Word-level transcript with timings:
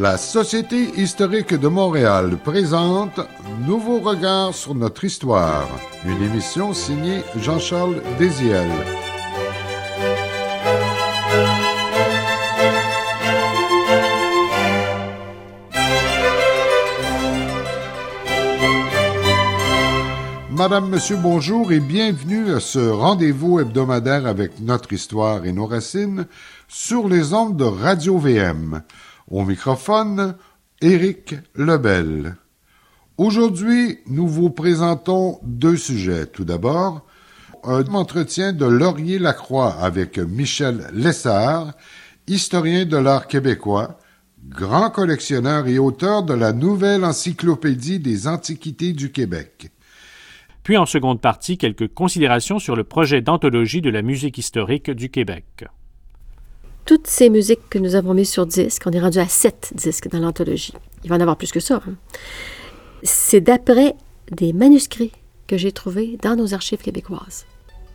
La 0.00 0.16
Société 0.16 0.98
historique 0.98 1.52
de 1.52 1.68
Montréal 1.68 2.38
présente 2.42 3.20
Nouveau 3.66 3.98
regard 3.98 4.54
sur 4.54 4.74
notre 4.74 5.04
histoire, 5.04 5.68
une 6.06 6.22
émission 6.22 6.72
signée 6.72 7.20
Jean-Charles 7.36 8.00
Désiel. 8.18 8.66
Madame, 20.50 20.88
Monsieur, 20.88 21.16
bonjour 21.16 21.72
et 21.72 21.80
bienvenue 21.80 22.54
à 22.54 22.60
ce 22.60 22.78
rendez-vous 22.78 23.60
hebdomadaire 23.60 24.26
avec 24.26 24.60
notre 24.60 24.94
histoire 24.94 25.44
et 25.44 25.52
nos 25.52 25.66
racines 25.66 26.26
sur 26.68 27.06
les 27.06 27.34
ondes 27.34 27.58
de 27.58 27.64
Radio 27.64 28.16
VM. 28.16 28.82
Au 29.30 29.44
microphone, 29.44 30.34
Éric 30.80 31.36
Lebel. 31.54 32.34
Aujourd'hui, 33.16 34.00
nous 34.08 34.26
vous 34.26 34.50
présentons 34.50 35.38
deux 35.44 35.76
sujets. 35.76 36.26
Tout 36.26 36.44
d'abord, 36.44 37.06
un 37.62 37.84
entretien 37.94 38.52
de 38.52 38.66
Laurier 38.66 39.20
Lacroix 39.20 39.72
avec 39.74 40.18
Michel 40.18 40.88
Lessard, 40.92 41.74
historien 42.26 42.84
de 42.86 42.96
l'art 42.96 43.28
québécois, 43.28 43.98
grand 44.48 44.90
collectionneur 44.90 45.68
et 45.68 45.78
auteur 45.78 46.24
de 46.24 46.34
la 46.34 46.52
nouvelle 46.52 47.04
encyclopédie 47.04 48.00
des 48.00 48.26
antiquités 48.26 48.92
du 48.92 49.12
Québec. 49.12 49.70
Puis 50.64 50.76
en 50.76 50.86
seconde 50.86 51.20
partie, 51.20 51.56
quelques 51.56 51.94
considérations 51.94 52.58
sur 52.58 52.74
le 52.74 52.82
projet 52.82 53.20
d'anthologie 53.20 53.80
de 53.80 53.90
la 53.90 54.02
musique 54.02 54.38
historique 54.38 54.90
du 54.90 55.08
Québec 55.08 55.66
toutes 56.84 57.06
ces 57.06 57.30
musiques 57.30 57.68
que 57.70 57.78
nous 57.78 57.94
avons 57.94 58.14
mises 58.14 58.30
sur 58.30 58.46
disque, 58.46 58.82
on 58.86 58.90
est 58.90 59.00
rendu 59.00 59.18
à 59.18 59.28
sept 59.28 59.72
disques 59.74 60.08
dans 60.08 60.18
l'anthologie. 60.18 60.74
Il 61.04 61.10
va 61.10 61.16
en 61.16 61.20
avoir 61.20 61.36
plus 61.36 61.52
que 61.52 61.60
ça. 61.60 61.80
Hein. 61.86 61.94
C'est 63.02 63.40
d'après 63.40 63.94
des 64.30 64.52
manuscrits 64.52 65.12
que 65.46 65.56
j'ai 65.56 65.72
trouvés 65.72 66.18
dans 66.22 66.36
nos 66.36 66.54
archives 66.54 66.80
québécoises. 66.80 67.46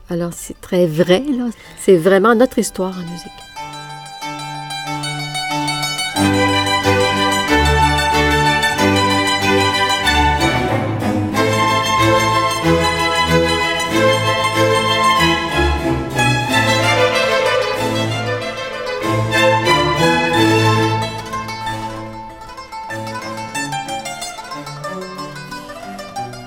Alors 0.10 0.34
c'est 0.34 0.60
très 0.62 0.86
vrai, 0.86 1.24
là. 1.38 1.50
C'est 1.80 1.98
vraiment 1.98 2.36
notre 2.36 2.60
histoire 2.60 2.94
en 2.98 3.02
musique. 3.02 3.32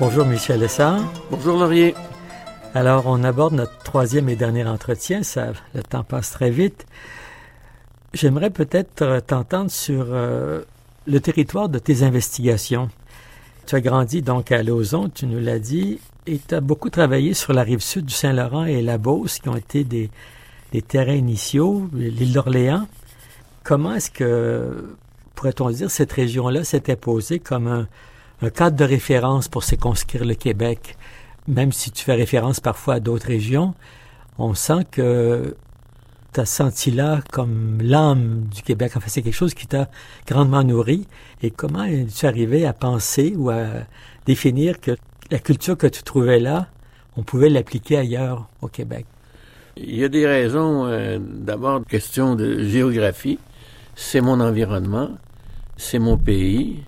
Bonjour 0.00 0.24
Michel 0.24 0.62
Essard. 0.62 1.00
Bonjour 1.28 1.58
Laurier. 1.58 1.92
Alors, 2.72 3.06
on 3.06 3.24
aborde 3.24 3.54
notre 3.54 3.77
troisième 3.78 4.28
et 4.28 4.36
dernier 4.36 4.64
entretien. 4.64 5.24
Ça, 5.24 5.48
le 5.74 5.82
temps 5.82 6.04
passe 6.04 6.30
très 6.30 6.50
vite. 6.50 6.86
J'aimerais 8.14 8.50
peut-être 8.50 9.19
t'entendre 9.26 9.72
sur 9.72 10.06
euh, 10.10 10.62
le 11.08 11.19
territoire 11.19 11.69
de 11.69 11.80
tes 11.80 12.04
investigations. 12.04 12.91
Tu 13.66 13.74
as 13.74 13.80
grandi 13.80 14.22
donc 14.22 14.52
à 14.52 14.62
Lauson, 14.62 15.10
tu 15.12 15.26
nous 15.26 15.41
l'as 15.41 15.58
dit, 15.58 15.98
et 16.28 16.38
tu 16.38 16.54
as 16.54 16.60
beaucoup 16.60 16.91
travaillé 16.91 17.34
sur 17.34 17.52
la 17.52 17.64
rive 17.64 17.80
sud 17.80 18.04
du 18.04 18.14
Saint-Laurent 18.14 18.66
et 18.66 18.82
la 18.82 18.98
Beauce, 18.98 19.41
qui 19.41 19.48
ont 19.48 19.56
été 19.56 19.82
des, 19.82 20.10
des 20.70 20.80
terrains 20.80 21.14
initiaux, 21.14 21.91
l'île 21.92 22.34
d'Orléans. 22.34 22.86
Comment 23.64 23.96
est-ce 23.96 24.12
que, 24.12 24.94
pourrait-on 25.34 25.70
dire, 25.70 25.91
cette 25.91 26.12
région-là 26.12 26.62
s'était 26.62 26.94
posée 26.94 27.41
comme 27.41 27.66
un, 27.66 27.88
un 28.43 28.50
cadre 28.50 28.76
de 28.76 28.84
référence 28.84 29.49
pour 29.49 29.65
circonscrire 29.65 30.25
le 30.25 30.34
Québec, 30.34 30.97
même 31.47 31.72
si 31.72 31.91
tu 31.91 32.04
fais 32.04 32.15
référence 32.15 32.60
parfois 32.60 32.94
à 32.94 33.00
d'autres 33.00 33.26
régions, 33.26 33.75
on 34.38 34.54
sent 34.54 34.87
que 34.91 35.56
tu 36.32 36.41
as 36.41 36.44
senti 36.47 36.91
là 36.91 37.21
comme 37.32 37.78
l'âme 37.82 38.49
du 38.54 38.62
Québec. 38.62 38.97
En 38.97 39.00
fait, 39.00 39.10
c'est 39.10 39.22
quelque 39.22 39.34
chose 39.34 39.54
qui 39.54 39.66
t'a 39.66 39.88
grandement 40.26 40.62
nourri. 40.62 41.06
Et 41.43 41.50
comment 41.50 41.84
es-tu 41.84 42.26
arrivé 42.26 42.66
à 42.66 42.72
penser 42.72 43.34
ou 43.37 43.50
à 43.50 43.66
définir 44.26 44.81
que 44.81 44.97
la 45.31 45.38
culture 45.38 45.76
que 45.76 45.87
tu 45.87 46.03
trouvais 46.03 46.38
là, 46.38 46.69
on 47.16 47.22
pouvait 47.22 47.49
l'appliquer 47.49 47.97
ailleurs 47.97 48.49
au 48.62 48.69
Québec? 48.69 49.06
Il 49.76 49.97
y 49.97 50.05
a 50.05 50.09
des 50.09 50.26
raisons. 50.26 50.87
Euh, 50.87 51.19
D'abord, 51.20 51.84
question 51.84 52.34
de 52.34 52.62
géographie. 52.65 53.38
C'est 53.97 54.20
mon 54.20 54.38
environnement, 54.41 55.10
c'est 55.76 55.99
mon 55.99 56.16
pays, 56.16 56.84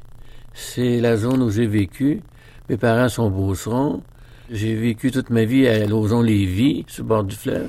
c'est 0.60 1.00
la 1.00 1.16
zone 1.16 1.42
où 1.42 1.50
j'ai 1.50 1.66
vécu. 1.66 2.20
Mes 2.68 2.76
parents 2.76 3.08
sont 3.08 3.30
beaucerons. 3.30 4.02
J'ai 4.50 4.74
vécu 4.74 5.10
toute 5.10 5.30
ma 5.30 5.44
vie 5.44 5.66
à 5.66 5.86
Lauson-Lévis, 5.86 6.84
sur 6.86 7.04
le 7.04 7.08
bord 7.08 7.24
du 7.24 7.34
fleuve. 7.34 7.68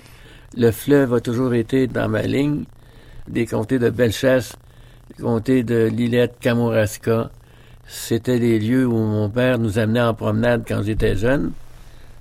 Le 0.58 0.72
fleuve 0.72 1.14
a 1.14 1.22
toujours 1.22 1.54
été 1.54 1.88
dans 1.88 2.10
ma 2.10 2.24
ligne. 2.24 2.66
Des 3.30 3.46
comtés 3.46 3.80
de 3.80 3.90
Bellechasse, 3.90 4.58
des 5.08 5.24
comtés 5.24 5.64
de 5.64 5.86
Lillette, 5.86 6.36
Kamouraska. 6.42 7.32
C'était 7.88 8.40
des 8.40 8.60
lieux 8.60 8.86
où 8.86 8.98
mon 8.98 9.30
père 9.30 9.58
nous 9.58 9.80
amenait 9.80 10.02
en 10.02 10.14
promenade 10.14 10.66
quand 10.68 10.84
j'étais 10.84 11.16
jeune. 11.16 11.54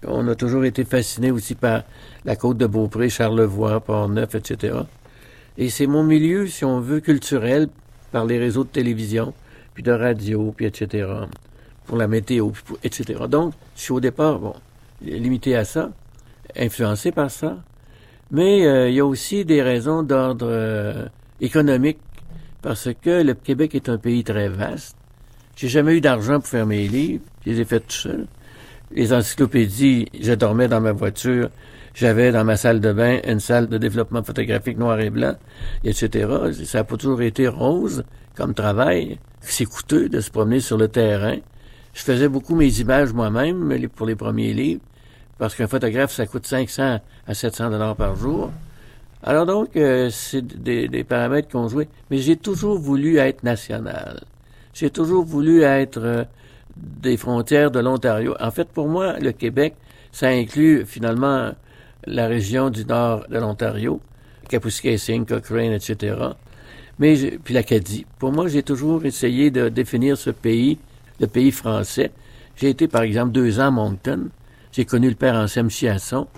On 0.06 0.28
a 0.28 0.36
toujours 0.36 0.64
été 0.64 0.84
fascinés 0.84 1.32
aussi 1.32 1.56
par 1.56 1.82
la 2.24 2.36
côte 2.36 2.58
de 2.58 2.66
Beaupré, 2.66 3.08
Charlevoix, 3.08 3.80
Port-Neuf, 3.80 4.36
etc. 4.36 4.78
Et 5.58 5.68
c'est 5.68 5.88
mon 5.88 6.04
milieu, 6.04 6.46
si 6.46 6.64
on 6.64 6.80
veut, 6.80 7.00
culturel, 7.00 7.68
par 8.12 8.24
les 8.24 8.38
réseaux 8.38 8.64
de 8.64 8.68
télévision 8.68 9.34
puis 9.74 9.82
de 9.82 9.92
radio, 9.92 10.52
puis 10.56 10.66
etc. 10.66 11.08
Pour 11.86 11.96
la 11.96 12.08
météo, 12.08 12.50
etc. 12.84 13.24
Donc, 13.28 13.54
je 13.76 13.82
suis 13.82 13.92
au 13.92 14.00
départ, 14.00 14.38
bon, 14.38 14.54
limité 15.02 15.56
à 15.56 15.64
ça, 15.64 15.90
influencé 16.56 17.12
par 17.12 17.30
ça. 17.30 17.56
Mais 18.30 18.66
euh, 18.66 18.88
il 18.88 18.94
y 18.94 19.00
a 19.00 19.06
aussi 19.06 19.44
des 19.44 19.62
raisons 19.62 20.02
d'ordre 20.02 20.46
euh, 20.48 21.06
économique, 21.40 21.98
parce 22.62 22.88
que 23.00 23.22
le 23.22 23.34
Québec 23.34 23.74
est 23.74 23.88
un 23.88 23.98
pays 23.98 24.22
très 24.22 24.48
vaste. 24.48 24.96
J'ai 25.56 25.68
jamais 25.68 25.96
eu 25.96 26.00
d'argent 26.00 26.38
pour 26.38 26.48
faire 26.48 26.66
mes 26.66 26.86
livres, 26.86 27.24
je 27.44 27.50
les 27.50 27.60
ai 27.60 27.64
fait 27.64 27.80
tout 27.80 27.90
seul. 27.90 28.26
Les 28.92 29.12
encyclopédies, 29.12 30.06
je 30.20 30.32
dormais 30.32 30.68
dans 30.68 30.80
ma 30.80 30.92
voiture, 30.92 31.50
j'avais 31.94 32.32
dans 32.32 32.44
ma 32.44 32.56
salle 32.56 32.80
de 32.80 32.92
bain 32.92 33.18
une 33.26 33.40
salle 33.40 33.68
de 33.68 33.78
développement 33.78 34.22
photographique 34.22 34.78
noir 34.78 35.00
et 35.00 35.10
blanc, 35.10 35.34
etc. 35.84 36.28
Ça 36.64 36.78
n'a 36.78 36.84
pas 36.84 36.96
toujours 36.96 37.22
été 37.22 37.48
rose 37.48 38.04
comme 38.34 38.54
travail. 38.54 39.18
C'est 39.40 39.64
coûteux 39.64 40.08
de 40.08 40.20
se 40.20 40.30
promener 40.30 40.60
sur 40.60 40.76
le 40.76 40.88
terrain. 40.88 41.36
Je 41.92 42.02
faisais 42.02 42.28
beaucoup 42.28 42.54
mes 42.54 42.80
images 42.80 43.12
moi-même 43.12 43.88
pour 43.94 44.06
les 44.06 44.14
premiers 44.14 44.52
livres, 44.52 44.82
parce 45.38 45.54
qu'un 45.54 45.66
photographe, 45.66 46.12
ça 46.12 46.26
coûte 46.26 46.46
500 46.46 47.00
à 47.26 47.34
700 47.34 47.70
dollars 47.70 47.96
par 47.96 48.16
jour. 48.16 48.50
Alors 49.22 49.44
donc, 49.44 49.76
euh, 49.76 50.08
c'est 50.10 50.42
des, 50.42 51.04
paramètres 51.04 51.48
qu'on 51.48 51.68
jouait. 51.68 51.88
Mais 52.10 52.18
j'ai 52.18 52.36
toujours 52.36 52.78
voulu 52.78 53.18
être 53.18 53.42
national. 53.42 54.20
J'ai 54.72 54.90
toujours 54.90 55.24
voulu 55.24 55.62
être 55.62 56.00
euh, 56.00 56.24
des 56.76 57.16
frontières 57.16 57.70
de 57.70 57.80
l'Ontario. 57.80 58.34
En 58.40 58.50
fait, 58.50 58.68
pour 58.68 58.88
moi, 58.88 59.18
le 59.18 59.32
Québec, 59.32 59.74
ça 60.12 60.28
inclut 60.28 60.86
finalement 60.86 61.52
la 62.06 62.26
région 62.26 62.70
du 62.70 62.84
nord 62.84 63.26
de 63.28 63.38
l'Ontario, 63.38 64.00
Kapuskasing, 64.48 65.26
Cochrane, 65.26 65.72
etc. 65.72 66.16
Mais 67.00 67.16
puis 67.42 67.54
l'Acadie. 67.54 68.04
Pour 68.18 68.30
moi, 68.30 68.46
j'ai 68.46 68.62
toujours 68.62 69.06
essayé 69.06 69.50
de 69.50 69.70
définir 69.70 70.18
ce 70.18 70.28
pays, 70.28 70.78
le 71.18 71.26
pays 71.26 71.50
français. 71.50 72.12
J'ai 72.56 72.68
été, 72.68 72.88
par 72.88 73.02
exemple, 73.02 73.32
deux 73.32 73.58
ans 73.58 73.68
à 73.68 73.70
Moncton. 73.70 74.28
J'ai 74.70 74.84
connu 74.84 75.08
le 75.08 75.14
père 75.14 75.34
Anselme 75.34 75.70
Chiasson. 75.70 76.28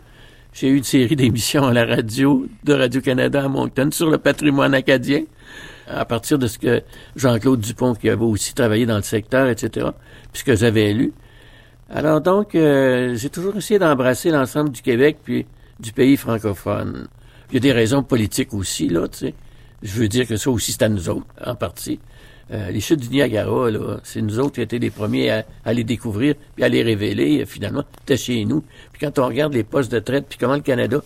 J'ai 0.53 0.69
eu 0.69 0.77
une 0.77 0.85
série 0.85 1.17
d'émissions 1.17 1.65
à 1.65 1.73
la 1.73 1.85
radio 1.85 2.47
de 2.63 2.75
Radio-Canada 2.75 3.45
à 3.45 3.49
Moncton 3.49 3.89
sur 3.91 4.09
le 4.09 4.19
patrimoine 4.19 4.73
acadien, 4.73 5.25
à 5.89 6.05
partir 6.05 6.39
de 6.39 6.47
ce 6.47 6.59
que 6.59 6.83
Jean-Claude 7.17 7.61
Dupont, 7.61 7.95
qui 7.95 8.09
avait 8.09 8.23
aussi 8.23 8.55
travaillé 8.55 8.87
dans 8.87 8.97
le 8.97 9.03
secteur, 9.03 9.49
etc., 9.49 9.89
puisque 10.31 10.55
j'avais 10.55 10.93
lu. 10.93 11.13
Alors 11.91 12.21
donc, 12.21 12.55
euh, 12.55 13.17
j'ai 13.17 13.31
toujours 13.31 13.57
essayé 13.57 13.81
d'embrasser 13.81 14.31
l'ensemble 14.31 14.71
du 14.71 14.81
Québec 14.81 15.19
puis 15.25 15.45
du 15.81 15.93
pays 15.93 16.17
francophone. 16.17 17.09
Il 17.51 17.55
y 17.55 17.57
a 17.57 17.61
des 17.61 17.73
raisons 17.73 18.03
politiques 18.03 18.55
aussi, 18.55 18.89
là, 18.89 19.09
tu 19.09 19.19
sais. 19.19 19.35
Je 19.83 20.01
veux 20.01 20.09
dire 20.09 20.27
que 20.27 20.37
ça 20.37 20.51
aussi, 20.51 20.73
c'est 20.73 20.83
à 20.83 20.89
nous 20.89 21.09
autres, 21.09 21.27
en 21.45 21.55
partie. 21.55 21.99
Euh, 22.53 22.71
les 22.71 22.81
chutes 22.81 23.01
du 23.01 23.09
Niagara, 23.09 23.71
là, 23.71 23.99
c'est 24.05 24.21
nous 24.21 24.39
autres 24.39 24.55
qui 24.55 24.61
étions 24.61 24.79
les 24.79 24.91
premiers 24.91 25.31
à, 25.31 25.73
les 25.73 25.85
découvrir 25.85 26.35
puis 26.55 26.65
à 26.65 26.69
les 26.69 26.83
révéler, 26.83 27.43
euh, 27.43 27.47
finalement, 27.47 27.85
c'était 28.01 28.17
chez 28.17 28.45
nous. 28.45 28.63
Puis 28.93 29.01
quand 29.01 29.19
on 29.19 29.27
regarde 29.27 29.55
les 29.55 29.65
postes 29.65 29.91
de 29.91 29.99
traite, 29.99 30.27
puis 30.29 30.39
comment 30.39 30.55
le 30.55 30.61
Canada 30.61 31.03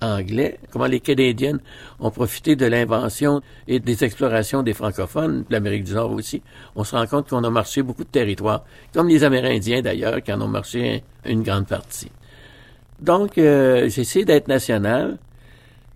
anglais, 0.00 0.58
comment 0.70 0.86
les 0.86 1.00
Canadiennes 1.00 1.58
ont 2.00 2.10
profité 2.10 2.56
de 2.56 2.66
l'invention 2.66 3.42
et 3.66 3.80
des 3.80 4.04
explorations 4.04 4.62
des 4.62 4.72
francophones, 4.72 5.44
l'Amérique 5.50 5.84
du 5.84 5.94
Nord 5.94 6.12
aussi, 6.12 6.42
on 6.76 6.84
se 6.84 6.94
rend 6.94 7.06
compte 7.06 7.28
qu'on 7.28 7.44
a 7.44 7.50
marché 7.50 7.82
beaucoup 7.82 8.04
de 8.04 8.08
territoires, 8.08 8.64
comme 8.94 9.08
les 9.08 9.24
Amérindiens 9.24 9.82
d'ailleurs, 9.82 10.22
qui 10.22 10.32
en 10.32 10.40
ont 10.40 10.48
marché 10.48 11.02
une 11.24 11.42
grande 11.42 11.66
partie. 11.66 12.10
Donc, 13.00 13.38
euh, 13.38 13.88
j'essaie 13.88 14.24
d'être 14.24 14.48
national, 14.48 15.18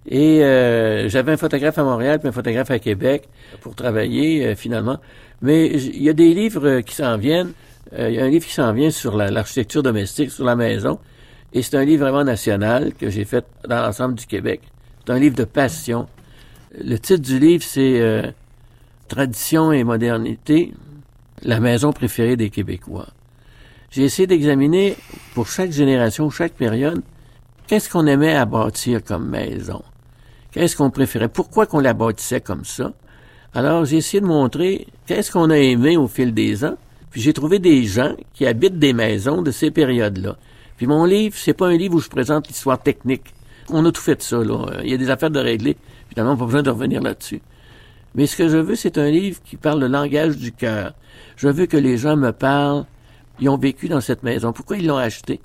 Et 0.06 0.43
euh, 0.43 1.08
j'avais 1.08 1.32
un 1.32 1.37
photographe 1.37 1.78
à 1.78 1.84
Montréal 1.84 2.19
puis 2.19 2.28
un 2.28 2.32
photographe 2.32 2.70
à 2.70 2.78
Québec 2.78 3.28
pour 3.60 3.75
travailler 3.75 4.46
euh, 4.46 4.54
finalement. 4.54 4.99
Mais 5.43 5.66
il 5.66 6.02
y 6.02 6.08
a 6.08 6.12
des 6.12 6.34
livres 6.34 6.81
qui 6.81 6.94
s'en 6.94 7.16
viennent. 7.16 7.52
Euh, 7.93 8.10
il 8.10 8.16
y 8.16 8.20
a 8.20 8.25
un 8.25 8.28
livre 8.28 8.46
qui 8.46 8.52
s'en 8.52 8.72
vient 8.72 8.90
sur 8.90 9.16
l'architecture 9.16 9.82
domestique, 9.82 10.31
sur 10.31 10.44
la 10.44 10.56
maison. 10.56 10.99
Et 11.52 11.62
c'est 11.62 11.76
un 11.76 11.84
livre 11.84 12.04
vraiment 12.04 12.25
national 12.25 12.93
que 12.94 13.10
j'ai 13.10 13.25
fait 13.25 13.44
dans 13.69 13.82
l'ensemble 13.82 14.14
du 14.14 14.26
Québec. 14.26 14.60
C'est 15.04 15.12
un 15.12 15.19
livre 15.19 15.37
de 15.37 15.44
passion. 15.44 16.08
Le 16.78 16.96
titre 16.96 17.22
du 17.22 17.38
livre, 17.38 17.62
c'est 17.62 18.34
Tradition 19.08 19.72
et 19.72 19.84
modernité, 19.84 20.72
la 21.43 21.60
maison 21.60 21.93
préférée 21.93 22.37
des 22.37 22.49
Québécois. 22.49 23.08
J'ai 23.90 24.04
essayé 24.04 24.26
d'examiner 24.26 24.96
pour 25.34 25.49
chaque 25.49 25.70
génération, 25.70 26.31
chaque 26.31 26.54
période, 26.54 27.02
qu'est-ce 27.66 27.90
qu'on 27.90 28.06
aimait 28.06 28.34
à 28.34 28.46
bâtir 28.46 29.04
comme 29.04 29.28
maison? 29.28 29.82
Qu'est-ce 30.52 30.76
qu'on 30.76 30.90
préférait? 30.90 31.28
Pourquoi 31.28 31.66
qu'on 31.66 31.81
la 31.81 31.94
bâtissait 31.94 32.40
comme 32.40 32.64
ça? 32.64 32.93
Alors, 33.54 33.84
j'ai 33.84 33.96
essayé 33.96 34.20
de 34.20 34.26
montrer 34.26 34.87
qu'est-ce 35.06 35.32
qu'on 35.32 35.50
a 35.50 35.58
aimé 35.58 35.96
au 35.96 36.08
fil 36.08 36.32
des 36.32 36.64
ans. 36.64 36.76
Puis 37.10 37.20
j'ai 37.20 37.32
trouvé 37.32 37.58
des 37.58 37.84
gens 37.84 38.14
qui 38.32 38.46
habitent 38.46 38.78
des 38.78 38.93
maisons 38.93 39.43
de 39.43 39.50
ces 39.50 39.70
périodes-là. 39.70 40.37
Puis 40.76 40.87
mon 40.87 41.04
livre, 41.04 41.37
c'est 41.37 41.52
pas 41.52 41.69
un 41.69 41.76
livre 41.76 41.94
où 41.94 42.00
je 42.00 42.08
présente 42.08 42.49
l'histoire 42.49 42.81
technique. 42.81 43.34
On 43.70 43.84
a 43.84 43.93
tout 43.93 44.00
fait 44.00 44.16
de 44.16 44.22
ça, 44.22 44.43
là. 44.43 44.81
Il 44.82 44.90
y 44.90 44.94
a 44.94 44.96
des 44.96 45.10
affaires 45.10 45.31
de 45.31 45.40
régler. 45.40 45.76
Finalement, 46.08 46.37
pas 46.37 46.46
besoin 46.46 46.62
de 46.62 46.70
revenir 46.70 47.00
là-dessus. 47.00 47.40
Mais 48.14 48.26
ce 48.26 48.37
que 48.37 48.49
je 48.49 48.58
veux, 48.58 48.75
c'est 48.75 48.99
un 48.99 49.10
livre 49.10 49.40
qui 49.44 49.56
parle 49.56 49.81
le 49.81 49.88
langage 49.88 50.37
du 50.37 50.52
cœur. 50.52 50.93
Je 51.37 51.49
veux 51.49 51.66
que 51.66 51.76
les 51.78 51.96
gens 51.96 52.16
me 52.16 52.32
parlent. 52.32 52.84
Ils 53.40 53.49
ont 53.49 53.56
vécu 53.56 53.88
dans 53.88 54.00
cette 54.00 54.22
maison. 54.22 54.52
Pourquoi 54.52 54.76
ils 54.76 54.87
l'ont 54.87 54.99
acheté? 54.99 55.40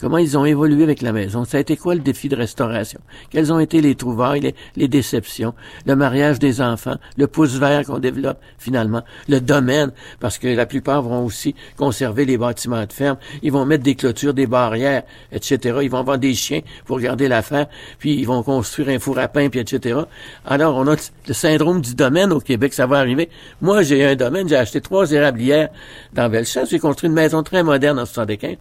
Comment 0.00 0.18
ils 0.18 0.36
ont 0.38 0.44
évolué 0.44 0.82
avec 0.82 1.02
la 1.02 1.12
maison? 1.12 1.44
Ça 1.44 1.58
a 1.58 1.60
été 1.60 1.76
quoi 1.76 1.94
le 1.94 2.00
défi 2.00 2.28
de 2.28 2.36
restauration? 2.36 3.00
Quelles 3.30 3.52
ont 3.52 3.60
été 3.60 3.80
les 3.80 3.94
trouvailles, 3.94 4.54
les, 4.76 4.88
déceptions, 4.88 5.54
le 5.86 5.96
mariage 5.96 6.38
des 6.38 6.60
enfants, 6.60 6.96
le 7.16 7.26
pouce 7.26 7.56
vert 7.56 7.84
qu'on 7.84 7.98
développe 7.98 8.38
finalement, 8.58 9.02
le 9.28 9.40
domaine, 9.40 9.92
parce 10.18 10.38
que 10.38 10.48
la 10.48 10.66
plupart 10.66 11.02
vont 11.02 11.24
aussi 11.24 11.54
conserver 11.76 12.24
les 12.24 12.38
bâtiments 12.38 12.84
de 12.84 12.92
ferme, 12.92 13.18
ils 13.42 13.52
vont 13.52 13.64
mettre 13.64 13.84
des 13.84 13.94
clôtures, 13.94 14.34
des 14.34 14.46
barrières, 14.46 15.02
etc. 15.32 15.78
Ils 15.82 15.90
vont 15.90 15.98
avoir 15.98 16.18
des 16.18 16.34
chiens 16.34 16.60
pour 16.86 17.00
garder 17.00 17.28
l'affaire, 17.28 17.66
puis 17.98 18.14
ils 18.14 18.26
vont 18.26 18.42
construire 18.42 18.88
un 18.88 18.98
four 18.98 19.18
à 19.18 19.28
pain, 19.28 19.48
puis 19.48 19.60
etc. 19.60 20.00
Alors, 20.46 20.76
on 20.76 20.86
a 20.86 20.96
le 21.28 21.34
syndrome 21.34 21.80
du 21.80 21.94
domaine 21.94 22.32
au 22.32 22.40
Québec, 22.40 22.72
ça 22.72 22.86
va 22.86 22.98
arriver. 22.98 23.28
Moi, 23.60 23.82
j'ai 23.82 24.04
un 24.04 24.16
domaine, 24.16 24.48
j'ai 24.48 24.56
acheté 24.56 24.80
trois 24.80 25.10
érablières 25.12 25.68
dans 26.12 26.28
Bellechasse, 26.28 26.70
j'ai 26.70 26.78
construit 26.78 27.08
une 27.08 27.14
maison 27.14 27.42
très 27.42 27.62
moderne 27.62 27.98
en 27.98 28.06
75, 28.06 28.56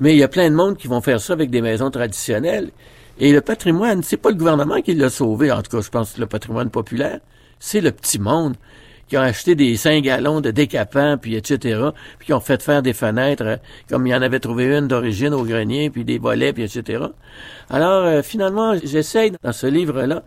mais 0.00 0.14
il 0.14 0.18
y 0.18 0.22
a 0.22 0.28
plein 0.28 0.50
de 0.50 0.54
monde 0.54 0.73
qui 0.74 0.88
vont 0.88 1.00
faire 1.00 1.20
ça 1.20 1.32
avec 1.32 1.50
des 1.50 1.62
maisons 1.62 1.90
traditionnelles. 1.90 2.70
Et 3.18 3.32
le 3.32 3.40
patrimoine, 3.40 4.02
c'est 4.02 4.16
pas 4.16 4.30
le 4.30 4.36
gouvernement 4.36 4.80
qui 4.80 4.94
l'a 4.94 5.10
sauvé, 5.10 5.52
en 5.52 5.62
tout 5.62 5.76
cas, 5.76 5.82
je 5.82 5.90
pense 5.90 6.12
que 6.12 6.20
le 6.20 6.26
patrimoine 6.26 6.70
populaire, 6.70 7.20
c'est 7.60 7.80
le 7.80 7.92
petit 7.92 8.18
monde 8.18 8.56
qui 9.08 9.16
a 9.16 9.22
acheté 9.22 9.54
des 9.54 9.76
5 9.76 10.02
gallons 10.02 10.40
de 10.40 10.50
décapants, 10.50 11.18
puis 11.18 11.36
etc., 11.36 11.80
puis 12.18 12.26
qui 12.26 12.32
ont 12.32 12.40
fait 12.40 12.62
faire 12.62 12.82
des 12.82 12.92
fenêtres, 12.92 13.44
euh, 13.44 13.56
comme 13.88 14.06
il 14.06 14.10
y 14.10 14.14
en 14.14 14.22
avait 14.22 14.40
trouvé 14.40 14.64
une 14.76 14.88
d'origine 14.88 15.34
au 15.34 15.44
grenier, 15.44 15.90
puis 15.90 16.04
des 16.04 16.18
volets, 16.18 16.52
puis 16.52 16.64
etc. 16.64 17.04
Alors, 17.70 18.04
euh, 18.04 18.22
finalement, 18.22 18.74
j'essaye, 18.82 19.32
dans 19.42 19.52
ce 19.52 19.66
livre-là, 19.66 20.22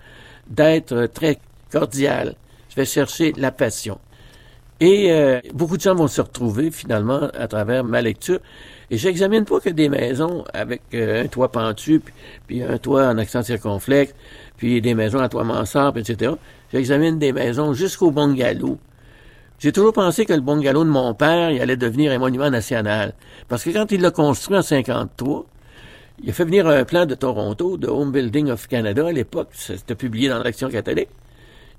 d'être 0.47 1.07
très 1.07 1.39
cordial. 1.71 2.35
Je 2.69 2.75
vais 2.75 2.85
chercher 2.85 3.33
la 3.35 3.51
passion. 3.51 3.99
Et 4.79 5.11
euh, 5.11 5.39
beaucoup 5.53 5.77
de 5.77 5.81
gens 5.81 5.95
vont 5.95 6.07
se 6.07 6.21
retrouver, 6.21 6.69
finalement, 6.69 7.29
à 7.33 7.47
travers 7.47 7.83
ma 7.83 8.01
lecture. 8.01 8.39
Et 8.89 8.97
j'examine 8.97 9.43
pas 9.43 9.59
que 9.59 9.69
des 9.69 9.89
maisons 9.89 10.45
avec 10.53 10.81
euh, 10.93 11.23
un 11.23 11.27
toit 11.27 11.51
pentu, 11.51 12.01
puis, 12.47 12.63
un 12.63 12.77
toit 12.77 13.07
en 13.07 13.17
accent 13.17 13.43
circonflexe, 13.43 14.13
puis 14.55 14.81
des 14.81 14.95
maisons 14.95 15.19
à 15.19 15.27
toit 15.27 15.43
mansarde, 15.43 15.97
etc. 15.97 16.33
J'examine 16.71 17.19
des 17.19 17.33
maisons 17.33 17.73
jusqu'au 17.73 18.11
bungalow. 18.11 18.77
J'ai 19.59 19.71
toujours 19.71 19.93
pensé 19.93 20.25
que 20.25 20.33
le 20.33 20.41
bungalow 20.41 20.83
de 20.83 20.89
mon 20.89 21.13
père, 21.13 21.49
allait 21.61 21.77
devenir 21.77 22.11
un 22.11 22.19
monument 22.19 22.49
national. 22.49 23.13
Parce 23.47 23.63
que 23.63 23.71
quand 23.71 23.91
il 23.91 24.01
l'a 24.01 24.11
construit 24.11 24.57
en 24.57 24.61
53, 24.61 25.45
il 26.23 26.29
a 26.29 26.33
fait 26.33 26.45
venir 26.45 26.67
un 26.67 26.83
plan 26.85 27.05
de 27.05 27.15
Toronto, 27.15 27.77
de 27.77 27.87
Home 27.87 28.11
Building 28.11 28.49
of 28.51 28.67
Canada 28.67 29.07
à 29.07 29.11
l'époque, 29.11 29.49
c'était 29.53 29.95
publié 29.95 30.29
dans 30.29 30.39
l'Action 30.41 30.69
catholique. 30.69 31.09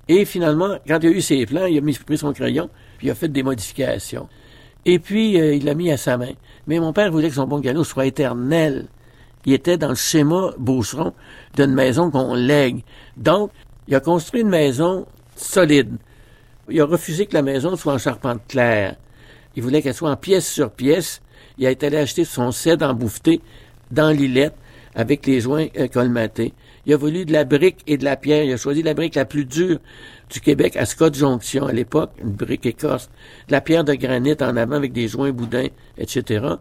Et 0.07 0.25
finalement, 0.25 0.77
quand 0.87 0.99
il 1.03 1.07
a 1.07 1.11
eu 1.11 1.21
ses 1.21 1.45
plans, 1.45 1.65
il 1.65 1.77
a 1.77 1.81
mis, 1.81 1.97
son 2.17 2.33
crayon, 2.33 2.69
puis 2.97 3.07
il 3.07 3.11
a 3.11 3.15
fait 3.15 3.27
des 3.27 3.43
modifications. 3.43 4.27
Et 4.85 4.99
puis, 4.99 5.39
euh, 5.39 5.55
il 5.55 5.65
l'a 5.65 5.73
mis 5.73 5.91
à 5.91 5.97
sa 5.97 6.17
main. 6.17 6.33
Mais 6.67 6.79
mon 6.79 6.93
père 6.93 7.11
voulait 7.11 7.29
que 7.29 7.35
son 7.35 7.47
bungalow 7.47 7.83
soit 7.83 8.05
éternel. 8.05 8.87
Il 9.45 9.53
était 9.53 9.77
dans 9.77 9.89
le 9.89 9.95
schéma 9.95 10.53
Beaucheron 10.57 11.13
d'une 11.55 11.73
maison 11.73 12.11
qu'on 12.11 12.33
lègue. 12.33 12.83
Donc, 13.17 13.51
il 13.87 13.95
a 13.95 13.99
construit 13.99 14.41
une 14.41 14.49
maison 14.49 15.05
solide. 15.35 15.97
Il 16.69 16.79
a 16.81 16.85
refusé 16.85 17.25
que 17.25 17.33
la 17.33 17.41
maison 17.41 17.75
soit 17.75 17.93
en 17.93 17.97
charpente 17.97 18.41
claire. 18.47 18.95
Il 19.55 19.63
voulait 19.63 19.81
qu'elle 19.81 19.95
soit 19.95 20.11
en 20.11 20.17
pièce 20.17 20.47
sur 20.47 20.71
pièce. 20.71 21.21
Il 21.57 21.65
a 21.65 21.71
été 21.71 21.87
allé 21.87 21.97
acheter 21.97 22.25
son 22.25 22.51
cèdre 22.51 22.85
en 22.85 22.93
bouffeté 22.93 23.41
dans 23.91 24.11
l'îlette 24.11 24.55
avec 24.95 25.25
les 25.25 25.41
joints 25.41 25.67
euh, 25.77 25.87
colmatés. 25.87 26.53
Il 26.85 26.93
a 26.93 26.97
voulu 26.97 27.25
de 27.25 27.33
la 27.33 27.43
brique 27.43 27.79
et 27.87 27.97
de 27.97 28.03
la 28.03 28.15
pierre. 28.15 28.43
Il 28.43 28.53
a 28.53 28.57
choisi 28.57 28.83
la 28.83 28.93
brique 28.93 29.15
la 29.15 29.25
plus 29.25 29.45
dure 29.45 29.79
du 30.29 30.41
Québec 30.41 30.75
à 30.75 30.85
Scott 30.85 31.15
Jonction 31.15 31.67
à 31.67 31.73
l'époque, 31.73 32.11
une 32.21 32.31
brique 32.31 32.65
écorce, 32.65 33.09
de 33.47 33.53
la 33.53 33.61
pierre 33.61 33.83
de 33.83 33.93
granit 33.93 34.35
en 34.41 34.55
avant 34.57 34.75
avec 34.75 34.93
des 34.93 35.07
joints 35.07 35.31
boudins, 35.31 35.67
etc. 35.97 36.55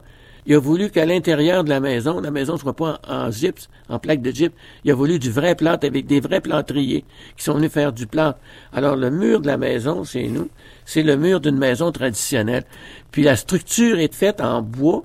Il 0.48 0.54
a 0.54 0.58
voulu 0.58 0.88
qu'à 0.88 1.04
l'intérieur 1.04 1.62
de 1.62 1.68
la 1.68 1.78
maison, 1.78 2.20
la 2.20 2.30
maison 2.30 2.54
ne 2.54 2.58
soit 2.58 2.74
pas 2.74 2.98
en, 3.06 3.30
gypse, 3.30 3.68
en 3.90 3.98
plaque 3.98 4.22
de 4.22 4.30
gypse. 4.30 4.54
Il 4.82 4.90
a 4.90 4.94
voulu 4.94 5.18
du 5.18 5.30
vrai 5.30 5.54
plâtre 5.54 5.86
avec 5.86 6.06
des 6.06 6.20
vrais 6.20 6.40
plâtriers 6.40 7.04
qui 7.36 7.44
sont 7.44 7.52
venus 7.52 7.70
faire 7.70 7.92
du 7.92 8.06
plâtre. 8.06 8.38
Alors 8.72 8.96
le 8.96 9.10
mur 9.10 9.42
de 9.42 9.46
la 9.46 9.58
maison, 9.58 10.04
chez 10.04 10.28
nous, 10.28 10.48
c'est 10.86 11.02
le 11.02 11.18
mur 11.18 11.40
d'une 11.40 11.58
maison 11.58 11.92
traditionnelle. 11.92 12.64
Puis 13.12 13.24
la 13.24 13.36
structure 13.36 13.98
est 13.98 14.14
faite 14.14 14.40
en 14.40 14.62
bois, 14.62 15.04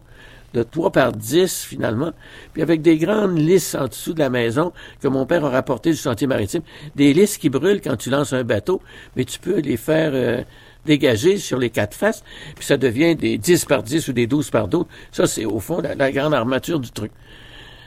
de 0.53 0.63
3 0.63 0.91
par 0.91 1.11
10 1.11 1.63
finalement, 1.63 2.11
puis 2.53 2.61
avec 2.61 2.81
des 2.81 2.97
grandes 2.97 3.37
lisses 3.37 3.75
en 3.75 3.87
dessous 3.87 4.13
de 4.13 4.19
la 4.19 4.29
maison 4.29 4.71
que 5.01 5.07
mon 5.07 5.25
père 5.25 5.43
a 5.45 5.49
rapporté 5.49 5.91
du 5.91 5.97
chantier 5.97 6.27
maritime, 6.27 6.61
des 6.95 7.13
lisses 7.13 7.37
qui 7.37 7.49
brûlent 7.49 7.81
quand 7.81 7.97
tu 7.97 8.09
lances 8.09 8.33
un 8.33 8.43
bateau, 8.43 8.81
mais 9.15 9.25
tu 9.25 9.39
peux 9.39 9.59
les 9.59 9.77
faire 9.77 10.11
euh, 10.13 10.43
dégager 10.85 11.37
sur 11.37 11.57
les 11.57 11.69
quatre 11.69 11.95
faces, 11.95 12.23
puis 12.55 12.65
ça 12.65 12.77
devient 12.77 13.15
des 13.15 13.37
10 13.37 13.65
par 13.65 13.83
10 13.83 14.07
ou 14.07 14.13
des 14.13 14.27
12 14.27 14.49
par 14.49 14.67
12. 14.67 14.85
Ça, 15.11 15.27
c'est 15.27 15.45
au 15.45 15.59
fond 15.59 15.81
la, 15.81 16.11
grande 16.11 16.33
armature 16.33 16.79
du 16.79 16.91
truc. 16.91 17.11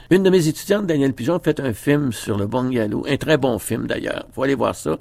Une 0.09 0.23
de 0.23 0.29
mes 0.29 0.47
étudiantes, 0.47 0.87
Danielle 0.87 1.13
Pigeon, 1.13 1.35
a 1.35 1.39
fait 1.39 1.59
un 1.59 1.73
film 1.73 2.11
sur 2.11 2.37
le 2.37 2.47
bungalow, 2.47 3.05
un 3.07 3.17
très 3.17 3.37
bon 3.37 3.59
film 3.59 3.87
d'ailleurs, 3.87 4.25
faut 4.33 4.43
aller 4.43 4.55
voir 4.55 4.75
ça. 4.75 4.97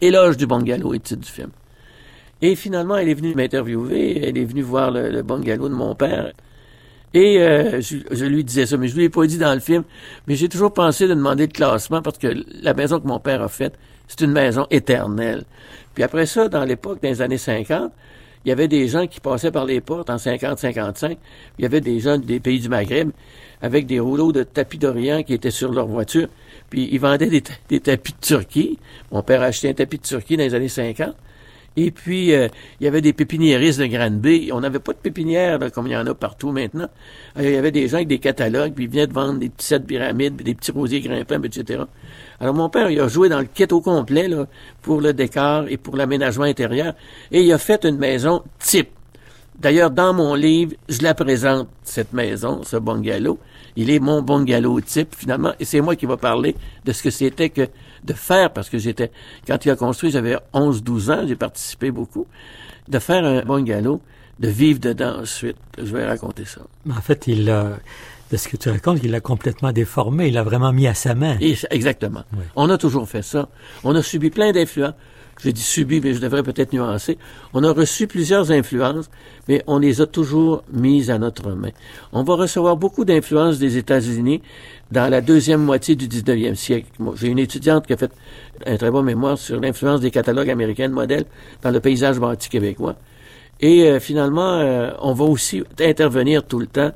Éloge 0.00 0.36
du 0.36 0.46
bungalow 0.46 0.94
est 0.94 1.10
le 1.10 1.16
du 1.16 1.28
film. 1.28 1.50
Et 2.42 2.54
finalement, 2.56 2.96
elle 2.96 3.08
est 3.08 3.14
venue 3.14 3.34
m'interviewer, 3.34 4.26
elle 4.26 4.38
est 4.38 4.44
venue 4.44 4.62
voir 4.62 4.90
le, 4.90 5.10
le 5.10 5.22
bungalow 5.22 5.68
de 5.68 5.74
mon 5.74 5.94
père. 5.94 6.32
Et 7.12 7.38
euh, 7.40 7.80
je, 7.80 8.24
lui 8.24 8.44
disais 8.44 8.66
ça, 8.66 8.76
mais 8.76 8.86
je 8.86 8.94
lui 8.94 9.04
ai 9.04 9.08
pas 9.08 9.26
dit 9.26 9.38
dans 9.38 9.52
le 9.52 9.60
film. 9.60 9.82
Mais 10.26 10.36
j'ai 10.36 10.48
toujours 10.48 10.72
pensé 10.72 11.08
de 11.08 11.14
demander 11.14 11.46
le 11.46 11.52
classement 11.52 12.02
parce 12.02 12.18
que 12.18 12.28
la 12.62 12.74
maison 12.74 13.00
que 13.00 13.06
mon 13.06 13.18
père 13.18 13.42
a 13.42 13.48
faite, 13.48 13.74
c'est 14.06 14.20
une 14.20 14.32
maison 14.32 14.66
éternelle. 14.70 15.44
Puis 15.94 16.04
après 16.04 16.26
ça, 16.26 16.48
dans 16.48 16.64
l'époque 16.64 17.00
des 17.02 17.20
années 17.20 17.38
50, 17.38 17.92
il 18.44 18.48
y 18.48 18.52
avait 18.52 18.68
des 18.68 18.88
gens 18.88 19.06
qui 19.06 19.20
passaient 19.20 19.50
par 19.50 19.64
les 19.64 19.80
portes 19.80 20.08
en 20.08 20.16
50-55. 20.16 21.16
Il 21.58 21.62
y 21.62 21.66
avait 21.66 21.80
des 21.80 22.00
gens 22.00 22.16
des 22.16 22.40
pays 22.40 22.60
du 22.60 22.68
Maghreb 22.68 23.10
avec 23.60 23.86
des 23.86 24.00
rouleaux 24.00 24.32
de 24.32 24.44
tapis 24.44 24.78
d'Orient 24.78 25.22
qui 25.22 25.34
étaient 25.34 25.50
sur 25.50 25.72
leur 25.72 25.86
voiture. 25.86 26.28
Puis 26.70 26.88
ils 26.92 27.00
vendaient 27.00 27.26
des, 27.26 27.42
des 27.68 27.80
tapis 27.80 28.12
de 28.12 28.26
Turquie. 28.26 28.78
Mon 29.10 29.22
père 29.22 29.42
a 29.42 29.46
acheté 29.46 29.68
un 29.68 29.74
tapis 29.74 29.98
de 29.98 30.04
Turquie 30.04 30.36
dans 30.36 30.44
les 30.44 30.54
années 30.54 30.68
50. 30.68 31.14
Et 31.76 31.90
puis, 31.92 32.34
euh, 32.34 32.48
il 32.80 32.84
y 32.84 32.88
avait 32.88 33.00
des 33.00 33.12
pépiniéristes 33.12 33.78
de 33.78 33.86
Granby. 33.86 34.50
On 34.52 34.60
n'avait 34.60 34.80
pas 34.80 34.92
de 34.92 34.98
pépinière 34.98 35.58
comme 35.72 35.86
il 35.86 35.92
y 35.92 35.96
en 35.96 36.06
a 36.06 36.14
partout 36.14 36.50
maintenant. 36.50 36.88
Euh, 37.38 37.42
il 37.42 37.52
y 37.52 37.56
avait 37.56 37.70
des 37.70 37.86
gens 37.86 37.96
avec 37.96 38.08
des 38.08 38.18
catalogues, 38.18 38.72
puis 38.74 38.84
ils 38.84 38.90
venaient 38.90 39.06
de 39.06 39.12
vendre 39.12 39.38
des 39.38 39.48
petits 39.48 39.66
sets 39.66 39.80
pyramides, 39.80 40.36
des 40.36 40.54
petits 40.54 40.72
rosiers 40.72 41.00
grimpants, 41.00 41.42
etc. 41.42 41.84
Alors, 42.40 42.54
mon 42.54 42.68
père, 42.68 42.90
il 42.90 43.00
a 43.00 43.06
joué 43.06 43.28
dans 43.28 43.38
le 43.38 43.46
kit 43.46 43.66
au 43.70 43.80
complet 43.80 44.26
là, 44.26 44.46
pour 44.82 45.00
le 45.00 45.12
décor 45.12 45.66
et 45.68 45.76
pour 45.76 45.96
l'aménagement 45.96 46.44
intérieur. 46.44 46.94
Et 47.30 47.42
il 47.42 47.52
a 47.52 47.58
fait 47.58 47.84
une 47.84 47.98
maison 47.98 48.42
type. 48.58 48.90
D'ailleurs, 49.60 49.90
dans 49.90 50.14
mon 50.14 50.34
livre, 50.34 50.72
je 50.88 51.02
la 51.02 51.14
présente, 51.14 51.68
cette 51.84 52.14
maison, 52.14 52.62
ce 52.64 52.78
bungalow. 52.78 53.38
Il 53.76 53.90
est 53.90 54.00
mon 54.00 54.22
bungalow 54.22 54.80
type, 54.80 55.14
finalement, 55.14 55.52
et 55.60 55.64
c'est 55.64 55.82
moi 55.82 55.96
qui 55.96 56.06
vais 56.06 56.16
parler 56.16 56.56
de 56.84 56.92
ce 56.92 57.02
que 57.02 57.10
c'était 57.10 57.50
que 57.50 57.68
de 58.04 58.12
faire, 58.12 58.52
parce 58.52 58.70
que 58.70 58.78
j'étais, 58.78 59.10
quand 59.46 59.64
il 59.64 59.70
a 59.70 59.76
construit, 59.76 60.10
j'avais 60.10 60.36
11, 60.52 60.82
12 60.82 61.10
ans, 61.10 61.24
j'ai 61.26 61.36
participé 61.36 61.90
beaucoup, 61.90 62.26
de 62.88 62.98
faire 62.98 63.24
un 63.24 63.42
bungalow, 63.42 64.00
de 64.38 64.48
vivre 64.48 64.80
dedans 64.80 65.20
ensuite. 65.20 65.56
Je 65.78 65.94
vais 65.94 66.06
raconter 66.06 66.44
ça. 66.44 66.62
En 66.88 67.00
fait, 67.00 67.26
il 67.26 67.50
a, 67.50 67.78
de 68.30 68.36
ce 68.36 68.48
que 68.48 68.56
tu 68.56 68.70
racontes, 68.70 69.00
il 69.02 69.10
l'a 69.10 69.20
complètement 69.20 69.72
déformé, 69.72 70.28
il 70.28 70.34
l'a 70.34 70.42
vraiment 70.42 70.72
mis 70.72 70.86
à 70.86 70.94
sa 70.94 71.14
main. 71.14 71.36
exactement. 71.70 72.24
On 72.56 72.70
a 72.70 72.78
toujours 72.78 73.08
fait 73.08 73.22
ça. 73.22 73.48
On 73.84 73.94
a 73.94 74.02
subi 74.02 74.30
plein 74.30 74.52
d'influences. 74.52 74.94
J'ai 75.42 75.52
dit 75.54 75.62
subi, 75.62 76.02
mais 76.02 76.12
je 76.12 76.20
devrais 76.20 76.42
peut-être 76.42 76.74
nuancer. 76.74 77.16
On 77.54 77.64
a 77.64 77.72
reçu 77.72 78.06
plusieurs 78.06 78.50
influences, 78.50 79.08
mais 79.48 79.62
on 79.66 79.78
les 79.78 80.02
a 80.02 80.06
toujours 80.06 80.62
mises 80.70 81.10
à 81.10 81.18
notre 81.18 81.52
main. 81.52 81.70
On 82.12 82.22
va 82.24 82.34
recevoir 82.34 82.76
beaucoup 82.76 83.06
d'influences 83.06 83.58
des 83.58 83.78
États-Unis, 83.78 84.42
dans 84.90 85.08
la 85.08 85.20
deuxième 85.20 85.62
moitié 85.62 85.94
du 85.94 86.08
19e 86.08 86.54
siècle. 86.54 86.88
J'ai 87.14 87.28
une 87.28 87.38
étudiante 87.38 87.86
qui 87.86 87.92
a 87.92 87.96
fait 87.96 88.10
un 88.66 88.76
très 88.76 88.90
bon 88.90 89.02
mémoire 89.02 89.38
sur 89.38 89.60
l'influence 89.60 90.00
des 90.00 90.10
catalogues 90.10 90.50
américains 90.50 90.88
de 90.88 90.94
modèles 90.94 91.26
dans 91.62 91.70
le 91.70 91.80
paysage 91.80 92.18
bâti 92.18 92.48
québécois. 92.48 92.96
Et 93.60 93.84
euh, 93.84 94.00
finalement, 94.00 94.54
euh, 94.54 94.90
on 95.00 95.12
va 95.12 95.24
aussi 95.24 95.62
intervenir 95.78 96.44
tout 96.44 96.58
le 96.58 96.66
temps 96.66 96.92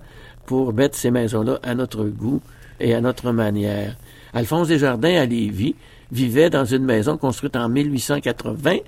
pour 0.46 0.72
mettre 0.72 0.96
ces 0.96 1.10
maisons-là 1.10 1.58
à 1.62 1.74
notre 1.74 2.04
goût 2.04 2.40
et 2.80 2.94
à 2.94 3.00
notre 3.00 3.32
manière. 3.32 3.96
Alphonse 4.32 4.68
Desjardins 4.68 5.20
à 5.20 5.26
Lévis 5.26 5.76
vivait 6.10 6.50
dans 6.50 6.64
une 6.64 6.84
maison 6.84 7.16
construite 7.16 7.54
en 7.56 7.68
1880 7.68 8.78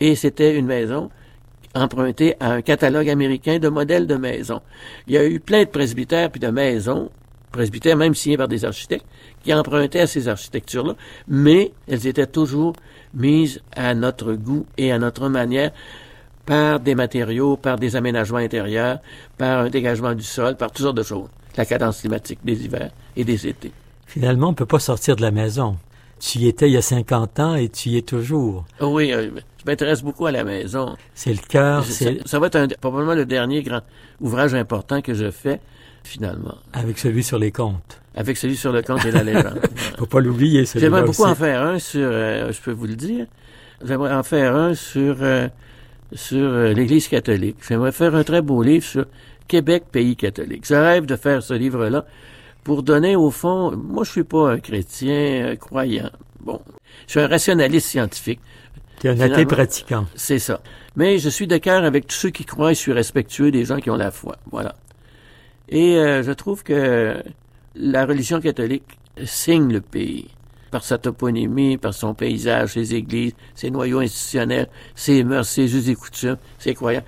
et 0.00 0.14
c'était 0.16 0.56
une 0.58 0.66
maison 0.66 1.10
empruntée 1.74 2.34
à 2.40 2.52
un 2.52 2.62
catalogue 2.62 3.08
américain 3.08 3.58
de 3.58 3.68
modèles 3.68 4.06
de 4.06 4.16
maisons. 4.16 4.60
Il 5.06 5.14
y 5.14 5.18
a 5.18 5.24
eu 5.24 5.38
plein 5.38 5.60
de 5.60 5.68
presbytères 5.68 6.30
puis 6.30 6.40
de 6.40 6.48
maisons 6.48 7.10
presbytères, 7.52 7.96
même 7.96 8.14
signés 8.14 8.36
par 8.36 8.48
des 8.48 8.64
architectes, 8.64 9.06
qui 9.44 9.54
empruntaient 9.54 10.00
à 10.00 10.06
ces 10.06 10.28
architectures-là, 10.28 10.94
mais 11.28 11.72
elles 11.86 12.06
étaient 12.06 12.26
toujours 12.26 12.74
mises 13.14 13.60
à 13.76 13.94
notre 13.94 14.32
goût 14.32 14.66
et 14.76 14.90
à 14.90 14.98
notre 14.98 15.28
manière 15.28 15.70
par 16.46 16.80
des 16.80 16.94
matériaux, 16.94 17.56
par 17.56 17.78
des 17.78 17.94
aménagements 17.94 18.38
intérieurs, 18.38 18.98
par 19.38 19.60
un 19.60 19.70
dégagement 19.70 20.14
du 20.14 20.24
sol, 20.24 20.56
par 20.56 20.70
toutes 20.72 20.84
sortes 20.84 20.96
de 20.96 21.02
choses. 21.02 21.28
La 21.56 21.66
cadence 21.66 22.00
climatique 22.00 22.40
des 22.44 22.64
hivers 22.64 22.90
et 23.14 23.24
des 23.24 23.46
étés. 23.46 23.72
Finalement, 24.06 24.48
on 24.48 24.50
ne 24.50 24.56
peut 24.56 24.66
pas 24.66 24.78
sortir 24.78 25.16
de 25.16 25.22
la 25.22 25.30
maison. 25.30 25.76
Tu 26.18 26.38
y 26.38 26.48
étais 26.48 26.68
il 26.68 26.72
y 26.72 26.76
a 26.76 26.82
50 26.82 27.40
ans 27.40 27.54
et 27.54 27.68
tu 27.68 27.90
y 27.90 27.98
es 27.98 28.02
toujours. 28.02 28.64
Oui, 28.80 29.12
euh, 29.12 29.30
je 29.58 29.70
m'intéresse 29.70 30.02
beaucoup 30.02 30.26
à 30.26 30.32
la 30.32 30.44
maison. 30.44 30.96
C'est 31.14 31.32
le 31.32 31.40
cœur. 31.46 31.84
Ça, 31.84 32.10
ça, 32.24 32.38
va 32.38 32.46
être 32.46 32.76
probablement 32.78 33.14
le 33.14 33.26
dernier 33.26 33.62
grand 33.62 33.80
ouvrage 34.20 34.54
important 34.54 35.02
que 35.02 35.14
je 35.14 35.30
fais 35.30 35.60
finalement. 36.04 36.56
Avec 36.72 36.98
celui 36.98 37.22
sur 37.22 37.38
les 37.38 37.52
comptes. 37.52 38.00
Avec 38.14 38.36
celui 38.36 38.56
sur 38.56 38.72
le 38.72 38.82
compte 38.82 39.04
et 39.04 39.10
la 39.10 39.22
légende. 39.22 39.60
Faut 39.98 40.06
pas 40.06 40.20
l'oublier, 40.20 40.66
celui 40.66 40.80
J'aimerais 40.80 41.02
beaucoup 41.02 41.24
en 41.24 41.34
faire 41.34 41.62
un 41.62 41.78
sur, 41.78 42.08
euh, 42.10 42.52
je 42.52 42.60
peux 42.60 42.72
vous 42.72 42.86
le 42.86 42.96
dire, 42.96 43.26
j'aimerais 43.84 44.12
en 44.12 44.22
faire 44.22 44.54
un 44.54 44.74
sur, 44.74 45.16
euh, 45.20 45.48
sur 46.12 46.38
euh, 46.38 46.72
l'Église 46.72 47.08
catholique. 47.08 47.56
J'aimerais 47.66 47.92
faire 47.92 48.14
un 48.14 48.24
très 48.24 48.42
beau 48.42 48.62
livre 48.62 48.84
sur 48.84 49.06
Québec, 49.48 49.84
pays 49.90 50.16
catholique. 50.16 50.66
Je 50.66 50.74
rêve 50.74 51.06
de 51.06 51.16
faire 51.16 51.42
ce 51.42 51.54
livre-là 51.54 52.04
pour 52.64 52.82
donner 52.82 53.16
au 53.16 53.30
fond, 53.30 53.76
moi 53.76 54.04
je 54.04 54.10
suis 54.10 54.24
pas 54.24 54.52
un 54.52 54.58
chrétien 54.58 55.56
croyant. 55.56 56.10
Bon, 56.40 56.60
je 57.06 57.12
suis 57.12 57.20
un 57.20 57.26
rationaliste 57.26 57.88
scientifique. 57.88 58.40
Tu 59.00 59.08
es 59.08 59.10
un 59.10 59.20
athée 59.20 59.46
pratiquant. 59.46 60.06
C'est 60.14 60.38
ça. 60.38 60.60
Mais 60.94 61.18
je 61.18 61.28
suis 61.28 61.46
de 61.46 61.56
cœur 61.56 61.84
avec 61.84 62.06
tous 62.06 62.16
ceux 62.16 62.30
qui 62.30 62.44
croient 62.44 62.72
et 62.72 62.74
je 62.74 62.80
suis 62.80 62.92
respectueux 62.92 63.50
des 63.50 63.64
gens 63.64 63.78
qui 63.78 63.90
ont 63.90 63.96
la 63.96 64.10
foi. 64.10 64.36
Voilà. 64.50 64.76
Et 65.72 65.96
euh, 65.96 66.22
je 66.22 66.32
trouve 66.32 66.62
que 66.62 67.16
la 67.74 68.04
religion 68.04 68.40
catholique 68.40 68.98
signe 69.24 69.72
le 69.72 69.80
pays 69.80 70.28
par 70.70 70.84
sa 70.84 70.98
toponymie, 70.98 71.78
par 71.78 71.94
son 71.94 72.12
paysage, 72.12 72.74
ses 72.74 72.94
églises, 72.94 73.32
ses 73.54 73.70
noyaux 73.70 74.00
institutionnels, 74.00 74.68
ses 74.94 75.24
mœurs, 75.24 75.48
ses 75.48 75.74
us 75.74 75.88
et 75.88 75.94
coutumes, 75.94 76.36
ses 76.58 76.74
croyances, 76.74 77.04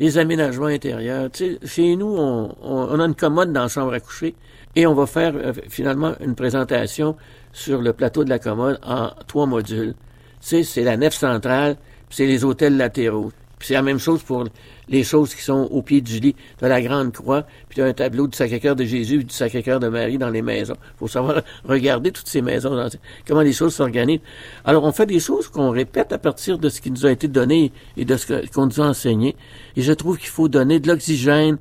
les 0.00 0.18
aménagements 0.18 0.66
intérieurs. 0.66 1.30
Tu 1.30 1.44
sais, 1.44 1.58
chez 1.64 1.96
nous, 1.96 2.14
on, 2.16 2.56
on, 2.60 3.00
a 3.00 3.04
une 3.04 3.14
commode 3.14 3.52
dans 3.52 3.62
la 3.62 3.68
chambre 3.68 3.92
à 3.92 4.00
coucher 4.00 4.34
et 4.74 4.84
on 4.86 4.94
va 4.94 5.06
faire 5.06 5.34
euh, 5.36 5.52
finalement 5.68 6.14
une 6.20 6.34
présentation 6.34 7.16
sur 7.52 7.80
le 7.80 7.92
plateau 7.92 8.24
de 8.24 8.30
la 8.30 8.40
commode 8.40 8.80
en 8.84 9.10
trois 9.28 9.46
modules. 9.46 9.94
Tu 10.40 10.48
sais, 10.48 10.62
c'est 10.64 10.82
la 10.82 10.96
nef 10.96 11.14
centrale, 11.14 11.76
c'est 12.10 12.26
les 12.26 12.44
hôtels 12.44 12.76
latéraux. 12.76 13.30
Puis 13.58 13.68
c'est 13.68 13.74
la 13.74 13.82
même 13.82 13.98
chose 13.98 14.22
pour 14.22 14.44
les 14.88 15.04
choses 15.04 15.34
qui 15.34 15.42
sont 15.42 15.68
au 15.70 15.82
pied 15.82 16.00
du 16.00 16.20
lit. 16.20 16.36
As 16.62 16.68
la 16.68 16.80
grande 16.80 17.12
croix, 17.12 17.42
puis 17.68 17.76
tu 17.76 17.82
un 17.82 17.92
tableau 17.92 18.26
du 18.26 18.36
Sacré-Cœur 18.36 18.76
de 18.76 18.84
Jésus 18.84 19.24
du 19.24 19.34
Sacré-Cœur 19.34 19.80
de 19.80 19.88
Marie 19.88 20.18
dans 20.18 20.30
les 20.30 20.42
maisons. 20.42 20.76
Il 20.94 20.98
faut 20.98 21.08
savoir 21.08 21.42
regarder 21.64 22.12
toutes 22.12 22.28
ces 22.28 22.42
maisons, 22.42 22.88
comment 23.26 23.42
les 23.42 23.52
choses 23.52 23.74
s'organisent. 23.74 24.20
Alors, 24.64 24.84
on 24.84 24.92
fait 24.92 25.06
des 25.06 25.20
choses 25.20 25.48
qu'on 25.48 25.70
répète 25.70 26.12
à 26.12 26.18
partir 26.18 26.58
de 26.58 26.68
ce 26.68 26.80
qui 26.80 26.90
nous 26.90 27.06
a 27.06 27.10
été 27.10 27.28
donné 27.28 27.72
et 27.96 28.04
de 28.04 28.16
ce 28.16 28.46
qu'on 28.48 28.66
nous 28.66 28.80
a 28.80 28.86
enseigné. 28.86 29.36
Et 29.76 29.82
je 29.82 29.92
trouve 29.92 30.18
qu'il 30.18 30.28
faut 30.28 30.48
donner 30.48 30.80
de 30.80 30.88
l'oxygène 30.88 31.58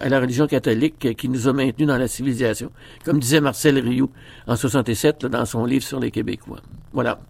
à 0.00 0.08
la 0.08 0.18
religion 0.18 0.46
catholique 0.46 1.14
qui 1.16 1.28
nous 1.28 1.46
a 1.46 1.52
maintenus 1.52 1.86
dans 1.86 1.98
la 1.98 2.08
civilisation. 2.08 2.70
Comme 3.04 3.20
disait 3.20 3.40
Marcel 3.40 3.78
Rioux 3.78 4.10
en 4.46 4.56
67 4.56 5.26
dans 5.26 5.44
son 5.44 5.64
livre 5.64 5.84
sur 5.84 6.00
les 6.00 6.10
Québécois. 6.10 6.60
Voilà. 6.92 7.20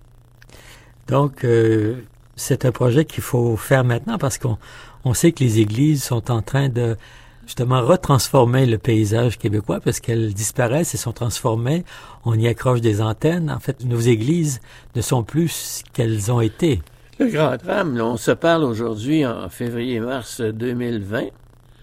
Donc, 1.09 1.45
euh, 1.45 1.97
c'est 2.41 2.65
un 2.65 2.73
projet 2.73 3.05
qu'il 3.05 3.23
faut 3.23 3.57
faire 3.57 3.85
maintenant 3.85 4.19
parce 4.19 4.39
qu'on 4.39 4.57
on 5.05 5.15
sait 5.15 5.33
que 5.33 5.45
les 5.45 5.61
églises 5.61 6.03
sont 6.03 6.31
en 6.31 6.43
train 6.43 6.69
de 6.69 6.97
justement 7.45 7.83
retransformer 7.83 8.65
le 8.65 8.79
paysage 8.79 9.39
québécois 9.39 9.81
parce 9.81 10.01
qu'elles 10.01 10.33
disparaissent 10.33 10.95
et 10.95 10.99
sont 10.99 11.13
transformées. 11.13 11.85
On 12.25 12.39
y 12.39 12.49
accroche 12.49 12.81
des 12.81 13.03
antennes. 13.03 13.51
En 13.51 13.61
fait, 13.61 13.85
nos 13.85 14.01
églises 14.01 14.61
ne 14.97 15.03
sont 15.03 15.23
plus 15.23 15.49
ce 15.49 15.85
qu'elles 15.93 16.33
ont 16.33 16.41
été. 16.41 16.81
Le 17.19 17.27
grand 17.27 17.57
drame, 17.57 18.01
on 18.01 18.17
se 18.17 18.31
parle 18.31 18.65
aujourd'hui 18.65 19.27
en 19.27 19.49
février-mars 19.51 20.41
2020. 20.41 21.25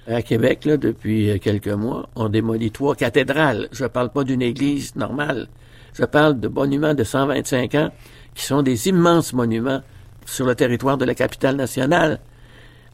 À 0.07 0.21
Québec, 0.21 0.65
là, 0.65 0.77
depuis 0.77 1.39
quelques 1.39 1.67
mois, 1.67 2.09
on 2.15 2.29
démolit 2.29 2.71
trois 2.71 2.95
cathédrales. 2.95 3.67
Je 3.71 3.83
ne 3.83 3.89
parle 3.89 4.09
pas 4.09 4.23
d'une 4.23 4.41
église 4.41 4.95
normale. 4.95 5.49
Je 5.93 6.05
parle 6.05 6.39
de 6.39 6.47
monuments 6.47 6.93
de 6.93 7.03
125 7.03 7.75
ans 7.75 7.91
qui 8.33 8.43
sont 8.43 8.61
des 8.61 8.87
immenses 8.87 9.33
monuments 9.33 9.81
sur 10.27 10.45
le 10.45 10.53
territoire 10.53 10.97
de 10.97 11.05
la 11.05 11.15
capitale 11.15 11.55
nationale. 11.55 12.19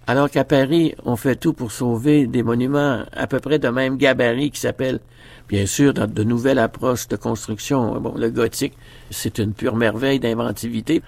Alors 0.06 0.30
qu'à 0.30 0.44
Paris, 0.44 0.96
on 1.06 1.16
fait 1.16 1.36
tout 1.36 1.54
pour 1.54 1.72
sauver 1.72 2.28
des 2.28 2.44
monuments 2.44 3.04
à 3.14 3.26
peu 3.26 3.40
près 3.40 3.58
de 3.58 3.70
même 3.70 3.98
gabarit 3.98 4.52
qui 4.52 4.60
s'appellent, 4.60 5.00
bien 5.48 5.66
sûr, 5.66 5.94
dans 5.94 6.08
de 6.08 6.24
nouvelles 6.24 6.60
approches 6.60 7.08
de 7.08 7.16
construction. 7.16 8.00
Bon, 8.02 8.14
le 8.18 8.30
gothique, 8.30 8.74
c'est 9.10 9.40
une 9.40 9.54
pure 9.54 9.76
merveille 9.76 10.20
d'inventivité. 10.20 11.02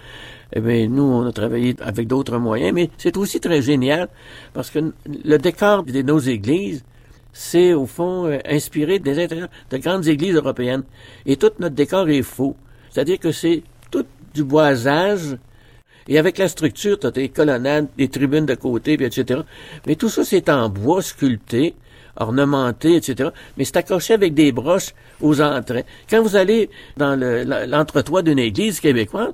Eh 0.52 0.60
bien, 0.60 0.88
nous, 0.88 1.02
on 1.02 1.26
a 1.26 1.32
travaillé 1.32 1.76
avec 1.80 2.08
d'autres 2.08 2.38
moyens, 2.38 2.72
mais 2.74 2.90
c'est 2.96 3.16
aussi 3.16 3.38
très 3.38 3.60
génial 3.60 4.08
parce 4.54 4.70
que 4.70 4.92
le 5.06 5.36
décor 5.36 5.84
de 5.84 6.02
nos 6.02 6.18
églises, 6.18 6.82
c'est 7.32 7.74
au 7.74 7.84
fond 7.84 8.26
euh, 8.26 8.38
inspiré 8.48 8.98
des 8.98 9.22
intérieurs 9.22 9.50
de 9.70 9.76
grandes 9.76 10.06
églises 10.06 10.34
européennes. 10.34 10.84
Et 11.26 11.36
tout 11.36 11.50
notre 11.60 11.74
décor 11.74 12.08
est 12.08 12.22
faux. 12.22 12.56
C'est-à-dire 12.90 13.18
que 13.18 13.30
c'est 13.30 13.62
tout 13.90 14.06
du 14.32 14.42
boisage 14.42 15.36
et 16.08 16.18
avec 16.18 16.38
la 16.38 16.48
structure, 16.48 16.98
tu 16.98 17.06
as 17.06 17.10
des 17.10 17.28
colonnades, 17.28 17.88
des 17.96 18.08
tribunes 18.08 18.46
de 18.46 18.54
côté, 18.54 18.92
etc. 18.94 19.40
Mais 19.86 19.96
tout 19.96 20.08
ça, 20.08 20.24
c'est 20.24 20.48
en 20.48 20.68
bois 20.68 21.02
sculpté, 21.02 21.74
ornementé, 22.16 22.96
etc. 22.96 23.30
Mais 23.56 23.64
c'est 23.64 23.76
accroché 23.76 24.14
avec 24.14 24.34
des 24.34 24.52
broches 24.52 24.94
aux 25.20 25.40
entrées. 25.40 25.84
Quand 26.08 26.22
vous 26.22 26.36
allez 26.36 26.70
dans 26.96 27.18
l'entretoit 27.68 28.22
d'une 28.22 28.38
église 28.38 28.80
québécoise, 28.80 29.32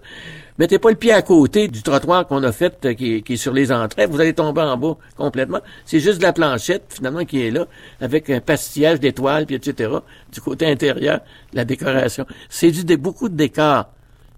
mettez 0.58 0.78
pas 0.78 0.90
le 0.90 0.96
pied 0.96 1.12
à 1.12 1.22
côté 1.22 1.68
du 1.68 1.82
trottoir 1.82 2.26
qu'on 2.26 2.42
a 2.42 2.52
fait 2.52 2.84
euh, 2.84 2.94
qui, 2.94 3.22
qui, 3.22 3.34
est 3.34 3.36
sur 3.36 3.52
les 3.52 3.70
entrées. 3.70 4.06
Vous 4.06 4.20
allez 4.20 4.34
tomber 4.34 4.62
en 4.62 4.76
bas 4.76 4.96
complètement. 5.16 5.60
C'est 5.84 6.00
juste 6.00 6.18
de 6.18 6.22
la 6.22 6.32
planchette, 6.32 6.84
finalement, 6.88 7.24
qui 7.24 7.46
est 7.46 7.50
là, 7.50 7.66
avec 8.00 8.30
un 8.30 8.40
pastillage 8.40 8.98
d'étoiles, 9.00 9.46
puis 9.46 9.56
etc. 9.56 9.90
Du 10.32 10.40
côté 10.40 10.66
intérieur, 10.66 11.20
la 11.52 11.64
décoration. 11.64 12.26
C'est 12.48 12.70
du 12.70 12.96
beaucoup 12.96 13.28
de 13.28 13.36
décors. 13.36 13.86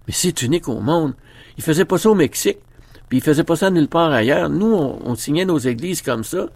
Mais 0.07 0.13
c'est 0.13 0.41
unique 0.43 0.67
au 0.67 0.79
monde. 0.81 1.13
Il 1.57 1.63
faisait 1.63 1.85
pas 1.85 1.97
ça 1.97 2.09
au 2.09 2.15
Mexique, 2.15 2.57
puis 3.09 3.19
il 3.19 3.21
faisait 3.21 3.43
pas 3.43 3.55
ça 3.55 3.69
nulle 3.69 3.87
part 3.87 4.11
ailleurs. 4.11 4.49
Nous, 4.49 4.73
on, 4.73 5.15
signait 5.15 5.45
nos 5.45 5.57
églises 5.57 6.01
comme 6.01 6.23
ça. 6.23 6.47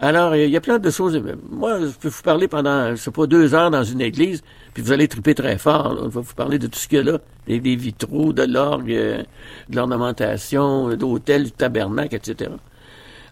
Alors, 0.00 0.36
il 0.36 0.50
y 0.50 0.56
a 0.56 0.60
plein 0.60 0.78
de 0.78 0.90
choses. 0.90 1.20
Moi, 1.50 1.80
je 1.80 1.98
peux 1.98 2.08
vous 2.08 2.22
parler 2.22 2.46
pendant, 2.46 2.90
je 2.90 2.96
sais 2.96 3.10
pas, 3.10 3.26
deux 3.26 3.54
heures 3.54 3.70
dans 3.70 3.82
une 3.84 4.00
église, 4.00 4.42
puis 4.74 4.82
vous 4.82 4.92
allez 4.92 5.08
triper 5.08 5.34
très 5.34 5.58
fort. 5.58 5.96
Je 5.96 6.08
vais 6.08 6.20
vous 6.20 6.34
parler 6.34 6.58
de 6.58 6.68
tout 6.68 6.78
ce 6.78 6.86
qu'il 6.86 6.98
y 6.98 7.00
a 7.00 7.04
là. 7.04 7.18
Des, 7.46 7.58
vitraux, 7.58 8.32
de 8.32 8.42
l'orgue, 8.44 8.92
euh, 8.92 9.22
de 9.70 9.76
l'ornementation, 9.76 10.94
d'hôtels, 10.94 11.44
du 11.44 11.52
tabernacle, 11.52 12.14
etc. 12.14 12.50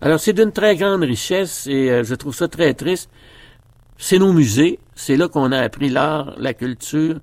Alors, 0.00 0.18
c'est 0.18 0.32
d'une 0.32 0.52
très 0.52 0.76
grande 0.76 1.02
richesse 1.02 1.66
et 1.66 1.90
euh, 1.90 2.02
je 2.02 2.14
trouve 2.14 2.34
ça 2.34 2.48
très 2.48 2.74
triste. 2.74 3.10
C'est 3.96 4.18
nos 4.18 4.32
musées. 4.32 4.78
C'est 4.94 5.16
là 5.16 5.28
qu'on 5.28 5.52
a 5.52 5.58
appris 5.58 5.88
l'art, 5.88 6.34
la 6.38 6.52
culture, 6.52 7.20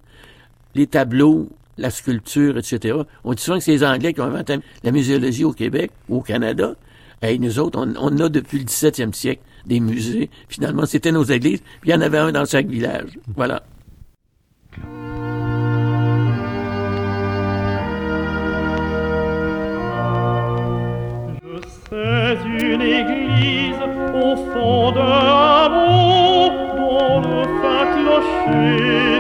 les 0.74 0.88
tableaux, 0.88 1.50
la 1.77 1.89
sculpture, 1.89 2.58
etc. 2.58 2.98
On 3.24 3.34
dit 3.34 3.42
souvent 3.42 3.58
que 3.58 3.63
c'est 3.63 3.72
les 3.72 3.84
Anglais 3.84 4.13
qui 4.13 4.22
ont 4.22 4.25
inventé 4.25 4.58
la 4.84 4.92
muséologie 4.92 5.44
au 5.44 5.53
Québec 5.53 5.92
au 6.10 6.22
Canada. 6.22 6.75
Et 7.22 7.39
nous 7.39 7.60
autres, 7.60 7.80
on, 7.80 8.20
a 8.20 8.30
depuis 8.30 8.60
le 8.60 8.65
17e 8.65 9.13
siècle 9.13 9.42
des 9.65 9.80
musées. 9.80 10.30
Finalement, 10.50 10.86
c'était 10.86 11.12
nos 11.12 11.24
églises, 11.24 11.62
puis 11.82 11.89
il 11.89 11.94
y 11.94 11.96
en 11.96 12.01
avait 12.01 12.18
un 12.18 12.32
dans 12.32 12.46
chaque 12.46 12.68
village. 12.68 13.18
Voilà. 13.36 13.63
Une 22.46 22.82
église 22.82 23.75
au 24.15 24.36
fond 24.36 24.92
dont 24.92 25.74
le 27.22 27.44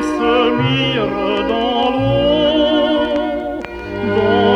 se 0.01 0.33
mire 0.61 1.07
dans 1.47 1.91
l'eau. 1.91 2.32
Lorsque 4.15 4.52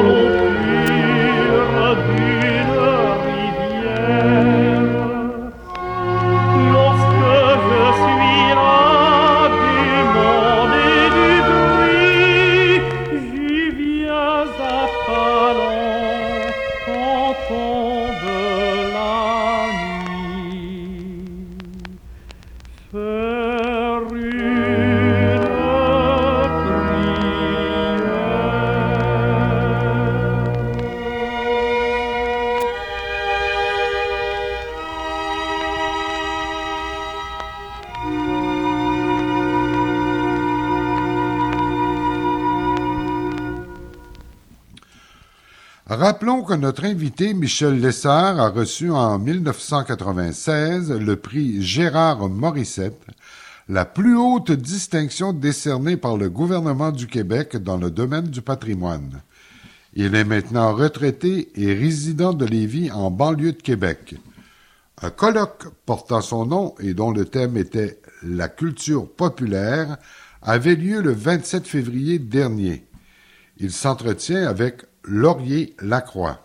Rappelons 46.18 46.42
que 46.42 46.56
notre 46.56 46.86
invité 46.86 47.36
Michel 47.36 47.80
Lessard 47.80 48.40
a 48.40 48.50
reçu 48.50 48.90
en 48.90 49.20
1996 49.20 50.92
le 50.92 51.16
prix 51.16 51.62
Gérard 51.62 52.28
Morissette, 52.28 53.06
la 53.70 53.86
plus 53.86 54.18
haute 54.18 54.52
distinction 54.52 55.32
décernée 55.32 55.96
par 55.96 56.18
le 56.18 56.32
gouvernement 56.32 56.92
du 56.92 57.06
Québec 57.06 57.58
dans 57.58 57.78
le 57.78 57.92
domaine 57.92 58.30
du 58.30 58.42
patrimoine. 58.42 59.22
Il 59.94 60.16
est 60.16 60.24
maintenant 60.24 60.74
retraité 60.74 61.52
et 61.54 61.76
résident 61.76 62.34
de 62.34 62.46
Lévis 62.46 62.90
en 62.90 63.12
banlieue 63.12 63.52
de 63.52 63.62
Québec. 63.62 64.16
Un 65.04 65.12
colloque 65.12 65.66
portant 65.86 66.22
son 66.22 66.48
nom 66.48 66.74
et 66.80 66.96
dont 66.96 67.12
le 67.12 67.26
thème 67.26 67.58
était 67.58 68.02
la 68.24 68.50
culture 68.50 69.08
populaire 69.08 69.98
avait 70.42 70.74
lieu 70.74 71.00
le 71.00 71.12
27 71.12 71.68
février 71.68 72.18
dernier. 72.18 72.88
Il 73.60 73.72
s'entretient 73.72 74.48
avec 74.48 74.82
Laurier 75.08 75.76
Lacroix. 75.82 76.40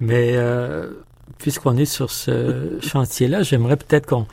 Mais 0.00 0.32
euh, 0.34 0.90
puisqu'on 1.38 1.76
est 1.76 1.84
sur 1.84 2.10
ce 2.10 2.78
chantier-là, 2.82 3.42
j'aimerais 3.42 3.76
peut-être 3.76 4.06
qu'on 4.06 4.26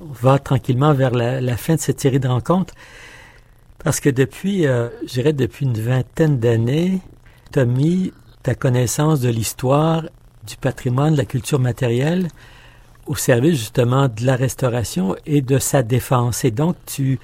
va 0.00 0.38
tranquillement 0.38 0.92
vers 0.92 1.10
la, 1.10 1.56
fin 1.56 1.76
de 1.76 1.80
cette 1.80 2.00
série 2.00 2.20
de 2.20 2.28
rencontres. 2.28 2.74
Parce 3.82 4.00
que 4.00 4.08
depuis, 4.08 4.66
euh, 4.66 4.88
je 5.06 5.12
dirais 5.12 5.32
depuis 5.32 5.66
une 5.66 5.78
vingtaine 5.78 6.38
d'années, 6.38 7.00
tu 7.52 7.58
as 7.58 7.64
mis 7.64 8.12
ta 8.42 8.54
connaissance 8.54 9.20
de 9.20 9.28
l'histoire, 9.28 10.04
du 10.46 10.56
patrimoine, 10.56 11.12
de 11.12 11.18
la 11.18 11.24
culture 11.24 11.58
matérielle 11.58 12.28
au 13.06 13.14
service 13.14 13.58
justement 13.58 14.08
de 14.08 14.24
la 14.24 14.36
restauration 14.36 15.16
et 15.26 15.42
de 15.42 15.58
sa 15.58 15.82
défense. 15.82 16.44
Et 16.44 16.50
donc, 16.50 16.76
tu 16.86 17.18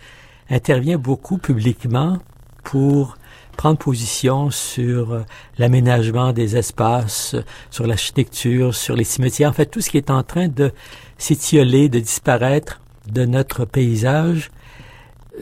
interviens 0.51 0.99
beaucoup 0.99 1.39
publiquement 1.39 2.19
pour 2.65 3.17
prendre 3.57 3.79
position 3.79 4.51
sur 4.51 5.13
euh, 5.13 5.21
l'aménagement 5.59 6.33
des 6.33 6.57
espaces, 6.57 7.37
sur 7.71 7.87
l'architecture, 7.87 8.75
sur 8.75 8.97
les 8.97 9.05
cimetières, 9.05 9.51
en 9.51 9.53
fait 9.53 9.67
tout 9.67 9.81
ce 9.81 9.91
qui 9.91 9.97
est 9.97 10.11
en 10.11 10.23
train 10.23 10.49
de 10.49 10.73
s'étioler, 11.19 11.89
de 11.89 12.01
disparaître 12.01 12.81
de 13.11 13.25
notre 13.25 13.65
paysage. 13.65 14.51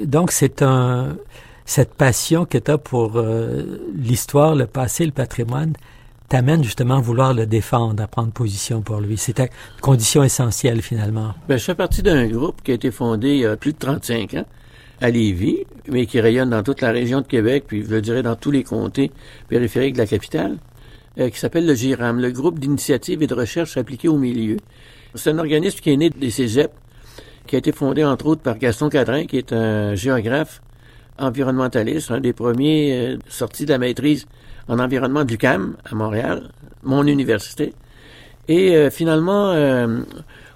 Donc 0.04 0.32
c'est 0.32 0.62
un 0.62 1.16
cette 1.64 1.92
passion 1.92 2.46
que 2.46 2.56
tu 2.56 2.70
as 2.70 2.78
pour 2.78 3.16
euh, 3.16 3.78
l'histoire, 3.94 4.54
le 4.54 4.66
passé, 4.66 5.04
le 5.04 5.12
patrimoine 5.12 5.74
t'amène 6.28 6.62
justement 6.62 6.96
à 6.96 7.00
vouloir 7.00 7.34
le 7.34 7.46
défendre, 7.46 8.02
à 8.02 8.06
prendre 8.06 8.32
position 8.32 8.82
pour 8.82 9.00
lui. 9.00 9.16
C'est 9.16 9.40
une 9.40 9.48
condition 9.80 10.22
essentielle 10.22 10.82
finalement. 10.82 11.34
Ben, 11.48 11.58
je 11.58 11.64
fais 11.64 11.74
partie 11.74 12.02
d'un 12.02 12.26
groupe 12.26 12.62
qui 12.62 12.70
a 12.70 12.74
été 12.74 12.90
fondé 12.90 13.30
il 13.30 13.38
y 13.38 13.46
a 13.46 13.56
plus 13.56 13.72
de 13.72 13.78
35 13.78 14.34
ans 14.34 14.44
à 15.00 15.10
Lévis, 15.10 15.64
mais 15.88 16.06
qui 16.06 16.20
rayonne 16.20 16.50
dans 16.50 16.62
toute 16.62 16.80
la 16.80 16.90
région 16.90 17.20
de 17.20 17.26
Québec, 17.26 17.64
puis 17.66 17.84
je 17.88 17.96
dirais 17.96 18.22
dans 18.22 18.36
tous 18.36 18.50
les 18.50 18.64
comtés 18.64 19.12
périphériques 19.48 19.94
de 19.94 19.98
la 19.98 20.06
capitale, 20.06 20.58
euh, 21.18 21.30
qui 21.30 21.38
s'appelle 21.38 21.66
le 21.66 21.74
GIRAM, 21.74 22.20
le 22.20 22.30
groupe 22.30 22.58
d'initiative 22.58 23.22
et 23.22 23.26
de 23.26 23.34
recherche 23.34 23.76
appliquée 23.76 24.08
au 24.08 24.18
milieu. 24.18 24.56
C'est 25.14 25.30
un 25.30 25.38
organisme 25.38 25.78
qui 25.80 25.90
est 25.90 25.96
né 25.96 26.10
des 26.10 26.30
cégeps, 26.30 26.74
qui 27.46 27.56
a 27.56 27.58
été 27.58 27.72
fondé 27.72 28.04
entre 28.04 28.26
autres 28.26 28.42
par 28.42 28.58
Gaston 28.58 28.88
Cadrin, 28.88 29.24
qui 29.24 29.38
est 29.38 29.52
un 29.52 29.94
géographe 29.94 30.60
environnementaliste, 31.18 32.10
un 32.10 32.20
des 32.20 32.32
premiers 32.32 33.14
euh, 33.14 33.18
sortis 33.28 33.64
de 33.64 33.70
la 33.70 33.78
maîtrise 33.78 34.26
en 34.68 34.78
environnement 34.78 35.24
du 35.24 35.38
CAM 35.38 35.76
à 35.84 35.94
Montréal, 35.94 36.50
mon 36.82 37.06
université. 37.06 37.72
Et 38.48 38.76
euh, 38.76 38.90
finalement, 38.90 39.54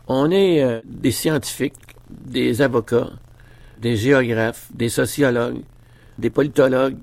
on 0.07 0.31
est 0.31 0.83
des 0.85 1.11
scientifiques, 1.11 1.75
des 2.11 2.61
avocats, 2.61 3.11
des 3.83 3.97
géographes, 3.97 4.69
des 4.73 4.89
sociologues, 4.89 5.61
des 6.19 6.31
politologues 6.31 6.97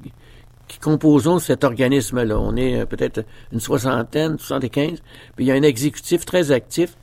qui 0.68 0.80
composons 0.80 1.40
cet 1.40 1.64
organisme-là. 1.64 2.40
On 2.40 2.56
est 2.56 2.80
euh, 2.80 2.86
peut-être 2.86 3.26
une 3.52 3.60
soixantaine, 3.60 4.40
soixante-quinze, 4.40 5.02
puis 5.36 5.46
il 5.46 5.48
y 5.48 5.52
a 5.52 5.56
un 5.56 5.64
exécutif 5.64 6.26
très 6.26 6.52
actif, 6.52 6.96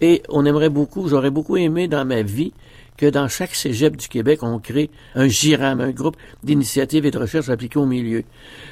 et 0.00 0.22
on 0.28 0.46
aimerait 0.46 0.70
beaucoup, 0.70 1.08
j'aurais 1.08 1.30
beaucoup 1.30 1.56
aimé 1.56 1.88
dans 1.88 2.04
ma 2.04 2.22
vie 2.22 2.52
que 2.96 3.06
dans 3.06 3.28
chaque 3.28 3.54
cégep 3.54 3.96
du 3.96 4.08
Québec, 4.08 4.42
on 4.42 4.58
crée 4.58 4.90
un 5.14 5.28
GIRAM, 5.28 5.80
un 5.80 5.90
groupe 5.90 6.16
d'initiative 6.42 7.04
et 7.06 7.10
de 7.10 7.18
recherche 7.18 7.48
appliquée 7.48 7.78
au 7.78 7.86
milieu. 7.86 8.24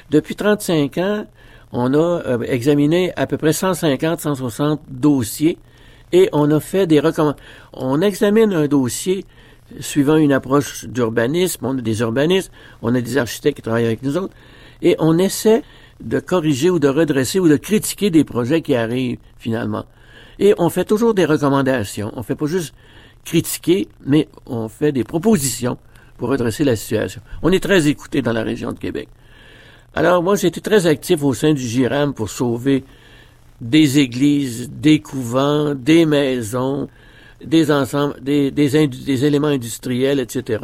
Depuis 0.09 0.35
35 0.35 0.97
ans, 0.97 1.25
on 1.71 1.93
a 1.93 2.21
euh, 2.25 2.41
examiné 2.43 3.13
à 3.15 3.27
peu 3.27 3.37
près 3.37 3.53
150, 3.53 4.21
160 4.21 4.81
dossiers 4.89 5.57
et 6.11 6.29
on 6.31 6.49
a 6.51 6.59
fait 6.59 6.87
des 6.87 6.99
recommandations. 6.99 7.43
On 7.73 8.01
examine 8.01 8.53
un 8.53 8.67
dossier 8.67 9.25
suivant 9.79 10.17
une 10.17 10.31
approche 10.31 10.85
d'urbanisme, 10.85 11.65
on 11.65 11.77
a 11.77 11.81
des 11.81 11.99
urbanistes, 11.99 12.51
on 12.81 12.95
a 12.95 13.01
des 13.01 13.17
architectes 13.17 13.57
qui 13.57 13.61
travaillent 13.61 13.85
avec 13.85 14.03
nous 14.03 14.17
autres, 14.17 14.33
et 14.81 14.95
on 14.99 15.17
essaie 15.17 15.63
de 16.01 16.19
corriger 16.19 16.69
ou 16.69 16.79
de 16.79 16.87
redresser 16.87 17.39
ou 17.39 17.47
de 17.47 17.57
critiquer 17.57 18.09
des 18.09 18.23
projets 18.23 18.61
qui 18.61 18.75
arrivent 18.75 19.17
finalement. 19.37 19.85
Et 20.39 20.53
on 20.57 20.69
fait 20.69 20.85
toujours 20.85 21.13
des 21.13 21.25
recommandations. 21.25 22.11
On 22.15 22.23
fait 22.23 22.35
pas 22.35 22.45
juste 22.45 22.73
critiquer, 23.25 23.87
mais 24.05 24.27
on 24.45 24.67
fait 24.69 24.91
des 24.91 25.03
propositions 25.03 25.77
pour 26.17 26.29
redresser 26.29 26.63
la 26.63 26.75
situation. 26.75 27.21
On 27.41 27.51
est 27.51 27.59
très 27.59 27.87
écouté 27.87 28.21
dans 28.21 28.33
la 28.33 28.43
région 28.43 28.71
de 28.71 28.79
Québec. 28.79 29.09
Alors 29.95 30.21
moi, 30.21 30.35
j'ai 30.35 30.47
été 30.47 30.61
très 30.61 30.85
actif 30.85 31.23
au 31.23 31.33
sein 31.33 31.53
du 31.53 31.61
GIRAM 31.61 32.13
pour 32.13 32.29
sauver 32.29 32.83
des 33.59 33.97
églises, 33.97 34.69
des 34.69 34.99
couvents, 34.99 35.73
des 35.73 36.05
maisons, 36.05 36.87
des 37.43 37.71
ensembles, 37.71 38.21
des, 38.21 38.51
des, 38.51 39.25
éléments 39.25 39.47
industriels, 39.47 40.19
etc., 40.19 40.63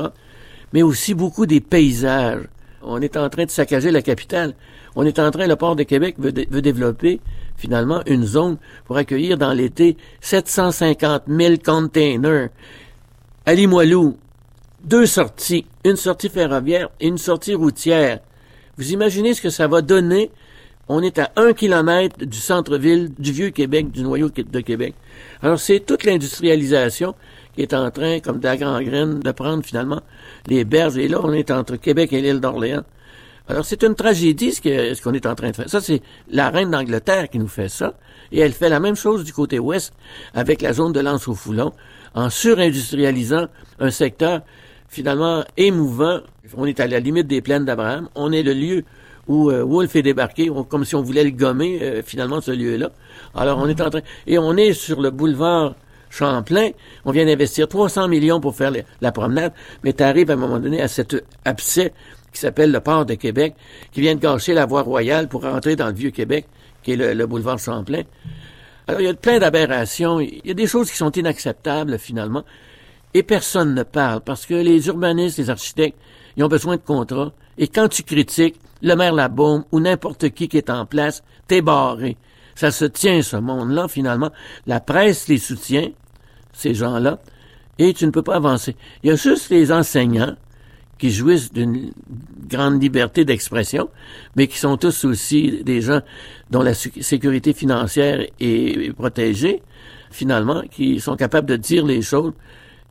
mais 0.72 0.82
aussi 0.82 1.14
beaucoup 1.14 1.46
des 1.46 1.62
paysages. 1.62 2.48
On 2.82 3.02
est 3.02 3.16
en 3.16 3.30
train 3.30 3.46
de 3.46 3.52
saccager 3.52 3.92
la 3.92 4.02
capitale. 4.02 4.54
On 4.96 5.06
est 5.06 5.20
en 5.20 5.32
train, 5.32 5.48
le 5.48 5.56
port 5.56 5.76
de 5.76 5.84
Québec 5.84 6.16
veut, 6.18 6.32
développer 6.32 7.22
finalement 7.56 8.02
une 8.06 8.26
zone 8.26 8.58
pour 8.86 8.98
accueillir 8.98 9.38
dans 9.38 9.54
l'été 9.54 9.98
750 10.22 11.24
000 11.28 11.56
containers. 11.64 12.50
À 13.46 13.54
Limoilou, 13.54 14.18
deux 14.84 15.06
sorties, 15.06 15.66
une 15.86 15.96
sortie 15.96 16.30
ferroviaire 16.30 16.90
et 17.00 17.08
une 17.08 17.18
sortie 17.18 17.54
routière. 17.54 18.20
Vous 18.78 18.92
imaginez 18.92 19.34
ce 19.34 19.42
que 19.42 19.50
ça 19.50 19.68
va 19.68 19.82
donner 19.82 20.32
on 20.90 21.02
est 21.02 21.18
à 21.20 21.32
un 21.36 21.54
kilomètre 21.54 22.26
du 22.26 22.38
centre-ville 22.38 23.12
du 23.18 23.32
vieux 23.32 23.50
Québec, 23.52 23.92
du 23.92 24.04
noyau 24.04 24.30
de 24.30 24.60
Québec. 24.60 24.96
Alors 25.42 25.60
c'est 25.60 25.80
toute 25.80 26.04
l'industrialisation 26.04 27.16
qui 27.56 27.62
est 27.62 27.74
en 27.74 27.90
train, 27.92 28.20
comme 28.20 28.40
de 28.40 28.46
la 28.46 28.58
graine, 28.58 29.20
de 29.20 29.32
prendre 29.32 29.64
finalement 29.64 30.02
les 30.48 30.66
berges. 30.66 30.98
Et 30.98 31.08
là, 31.08 31.20
on 31.24 31.32
est 31.32 31.52
entre 31.52 31.76
Québec 31.76 32.12
et 32.14 32.22
l'île 32.22 32.40
d'Orléans. 32.40 32.84
Alors 33.48 33.66
c'est 33.66 33.84
une 33.84 33.96
tragédie 33.96 34.54
ce 34.54 35.02
qu'on 35.02 35.14
est 35.14 35.26
en 35.26 35.36
train 35.36 35.52
de 35.52 35.56
faire. 35.56 35.70
Ça, 35.70 35.82
c'est 35.82 36.02
la 36.30 36.50
reine 36.50 36.72
d'Angleterre 36.72 37.30
qui 37.30 37.40
nous 37.40 37.48
fait 37.48 37.70
ça. 37.70 37.94
Et 38.32 38.40
elle 38.40 38.54
fait 38.54 38.70
la 38.70 38.80
même 38.80 38.96
chose 38.96 39.24
du 39.24 39.34
côté 39.34 39.60
ouest 39.60 39.94
avec 40.34 40.62
la 40.62 40.74
zone 40.74 40.92
de 40.92 41.00
l'Anse 41.00 41.28
au 41.28 41.36
Foulon, 41.36 41.72
en 42.16 42.30
surindustrialisant 42.30 43.48
un 43.80 43.92
secteur 43.92 44.42
finalement 44.88 45.44
émouvant. 45.58 46.22
On 46.56 46.66
est 46.66 46.80
à 46.80 46.88
la 46.88 47.00
limite 47.00 47.28
des 47.28 47.42
plaines 47.42 47.66
d'Abraham. 47.66 48.10
On 48.16 48.32
est 48.32 48.44
le 48.44 48.54
lieu 48.54 48.84
où 49.28 49.50
euh, 49.50 49.64
Wolf 49.64 49.96
est 49.96 50.02
débarqué, 50.02 50.50
comme 50.70 50.86
si 50.86 50.96
on 50.96 51.02
voulait 51.02 51.24
le 51.24 51.32
gommer, 51.32 51.80
euh, 51.82 52.02
finalement, 52.04 52.42
ce 52.42 52.52
lieu-là. 52.52 52.92
Alors, 53.36 53.60
on 53.60 53.68
est 53.68 53.80
en 53.82 53.90
train... 53.90 54.02
Et 54.28 54.38
on 54.38 54.56
est 54.58 54.74
sur 54.74 55.02
le 55.02 55.12
boulevard 55.12 55.76
Champlain. 56.10 56.70
On 57.06 57.12
vient 57.12 57.26
d'investir 57.26 57.68
300 57.68 58.08
millions 58.08 58.40
pour 58.40 58.56
faire 58.56 58.72
la 59.02 59.12
promenade, 59.12 59.54
mais 59.84 59.94
tu 59.94 60.04
arrives 60.04 60.30
à 60.30 60.34
un 60.34 60.38
moment 60.38 60.60
donné 60.60 60.82
à 60.82 60.88
cet 60.88 61.16
abcès 61.46 61.94
qui 62.32 62.40
s'appelle 62.40 62.72
le 62.72 62.80
port 62.80 63.06
de 63.06 63.14
Québec, 63.14 63.56
qui 63.92 64.02
vient 64.02 64.16
de 64.16 64.20
gâcher 64.20 64.54
la 64.54 64.66
voie 64.66 64.82
royale 64.82 65.28
pour 65.28 65.44
rentrer 65.44 65.76
dans 65.76 65.88
le 65.88 65.94
vieux 65.94 66.12
Québec, 66.12 66.48
qui 66.82 66.94
est 66.94 66.96
le, 66.96 67.14
le 67.14 67.28
boulevard 67.28 67.60
Champlain. 67.60 68.04
Alors, 68.88 69.02
il 69.02 69.06
y 69.06 69.10
a 69.10 69.14
plein 69.14 69.40
d'aberrations. 69.40 70.20
Il 70.20 70.42
y 70.44 70.52
a 70.52 70.54
des 70.54 70.68
choses 70.68 70.92
qui 70.92 70.98
sont 70.98 71.12
inacceptables, 71.12 71.98
finalement. 71.98 72.44
Et 73.14 73.24
personne 73.24 73.76
ne 73.76 73.84
parle, 73.84 74.22
parce 74.22 74.46
que 74.46 74.56
les 74.56 74.88
urbanistes, 74.88 75.38
les 75.38 75.50
architectes, 75.50 75.98
ils 76.36 76.44
ont 76.44 76.48
besoin 76.48 76.76
de 76.76 76.82
contrats. 76.82 77.32
Et 77.58 77.68
quand 77.68 77.88
tu 77.88 78.04
critiques, 78.04 78.60
le 78.82 78.96
maire 78.96 79.14
Labaume 79.14 79.64
ou 79.72 79.80
n'importe 79.80 80.30
qui 80.30 80.48
qui 80.48 80.58
est 80.58 80.70
en 80.70 80.86
place, 80.86 81.24
t'es 81.48 81.62
barré. 81.62 82.18
Ça 82.56 82.72
se 82.72 82.86
tient, 82.86 83.22
ce 83.22 83.38
monde-là, 83.38 83.88
finalement. 83.88 84.32
La 84.68 84.80
presse 84.80 85.28
les 85.28 85.38
soutient, 85.38 85.90
ces 86.52 86.74
gens-là, 86.74 87.20
et 87.80 87.94
tu 87.94 88.06
ne 88.06 88.12
peux 88.12 88.22
pas 88.22 88.36
avancer. 88.36 88.76
Il 89.02 89.10
y 89.10 89.12
a 89.12 89.16
juste 89.16 89.50
les 89.50 89.72
enseignants 89.72 90.36
qui 90.98 91.10
jouissent 91.10 91.52
d'une 91.52 91.92
grande 92.48 92.82
liberté 92.82 93.26
d'expression, 93.26 93.90
mais 94.36 94.48
qui 94.48 94.58
sont 94.58 94.78
tous 94.78 95.06
aussi 95.06 95.64
des 95.64 95.82
gens 95.82 96.02
dont 96.52 96.62
la 96.62 96.74
sécurité 96.74 97.54
financière 97.54 98.26
est 98.40 98.94
protégée, 98.94 99.64
finalement, 100.12 100.62
qui 100.70 101.00
sont 101.00 101.16
capables 101.16 101.48
de 101.48 101.56
dire 101.56 101.86
les 101.86 102.02
choses. 102.02 102.34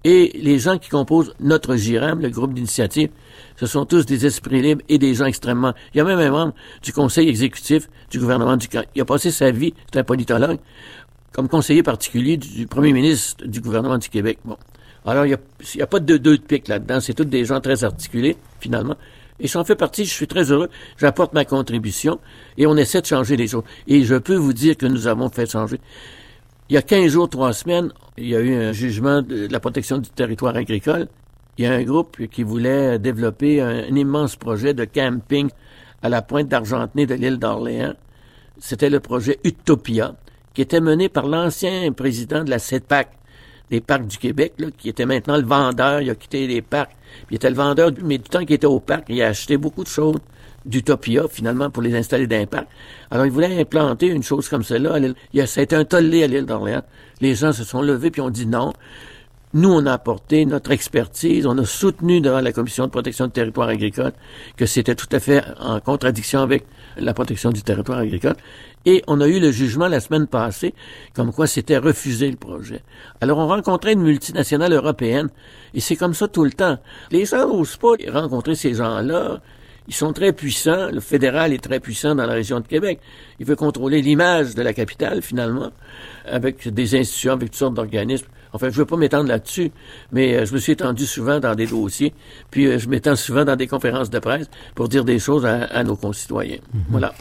Et 0.05 0.33
les 0.35 0.59
gens 0.59 0.79
qui 0.79 0.89
composent 0.89 1.33
notre 1.39 1.77
GIRAM, 1.77 2.21
le 2.21 2.31
groupe 2.31 2.55
d'initiative, 2.55 3.11
ce 3.57 3.67
sont 3.67 3.85
tous 3.85 4.05
des 4.05 4.27
esprits 4.27 4.61
libres 4.61 4.83
et 4.89 4.99
des 4.99 5.15
gens 5.15 5.27
extrêmement... 5.27 5.75
Il 5.95 5.99
y 5.99 6.01
a 6.01 6.05
même 6.05 6.19
un 6.19 6.31
membre 6.31 6.55
du 6.83 6.93
conseil 6.93 7.29
exécutif 7.29 7.89
du 8.11 8.19
gouvernement 8.19 8.57
du... 8.57 8.67
Il 8.95 9.03
a 9.03 9.05
passé 9.05 9.31
sa 9.31 9.51
vie, 9.53 9.75
c'est 9.93 10.01
un 10.01 10.05
politologue, 10.05 10.59
comme 11.33 11.49
conseiller 11.49 11.83
particulier 11.83 12.37
du, 12.37 12.67
premier 12.67 12.93
ministre 12.93 13.45
du 13.47 13.61
gouvernement 13.61 13.99
du 13.99 14.09
Québec. 14.09 14.39
Bon. 14.45 14.57
Alors, 15.07 15.25
il 15.25 15.29
n'y 15.29 15.81
a, 15.81 15.85
a, 15.85 15.87
pas 15.87 16.01
de 16.01 16.17
deux 16.17 16.37
de 16.37 16.43
pique 16.43 16.69
là-dedans. 16.69 17.01
C'est 17.01 17.15
tous 17.15 17.25
des 17.25 17.45
gens 17.45 17.61
très 17.61 17.85
articulés, 17.85 18.37
finalement. 18.61 18.97
Et 19.41 19.49
j'en 19.49 19.65
fais 19.65 19.75
partie, 19.75 20.05
je 20.05 20.13
suis 20.13 20.29
très 20.29 20.53
heureux, 20.53 20.69
j'apporte 20.99 21.33
ma 21.33 21.45
contribution 21.45 22.21
et 22.57 22.67
on 22.67 22.77
essaie 22.77 23.01
de 23.01 23.07
changer 23.07 23.37
les 23.37 23.49
choses. 23.49 23.65
Et 23.89 24.05
je 24.05 24.15
peux 24.15 24.37
vous 24.37 24.53
dire 24.53 24.77
que 24.77 24.87
nous 24.87 25.09
avons 25.09 25.29
fait 25.31 25.51
changer. 25.51 25.81
Il 26.73 26.77
y 26.77 26.79
a 26.79 26.81
15 26.81 27.13
jours, 27.13 27.29
trois 27.29 27.53
semaines, 27.53 27.93
il 28.17 28.29
y 28.29 28.35
a 28.35 28.41
eu 28.41 28.55
un 28.55 28.73
jugement 28.73 29.21
de 29.21 29.47
la 29.51 29.61
protection 29.61 29.99
du 29.99 30.09
territoire 30.09 30.57
agricole. 30.57 31.07
Il 31.59 31.67
y 31.67 31.69
a 31.69 31.73
un 31.75 31.83
groupe 31.83 32.27
qui 32.29 32.43
voulait 32.45 32.99
développer 32.99 33.61
un, 33.61 33.95
immense 33.95 34.37
projet 34.37 34.73
de 34.73 34.87
camping 34.87 35.51
à 36.01 36.09
la 36.09 36.23
pointe 36.23 36.49
d'Argentenay 36.49 37.05
de 37.05 37.13
l'île 37.13 37.39
d'Orléans. 37.39 37.93
C'était 38.59 38.89
le 38.89 39.01
projet 39.01 39.39
Utopia, 39.45 40.15
qui 40.55 40.63
était 40.63 40.81
mené 40.81 41.11
par 41.11 41.27
l'ancien 41.27 41.93
président 41.93 42.43
de 42.43 42.49
la 42.49 42.59
CEPAC, 42.59 43.11
des 43.69 43.83
parcs 43.83 44.07
du 44.07 44.17
Québec, 44.17 44.55
qui 44.79 44.89
était 44.89 45.05
maintenant 45.05 45.37
le 45.37 45.45
vendeur. 45.45 46.01
Il 46.01 46.09
a 46.09 46.15
quitté 46.15 46.47
les 46.47 46.63
parcs. 46.63 46.97
il 47.31 47.37
était 47.37 47.51
le 47.51 47.57
vendeur, 47.57 47.91
mais 48.03 48.17
du 48.17 48.31
temps 48.31 48.47
qu'il 48.47 48.55
était 48.55 48.67
au 48.67 48.81
parc, 48.81 49.11
il 49.11 49.21
a 49.21 49.27
acheté 49.27 49.59
beaucoup 49.59 49.85
de 49.85 49.91
choses 49.91 50.21
d'Utopia, 50.65 51.25
finalement, 51.31 51.71
pour 51.71 51.83
les 51.83 51.95
installer 51.95 52.47
parc. 52.47 52.67
Alors, 53.11 53.27
il 53.27 53.33
voulait 53.33 53.61
implanter 53.61 54.07
une 54.07 54.23
chose 54.23 54.49
comme 54.49 54.63
celle-là. 54.63 54.99
Été 55.35 55.77
un 55.77 55.85
tollé 55.85 56.25
à 56.25 56.27
l'île 56.27 56.47
d'Orléans. 56.47 56.83
Les 57.21 57.35
gens 57.35 57.53
se 57.53 57.65
sont 57.65 57.83
levés 57.83 58.11
puis 58.11 58.21
ont 58.21 58.31
dit 58.31 58.47
non. 58.47 58.73
Nous, 59.55 59.71
on 59.71 59.85
a 59.85 59.93
apporté 59.93 60.47
notre 60.47 60.71
expertise, 60.71 61.45
on 61.45 61.59
a 61.59 61.67
soutenu 61.67 62.23
devant 62.23 62.41
la 62.41 62.53
Commission 62.53 62.87
de 62.87 62.91
protection 62.91 63.27
du 63.27 63.33
territoire 63.33 63.69
agricole 63.69 64.13
que 64.57 64.65
c'était 64.65 64.95
tout 64.95 65.09
à 65.13 65.21
fait 65.21 65.45
en 65.61 65.79
contradiction 65.79 66.41
avec 66.41 66.65
la 66.97 67.13
protection 67.13 67.51
du 67.51 67.63
territoire 67.63 67.99
agricole. 67.99 68.37
Et 68.87 69.05
on 69.07 69.21
a 69.21 69.29
eu 69.29 69.41
le 69.41 69.51
jugement 69.51 69.89
la 69.89 70.01
semaine 70.01 70.27
passée, 70.27 70.73
comme 71.15 71.35
quoi 71.35 71.47
c'était 71.47 71.77
refusé 71.77 72.31
le 72.31 72.39
projet. 72.39 72.81
Alors 73.21 73.37
on 73.37 73.47
rencontrait 73.47 73.93
une 73.93 74.01
multinationale 74.01 74.73
européenne, 74.73 75.29
et 75.75 75.81
c'est 75.81 75.97
comme 75.97 76.15
ça 76.15 76.29
tout 76.29 76.45
le 76.45 76.53
temps. 76.53 76.79
Les 77.11 77.27
gens 77.27 77.47
n'osent 77.47 77.77
pas 77.77 77.93
rencontrer 78.11 78.55
ces 78.55 78.73
gens-là. 78.73 79.43
Ils 79.89 79.95
sont 79.95 80.13
très 80.13 80.33
puissants. 80.33 80.91
Le 80.91 81.01
fédéral 81.01 81.53
est 81.53 81.63
très 81.63 81.81
puissant 81.81 82.15
dans 82.15 82.27
la 82.27 82.35
région 82.35 82.61
de 82.61 82.67
Québec. 82.67 83.01
Il 83.41 83.47
veut 83.47 83.57
contrôler 83.57 84.01
l'image 84.03 84.55
de 84.55 84.63
la 84.63 84.73
capitale, 84.73 85.23
finalement, 85.23 85.71
avec 86.25 86.69
des 86.69 86.95
institutions, 86.95 87.33
avec 87.33 87.51
toutes 87.51 87.59
sortes 87.59 87.75
d'organismes. 87.75 88.27
Enfin, 88.53 88.69
je 88.69 88.75
ne 88.75 88.79
veux 88.79 88.87
pas 88.87 88.97
m'étendre 88.97 89.29
là-dessus, 89.29 89.73
mais 90.13 90.35
euh, 90.35 90.45
je 90.45 90.53
me 90.53 90.59
suis 90.59 90.73
étendu 90.73 91.07
souvent 91.07 91.41
dans 91.41 91.55
des 91.55 91.67
dossiers, 91.67 92.13
puis 92.51 92.67
euh, 92.67 92.79
je 92.79 92.89
m'étends 92.89 93.17
souvent 93.17 93.45
dans 93.45 93.57
des 93.57 93.67
conférences 93.67 94.11
de 94.11 94.19
presse 94.19 94.49
pour 94.75 94.89
dire 94.89 95.05
des 95.05 95.19
choses 95.19 95.47
à, 95.47 95.83
nos 95.85 95.97
concitoyens. 95.97 96.59
Mhm. 96.75 96.83
Voilà. 96.91 97.15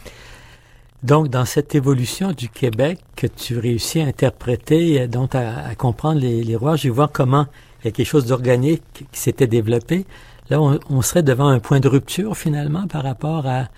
Donc, 1.02 1.28
dans 1.28 1.46
cette 1.46 1.74
évolution 1.74 2.32
du 2.32 2.48
Québec 2.48 3.00
que 3.16 3.26
tu 3.26 3.58
réussis 3.58 4.00
à 4.00 4.06
interpréter, 4.06 5.00
euh, 5.00 5.06
donc 5.06 5.34
à, 5.34 5.74
comprendre 5.76 6.20
les, 6.20 6.44
les 6.44 6.54
rouages, 6.54 6.82
je 6.82 6.90
voir 6.90 7.10
comment 7.10 7.46
il 7.82 7.86
y 7.86 7.88
a 7.88 7.92
quelque 7.92 8.06
chose 8.06 8.26
d'organique 8.26 8.82
qui 9.10 9.20
s'était 9.20 9.46
développé. 9.46 10.04
Là, 10.52 10.60
on, 10.60 11.00
serait 11.00 11.22
devant 11.22 11.48
un 11.48 11.60
point 11.60 11.80
de 11.80 11.88
rupture 11.88 12.36
finalement 12.36 12.86
par 12.86 13.04
rapport 13.04 13.46
à, 13.46 13.68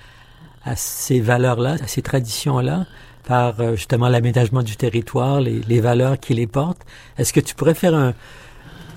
ces 0.74 1.20
valeurs-là, 1.20 1.76
à 1.80 1.86
ces 1.86 2.02
traditions-là 2.02 2.86
par 3.28 3.60
euh, 3.60 3.76
justement 3.76 4.08
l'aménagement 4.08 4.64
du 4.64 4.74
territoire, 4.74 5.40
les, 5.40 5.80
valeurs 5.80 6.18
qui 6.18 6.34
les 6.34 6.48
portent. 6.48 6.84
Est-ce 7.16 7.32
que 7.32 7.38
tu 7.38 7.54
pourrais 7.54 7.74
faire 7.74 7.94
un, 7.94 8.12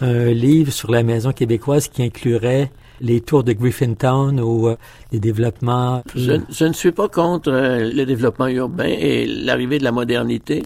un, 0.02 0.26
livre 0.32 0.74
sur 0.74 0.90
la 0.90 1.04
maison 1.04 1.32
québécoise 1.34 1.88
qui 1.88 2.02
inclurait 2.02 2.72
les 3.00 3.22
tours 3.22 3.44
de 3.44 3.54
Griffintown 3.54 4.40
ou 4.40 4.70
euh, 4.70 4.76
les 5.12 5.20
développements? 5.20 6.02
Je, 6.16 6.42
je, 6.50 6.66
ne 6.66 6.74
suis 6.74 6.92
pas 6.92 7.10
contre 7.10 7.52
euh, 7.52 7.92
le 7.94 8.06
développement 8.08 8.48
urbain 8.48 8.88
et 8.88 9.28
l'arrivée 9.28 9.78
de 9.78 9.84
la 9.84 9.92
modernité, 9.92 10.64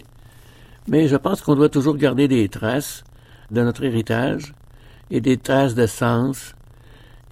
mais 0.88 1.08
je 1.08 1.16
pense 1.16 1.42
qu'on 1.42 1.56
doit 1.56 1.68
toujours 1.68 1.98
garder 1.98 2.26
des 2.26 2.48
traces 2.48 3.04
de 3.50 3.60
notre 3.60 3.84
héritage 3.84 4.54
et 5.10 5.20
des 5.20 5.36
traces 5.36 5.74
de 5.74 5.86
sens. 5.86 6.54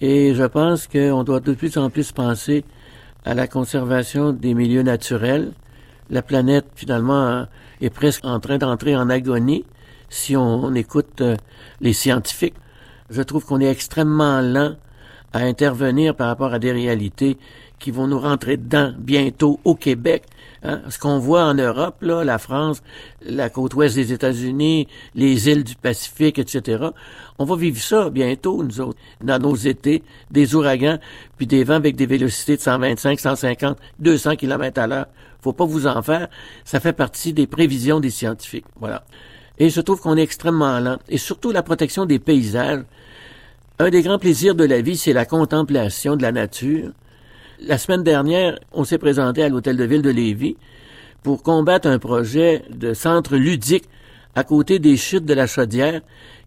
Et 0.01 0.35
je 0.35 0.43
pense 0.43 0.87
qu'on 0.87 1.23
doit 1.23 1.39
de 1.39 1.53
plus 1.53 1.77
en 1.77 1.89
plus 1.89 2.11
penser 2.11 2.65
à 3.23 3.33
la 3.33 3.47
conservation 3.47 4.33
des 4.33 4.53
milieux 4.53 4.83
naturels 4.83 5.53
la 6.11 6.21
planète 6.21 6.65
finalement 6.75 7.45
est 7.79 7.89
presque 7.89 8.25
en 8.25 8.39
train 8.39 8.57
d'entrer 8.57 8.95
en 8.95 9.09
agonie 9.09 9.65
si 10.09 10.35
on, 10.35 10.75
écoute 10.75 11.21
euh, 11.21 11.37
les 11.79 11.93
scientifiques. 11.93 12.55
Je 13.09 13.21
trouve 13.21 13.45
qu'on 13.45 13.61
est 13.61 13.71
extrêmement 13.71 14.41
lent 14.41 14.75
à 15.31 15.39
intervenir 15.39 16.13
par 16.13 16.27
rapport 16.27 16.53
à 16.53 16.59
des 16.59 16.73
réalités 16.73 17.37
qui 17.79 17.91
vont 17.91 18.07
nous 18.07 18.19
rentrer 18.19 18.57
dedans 18.57 18.93
bientôt 18.97 19.61
au 19.63 19.73
Québec. 19.73 20.23
Hein? 20.63 20.81
Ce 20.89 20.99
qu'on 20.99 21.19
voit 21.19 21.43
en 21.43 21.53
Europe, 21.53 21.97
là, 22.01 22.23
la 22.23 22.37
France, 22.37 22.81
la 23.21 23.49
côte 23.49 23.73
ouest 23.73 23.95
des 23.95 24.13
États-Unis, 24.13 24.87
les 25.15 25.49
îles 25.49 25.63
du 25.63 25.75
Pacifique, 25.75 26.39
etc. 26.39 26.89
On 27.39 27.45
va 27.45 27.55
vivre 27.55 27.81
ça 27.81 28.09
bientôt, 28.09 28.63
nous 28.63 28.79
autres, 28.81 28.99
dans 29.23 29.39
nos 29.39 29.55
étés, 29.55 30.03
des 30.29 30.55
ouragans, 30.55 30.99
puis 31.37 31.47
des 31.47 31.63
vents 31.63 31.75
avec 31.75 31.95
des 31.95 32.05
vélocités 32.05 32.57
de 32.57 32.61
125, 32.61 33.19
150, 33.19 33.77
200 33.99 34.35
km 34.35 34.79
à 34.79 34.87
l'heure. 34.87 35.07
Faut 35.41 35.53
pas 35.53 35.65
vous 35.65 35.87
en 35.87 36.01
faire. 36.03 36.27
Ça 36.63 36.79
fait 36.79 36.93
partie 36.93 37.33
des 37.33 37.47
prévisions 37.47 37.99
des 37.99 38.11
scientifiques. 38.11 38.65
Voilà. 38.79 39.03
Et 39.57 39.69
je 39.69 39.81
trouve 39.81 39.99
qu'on 39.99 40.17
est 40.17 40.23
extrêmement 40.23 40.79
lent. 40.79 40.97
Et 41.09 41.17
surtout 41.17 41.51
la 41.51 41.63
protection 41.63 42.05
des 42.05 42.19
paysages. 42.19 42.83
Un 43.79 43.89
des 43.89 44.03
grands 44.03 44.19
plaisirs 44.19 44.53
de 44.53 44.63
la 44.63 44.81
vie, 44.81 44.95
c'est 44.95 45.13
la 45.13 45.25
contemplation 45.25 46.15
de 46.15 46.21
la 46.21 46.31
nature. 46.31 46.91
La 47.63 47.77
semaine 47.77 48.01
dernière, 48.01 48.57
on 48.71 48.83
s'est 48.83 48.97
présenté 48.97 49.43
à 49.43 49.49
l'hôtel 49.49 49.77
de 49.77 49.83
ville 49.83 50.01
de 50.01 50.09
Lévis 50.09 50.57
pour 51.21 51.43
combattre 51.43 51.87
un 51.87 51.99
projet 51.99 52.63
de 52.71 52.95
centre 52.95 53.35
ludique 53.35 53.83
à 54.33 54.43
côté 54.43 54.79
des 54.79 54.97
chutes 54.97 55.25
de 55.25 55.35
la 55.35 55.45
Chaudière 55.45 56.01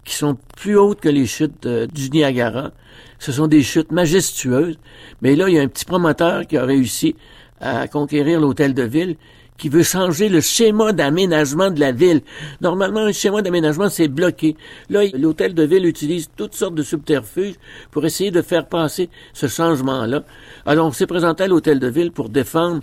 qui 0.05 0.17
sont 0.17 0.37
plus 0.57 0.77
hautes 0.77 1.01
que 1.01 1.09
les 1.09 1.27
chutes 1.27 1.69
du 1.69 2.11
Niagara. 2.11 2.73
Ce 3.21 3.31
sont 3.31 3.47
des 3.47 3.63
chutes 3.63 3.93
majestueuses. 3.93 4.77
Mais 5.23 5.37
là, 5.37 5.49
il 5.49 5.55
y 5.55 5.59
a 5.61 5.63
un 5.63 5.69
petit 5.69 5.85
promoteur 5.85 6.49
qui 6.49 6.57
a 6.57 6.65
réussi 6.65 7.15
à 7.61 7.87
conquérir 7.87 8.41
l'hôtel 8.41 8.75
de 8.75 8.83
ville 8.83 9.17
qui 9.59 9.69
veut 9.69 9.83
changer 9.83 10.29
le 10.29 10.41
schéma 10.41 10.93
d'aménagement 10.93 11.71
de 11.71 11.79
la 11.79 11.93
ville. 11.93 12.23
Normalement, 12.61 13.01
un 13.01 13.13
schéma 13.13 13.41
d'aménagement, 13.41 13.89
c'est 13.89 14.09
bloqué. 14.09 14.57
Là, 14.91 15.03
l'hôtel 15.15 15.55
de 15.55 15.63
ville 15.63 15.87
utilise 15.87 16.29
toutes 16.37 16.55
sortes 16.55 16.75
de 16.75 16.83
subterfuges 16.83 17.55
pour 17.91 18.05
essayer 18.05 18.31
de 18.31 18.43
faire 18.43 18.67
passer 18.67 19.09
ce 19.33 19.47
changement-là. 19.47 20.25
Alors, 20.67 20.89
on 20.89 20.93
s'est 20.93 21.07
présenté 21.07 21.45
à 21.45 21.47
l'hôtel 21.47 21.79
de 21.79 21.87
ville 21.87 22.11
pour 22.11 22.29
défendre 22.29 22.81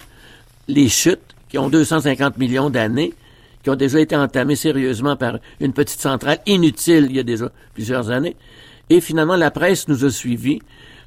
les 0.67 0.87
chutes 0.87 1.19
qui 1.49 1.57
ont 1.57 1.69
250 1.69 2.37
millions 2.37 2.69
d'années, 2.69 3.13
qui 3.63 3.69
ont 3.69 3.75
déjà 3.75 3.99
été 3.99 4.15
entamées 4.15 4.55
sérieusement 4.55 5.17
par 5.17 5.39
une 5.59 5.73
petite 5.73 5.99
centrale 5.99 6.39
inutile 6.45 7.07
il 7.09 7.17
y 7.17 7.19
a 7.19 7.23
déjà 7.23 7.51
plusieurs 7.73 8.09
années. 8.09 8.37
Et 8.89 9.01
finalement, 9.01 9.35
la 9.35 9.51
presse 9.51 9.87
nous 9.89 10.05
a 10.05 10.09
suivis. 10.09 10.59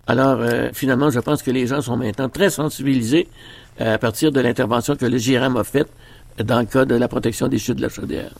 Alors, 0.06 0.40
euh, 0.40 0.68
finalement, 0.74 1.08
je 1.08 1.18
pense 1.18 1.42
que 1.42 1.50
les 1.50 1.66
gens 1.66 1.80
sont 1.80 1.96
maintenant 1.96 2.28
très 2.28 2.50
sensibilisés 2.50 3.26
à 3.78 3.98
partir 3.98 4.32
de 4.32 4.40
l'intervention 4.40 4.96
que 4.96 5.06
le 5.06 5.18
GRM 5.18 5.56
a 5.56 5.64
faite 5.64 5.88
dans 6.42 6.60
le 6.60 6.66
cas 6.66 6.84
de 6.84 6.94
la 6.94 7.08
protection 7.08 7.48
des 7.48 7.58
chutes 7.58 7.76
de 7.76 7.82
la 7.82 7.88
chaudière. 7.88 8.32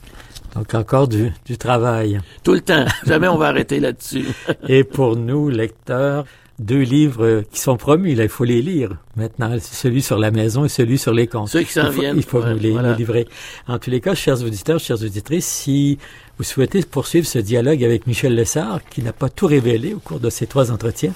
Donc 0.55 0.75
encore 0.75 1.09
du, 1.09 1.33
du 1.47 1.59
travail. 1.59 2.20
Tout 2.42 2.53
le 2.53 2.61
temps. 2.61 2.85
Jamais 3.07 3.29
on 3.29 3.37
va 3.37 3.49
arrêter 3.49 3.81
là-dessus. 3.81 4.27
Et 4.68 4.85
pour 4.85 5.16
nous, 5.16 5.49
lecteurs, 5.49 6.25
deux 6.61 6.83
livres 6.83 7.42
qui 7.51 7.59
sont 7.59 7.77
promis, 7.77 8.14
là, 8.14 8.23
il 8.23 8.29
faut 8.29 8.44
les 8.44 8.62
lire. 8.62 8.97
Maintenant, 9.16 9.57
celui 9.61 10.03
sur 10.03 10.18
la 10.18 10.31
maison 10.31 10.64
et 10.64 10.68
celui 10.68 10.99
sur 10.99 11.12
les 11.12 11.27
comptes. 11.27 11.49
Ceux 11.49 11.62
qui 11.62 11.73
s'en 11.73 11.90
viennent. 11.90 12.16
Il 12.16 12.23
faut 12.23 12.44
les, 12.44 12.73
les, 12.73 12.94
livrer. 12.94 13.27
En 13.66 13.79
tous 13.79 13.90
les 13.90 14.01
cas, 14.01 14.14
chers 14.14 14.40
auditeurs, 14.42 14.79
chères 14.79 15.03
auditrices, 15.03 15.47
si 15.47 15.99
vous 16.38 16.44
souhaitez 16.44 16.83
poursuivre 16.83 17.27
ce 17.27 17.40
dialogue 17.40 17.83
avec 17.83 18.07
Michel 18.07 18.37
Lessard, 18.37 18.81
qui 18.88 19.03
n'a 19.03 19.12
pas 19.12 19.29
tout 19.29 19.49
révélé 19.49 19.94
au 19.94 19.99
cours 19.99 20.20
de 20.20 20.31
ces 20.31 20.47
trois 20.47 20.70
entretiens, 20.70 21.12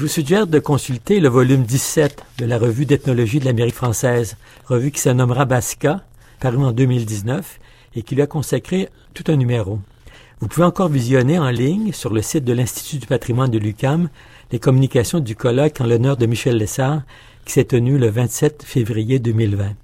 je 0.00 0.06
vous 0.06 0.10
suggère 0.10 0.46
de 0.46 0.58
consulter 0.58 1.20
le 1.20 1.28
volume 1.28 1.64
17 1.64 2.24
de 2.38 2.46
la 2.46 2.56
revue 2.56 2.86
d'ethnologie 2.86 3.38
de 3.38 3.44
l'Amérique 3.44 3.74
française, 3.74 4.38
revue 4.64 4.92
qui 4.92 4.98
se 4.98 5.10
nommera 5.10 5.44
Basca, 5.44 6.00
paru 6.40 6.56
en 6.64 6.72
2019 6.72 7.60
et 7.96 8.02
qui 8.02 8.14
lui 8.14 8.22
a 8.22 8.26
consacré 8.26 8.88
tout 9.12 9.24
un 9.28 9.36
numéro. 9.36 9.78
Vous 10.40 10.48
pouvez 10.48 10.64
encore 10.64 10.88
visionner 10.88 11.38
en 11.38 11.50
ligne 11.50 11.92
sur 11.92 12.14
le 12.14 12.22
site 12.22 12.44
de 12.44 12.54
l'Institut 12.54 12.96
du 12.96 13.06
patrimoine 13.06 13.50
de 13.50 13.58
l'UCAM 13.58 14.08
les 14.50 14.58
communications 14.58 15.20
du 15.20 15.36
colloque 15.36 15.82
en 15.82 15.86
l'honneur 15.86 16.16
de 16.16 16.24
Michel 16.24 16.56
Lessard 16.56 17.02
qui 17.44 17.52
s'est 17.52 17.64
tenu 17.64 17.98
le 17.98 18.08
27 18.08 18.62
février 18.62 19.18
2020. 19.18 19.74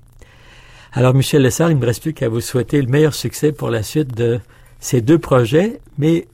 Alors 0.94 1.12
Michel 1.12 1.42
Lessard, 1.42 1.70
il 1.70 1.74
ne 1.74 1.81
me 1.81 1.87
reste 1.87 2.00
plus 2.00 2.14
qu'à 2.14 2.31
vous 2.31 2.40
souhaiter 2.40 2.81
le 2.81 2.88
meilleur 2.88 3.12
succès 3.12 3.52
pour 3.52 3.68
la 3.68 3.83
suite 3.83 4.16
de 4.16 4.40
ces 4.81 5.02
deux 5.02 5.18
projets, 5.18 5.79
mais 5.98 6.26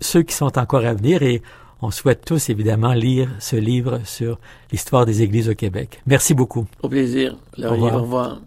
ceux 0.00 0.22
qui 0.22 0.32
sont 0.36 0.56
encore 0.58 0.86
à 0.86 0.94
venir 0.94 1.24
et 1.24 1.42
on 1.82 1.90
souhaite 1.90 2.24
tous 2.24 2.48
évidemment 2.48 2.92
lire 2.92 3.28
ce 3.38 3.56
livre 3.56 4.00
sur 4.04 4.38
l'histoire 4.72 5.06
des 5.06 5.22
églises 5.22 5.48
au 5.48 5.54
Québec. 5.54 6.00
Merci 6.06 6.34
beaucoup. 6.34 6.66
Au 6.82 6.88
plaisir. 6.88 7.36
Au 7.58 7.70
revoir. 7.70 7.94
Au 7.94 8.02
revoir. 8.02 8.40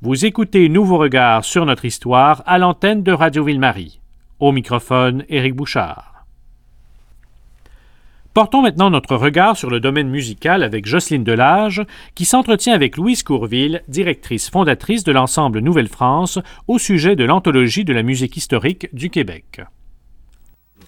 Vous 0.00 0.24
écoutez 0.24 0.68
Nouveau 0.68 0.96
Regard 0.96 1.44
sur 1.44 1.66
notre 1.66 1.84
histoire 1.84 2.42
à 2.46 2.58
l'antenne 2.58 3.02
de 3.02 3.12
Radio 3.12 3.44
Ville-Marie. 3.44 4.00
Au 4.38 4.52
microphone, 4.52 5.24
Éric 5.28 5.54
Bouchard. 5.54 6.17
Portons 8.34 8.62
maintenant 8.62 8.90
notre 8.90 9.16
regard 9.16 9.56
sur 9.56 9.70
le 9.70 9.80
domaine 9.80 10.08
musical 10.08 10.62
avec 10.62 10.86
Jocelyne 10.86 11.24
Delage, 11.24 11.84
qui 12.14 12.24
s'entretient 12.24 12.74
avec 12.74 12.96
Louise 12.96 13.22
Courville, 13.22 13.82
directrice 13.88 14.50
fondatrice 14.50 15.02
de 15.02 15.12
l'ensemble 15.12 15.58
Nouvelle-France, 15.58 16.38
au 16.68 16.78
sujet 16.78 17.16
de 17.16 17.24
l'anthologie 17.24 17.84
de 17.84 17.92
la 17.92 18.02
musique 18.02 18.36
historique 18.36 18.88
du 18.92 19.10
Québec. 19.10 19.62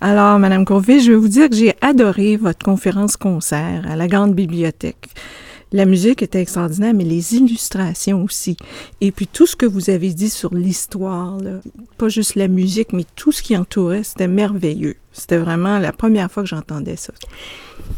Alors, 0.01 0.39
Madame 0.39 0.65
Courville, 0.65 1.03
je 1.03 1.11
vais 1.11 1.19
vous 1.19 1.29
dire 1.29 1.51
que 1.51 1.57
j'ai 1.57 1.75
adoré 1.81 2.37
votre 2.37 2.65
conférence-concert 2.65 3.85
à 3.87 3.97
la 3.97 4.07
Grande 4.07 4.35
Bibliothèque. 4.35 5.09
La 5.73 5.85
musique 5.85 6.23
était 6.23 6.41
extraordinaire, 6.41 6.95
mais 6.95 7.05
les 7.05 7.37
illustrations 7.37 8.25
aussi. 8.25 8.57
Et 9.01 9.13
puis 9.13 9.29
tout 9.29 9.47
ce 9.47 9.55
que 9.55 9.67
vous 9.67 9.89
avez 9.89 10.13
dit 10.13 10.31
sur 10.31 10.53
l'histoire, 10.53 11.39
pas 11.97 12.09
juste 12.09 12.35
la 12.35 12.49
musique, 12.49 12.93
mais 12.93 13.05
tout 13.15 13.31
ce 13.31 13.41
qui 13.41 13.57
entourait, 13.57 14.03
c'était 14.03 14.27
merveilleux. 14.27 14.97
C'était 15.13 15.39
vraiment 15.39 15.79
la 15.79 15.93
première 15.93 16.31
fois 16.31 16.43
que 16.43 16.49
j'entendais 16.49 16.97
ça. 16.97 17.13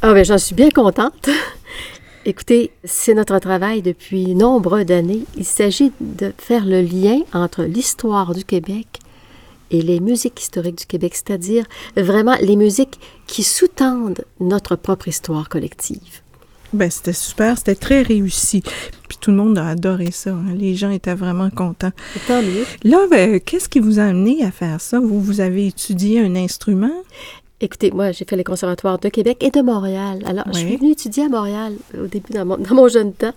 Ah 0.02 0.12
ben 0.12 0.24
j'en 0.24 0.38
suis 0.38 0.54
bien 0.54 0.68
contente. 0.70 1.30
Écoutez, 2.24 2.70
c'est 2.84 3.14
notre 3.14 3.38
travail 3.38 3.80
depuis 3.82 4.34
nombre 4.34 4.82
d'années. 4.82 5.24
Il 5.36 5.44
s'agit 5.44 5.92
de 6.00 6.32
faire 6.38 6.66
le 6.66 6.82
lien 6.82 7.20
entre 7.32 7.64
l'histoire 7.64 8.34
du 8.34 8.44
Québec 8.44 9.00
et 9.70 9.80
les 9.80 9.98
musiques 9.98 10.40
historiques 10.40 10.78
du 10.78 10.86
Québec, 10.86 11.14
c'est-à-dire 11.14 11.64
vraiment 11.96 12.36
les 12.40 12.56
musiques 12.56 13.00
qui 13.26 13.42
sous-tendent 13.42 14.24
notre 14.38 14.76
propre 14.76 15.08
histoire 15.08 15.48
collective. 15.48 16.20
Ben, 16.72 16.90
c'était 16.90 17.12
super, 17.12 17.58
c'était 17.58 17.74
très 17.74 18.02
réussi. 18.02 18.62
Puis 19.08 19.18
tout 19.20 19.30
le 19.30 19.36
monde 19.36 19.58
a 19.58 19.68
adoré 19.68 20.10
ça. 20.10 20.30
Hein. 20.30 20.54
Les 20.56 20.74
gens 20.74 20.90
étaient 20.90 21.14
vraiment 21.14 21.50
contents. 21.50 21.92
Tant 22.26 22.42
mieux. 22.42 22.64
Là, 22.84 23.06
ben, 23.10 23.40
qu'est-ce 23.40 23.68
qui 23.68 23.78
vous 23.78 23.98
a 23.98 24.04
amené 24.04 24.44
à 24.44 24.50
faire 24.50 24.80
ça? 24.80 24.98
Vous, 24.98 25.20
vous 25.20 25.40
avez 25.40 25.66
étudié 25.66 26.20
un 26.20 26.34
instrument? 26.34 26.92
Écoutez, 27.60 27.92
moi, 27.92 28.10
j'ai 28.10 28.24
fait 28.24 28.36
les 28.36 28.42
conservatoires 28.42 28.98
de 28.98 29.08
Québec 29.08 29.38
et 29.40 29.50
de 29.50 29.60
Montréal. 29.60 30.20
Alors, 30.24 30.44
je 30.48 30.58
suis 30.58 30.76
venue 30.76 30.92
étudier 30.92 31.24
à 31.24 31.28
Montréal 31.28 31.74
au 31.96 32.08
début, 32.08 32.32
dans 32.32 32.44
mon, 32.44 32.56
dans 32.56 32.74
mon, 32.74 32.88
jeune 32.88 33.12
temps. 33.12 33.34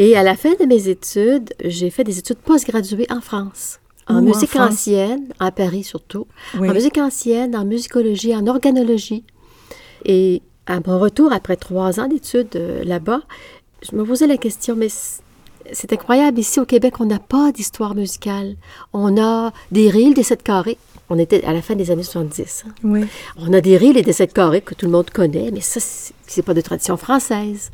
Et 0.00 0.16
à 0.16 0.24
la 0.24 0.34
fin 0.34 0.50
de 0.58 0.64
mes 0.64 0.88
études, 0.88 1.54
j'ai 1.64 1.90
fait 1.90 2.02
des 2.02 2.18
études 2.18 2.38
postgraduées 2.38 3.06
en 3.08 3.20
France. 3.20 3.78
En 4.08 4.20
musique 4.20 4.56
en 4.56 4.66
ancienne, 4.66 5.28
à 5.38 5.52
Paris 5.52 5.84
surtout. 5.84 6.26
Oui. 6.58 6.68
En 6.68 6.72
musique 6.72 6.98
ancienne, 6.98 7.54
en 7.54 7.64
musicologie, 7.64 8.34
en 8.34 8.48
organologie. 8.48 9.22
Et 10.04 10.42
à 10.66 10.78
mon 10.86 10.98
retour, 10.98 11.32
après 11.32 11.56
trois 11.56 11.98
ans 12.00 12.06
d'études 12.08 12.56
euh, 12.56 12.84
là-bas, 12.84 13.20
je 13.88 13.96
me 13.96 14.04
posais 14.04 14.26
la 14.26 14.36
question, 14.36 14.76
mais 14.76 14.88
c'est 15.72 15.92
incroyable, 15.92 16.38
ici 16.38 16.60
au 16.60 16.64
Québec, 16.64 17.00
on 17.00 17.06
n'a 17.06 17.18
pas 17.18 17.52
d'histoire 17.52 17.94
musicale. 17.94 18.56
On 18.92 19.20
a 19.20 19.52
des 19.70 19.90
reels, 19.90 20.14
des 20.14 20.22
sept 20.22 20.42
carrés. 20.42 20.78
On 21.10 21.18
était 21.18 21.44
à 21.44 21.52
la 21.52 21.60
fin 21.62 21.74
des 21.74 21.90
années 21.90 22.02
70. 22.04 22.64
hein. 22.66 22.72
Oui. 22.84 23.04
On 23.36 23.52
a 23.52 23.60
des 23.60 23.76
reels 23.76 23.96
et 23.98 24.02
des 24.02 24.12
sept 24.12 24.32
carrés 24.32 24.60
que 24.62 24.74
tout 24.74 24.86
le 24.86 24.92
monde 24.92 25.10
connaît, 25.10 25.50
mais 25.52 25.60
ça, 25.60 25.78
c'est 26.26 26.42
pas 26.42 26.54
de 26.54 26.60
tradition 26.60 26.96
française. 26.96 27.70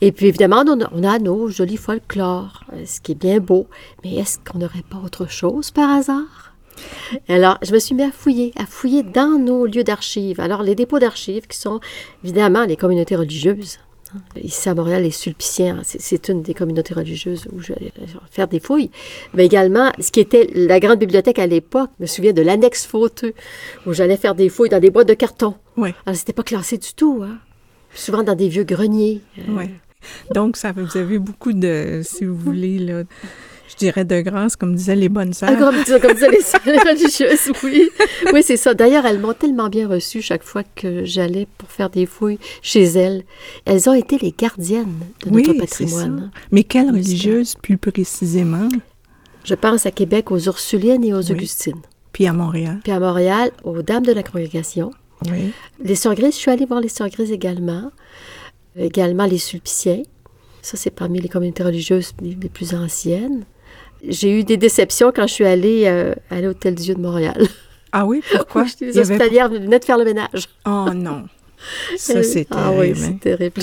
Et 0.00 0.12
puis, 0.12 0.26
évidemment, 0.26 0.64
on 0.66 0.80
a, 0.80 0.88
on 0.92 1.02
a 1.04 1.18
nos 1.18 1.48
jolis 1.48 1.76
folklores, 1.76 2.64
euh, 2.72 2.84
ce 2.86 3.00
qui 3.00 3.12
est 3.12 3.16
bien 3.16 3.38
beau. 3.38 3.66
Mais 4.02 4.14
est-ce 4.14 4.38
qu'on 4.38 4.58
n'aurait 4.58 4.84
pas 4.88 4.98
autre 5.04 5.28
chose 5.28 5.70
par 5.70 5.90
hasard? 5.90 6.39
Alors, 7.28 7.58
je 7.62 7.72
me 7.72 7.78
suis 7.78 7.94
mis 7.94 8.02
à 8.02 8.10
fouiller, 8.10 8.52
à 8.56 8.66
fouiller 8.66 9.02
dans 9.02 9.38
nos 9.38 9.66
lieux 9.66 9.84
d'archives. 9.84 10.40
Alors, 10.40 10.62
les 10.62 10.74
dépôts 10.74 10.98
d'archives 10.98 11.46
qui 11.46 11.58
sont, 11.58 11.80
évidemment, 12.24 12.64
les 12.64 12.76
communautés 12.76 13.16
religieuses. 13.16 13.78
Ici 14.42 14.68
à 14.68 14.74
Montréal, 14.74 15.04
les 15.04 15.12
Sulpiciens, 15.12 15.82
c'est- 15.84 16.00
c'est 16.00 16.28
une 16.28 16.42
des 16.42 16.52
communautés 16.52 16.94
religieuses 16.94 17.46
où 17.52 17.60
je 17.60 17.72
vais 17.74 17.92
faire 18.30 18.48
des 18.48 18.58
fouilles. 18.58 18.90
Mais 19.34 19.46
également, 19.46 19.92
ce 20.00 20.10
qui 20.10 20.18
était 20.18 20.50
la 20.52 20.80
grande 20.80 20.98
bibliothèque 20.98 21.38
à 21.38 21.46
l'époque, 21.46 21.90
je 22.00 22.02
me 22.02 22.06
souviens 22.08 22.32
de 22.32 22.42
l'annexe 22.42 22.86
fauteux, 22.86 23.34
où 23.86 23.92
j'allais 23.92 24.16
faire 24.16 24.34
des 24.34 24.48
fouilles 24.48 24.68
dans 24.68 24.80
des 24.80 24.90
boîtes 24.90 25.06
de 25.06 25.14
carton. 25.14 25.54
Oui. 25.76 25.90
Alors, 26.06 26.16
c'était 26.16 26.32
pas 26.32 26.42
classé 26.42 26.76
du 26.76 26.92
tout, 26.94 27.20
hein. 27.22 27.38
Souvent 27.94 28.24
dans 28.24 28.34
des 28.34 28.48
vieux 28.48 28.64
greniers. 28.64 29.20
Euh, 29.38 29.42
Oui. 29.56 29.64
Donc, 30.34 30.56
ça, 30.56 30.72
vous 30.72 30.96
avez 30.96 31.18
beaucoup 31.20 31.52
de, 31.52 32.00
si 32.02 32.24
vous 32.24 32.34
voulez, 32.36 32.78
là, 32.80 33.02
je 33.70 33.76
dirais 33.76 34.04
de 34.04 34.20
grâce, 34.20 34.56
comme 34.56 34.74
disaient 34.74 34.96
les 34.96 35.08
bonnes 35.08 35.32
sœurs. 35.32 35.50
Ah, 35.52 35.56
comme, 35.56 35.76
comme 36.00 36.14
disaient 36.14 36.30
les 36.30 36.40
sœurs 36.42 36.60
religieuses, 36.64 37.52
oui. 37.62 37.88
Oui, 38.32 38.42
c'est 38.42 38.56
ça. 38.56 38.74
D'ailleurs, 38.74 39.06
elles 39.06 39.20
m'ont 39.20 39.32
tellement 39.34 39.68
bien 39.68 39.88
reçue 39.88 40.22
chaque 40.22 40.42
fois 40.42 40.62
que 40.74 41.04
j'allais 41.04 41.46
pour 41.58 41.70
faire 41.70 41.90
des 41.90 42.06
fouilles 42.06 42.38
chez 42.62 42.82
elles. 42.84 43.24
Elles 43.64 43.88
ont 43.88 43.94
été 43.94 44.18
les 44.18 44.32
gardiennes 44.36 44.98
de 45.24 45.30
Oui, 45.30 45.42
notre 45.46 45.52
c'est 45.52 45.58
patrimoine. 45.84 46.30
Mais 46.50 46.64
quelle 46.64 46.86
Oui, 46.90 47.02
c'est 47.02 47.10
religieuse 47.10 47.54
plus 47.62 47.78
précisément? 47.78 48.68
Je 49.44 49.54
pense 49.54 49.86
à 49.86 49.90
Québec 49.90 50.30
aux 50.30 50.38
Ursulines 50.38 51.04
et 51.04 51.14
aux 51.14 51.22
Oui. 51.22 51.32
Augustines. 51.32 51.80
Puis 52.12 52.26
à 52.26 52.32
Montréal. 52.32 52.80
Puis 52.82 52.92
à 52.92 53.00
Montréal, 53.00 53.50
aux 53.64 53.82
Dames 53.82 54.04
de 54.04 54.12
la 54.12 54.22
Congrégation. 54.22 54.90
Oui. 55.30 55.52
Les 55.82 55.94
Sœurs 55.94 56.14
Grises, 56.14 56.34
je 56.34 56.38
suis 56.40 56.50
allée 56.50 56.66
voir 56.66 56.80
les 56.80 56.88
Sœurs 56.88 57.08
Grises 57.08 57.30
également. 57.32 57.90
Également 58.76 59.26
les 59.26 59.38
Sulpiciens. 59.38 60.02
Ça, 60.62 60.76
c'est 60.76 60.90
parmi 60.90 61.20
les 61.20 61.28
communautés 61.28 61.62
religieuses 61.62 62.12
les 62.20 62.34
plus 62.48 62.74
anciennes. 62.74 63.44
J'ai 64.06 64.30
eu 64.38 64.44
des 64.44 64.56
déceptions 64.56 65.12
quand 65.14 65.26
je 65.26 65.34
suis 65.34 65.44
allée 65.44 65.84
euh, 65.86 66.14
à 66.30 66.40
l'Hôtel 66.40 66.74
Dieu 66.74 66.94
de 66.94 67.00
Montréal. 67.00 67.46
Ah 67.92 68.06
oui, 68.06 68.22
pourquoi? 68.32 68.64
les 68.64 68.70
Il 68.80 68.86
y 68.86 68.90
avait- 68.90 69.00
hospitalières 69.00 69.48
venaient 69.48 69.78
de 69.78 69.84
faire 69.84 69.98
le 69.98 70.04
ménage. 70.04 70.48
Oh 70.66 70.86
non. 70.94 71.24
Ça, 71.96 72.22
c'est 72.22 72.46
Ah 72.50 72.70
oui, 72.72 72.92
terrible. 72.92 72.98
hein. 73.00 73.08
c'est 73.12 73.20
terrible. 73.20 73.62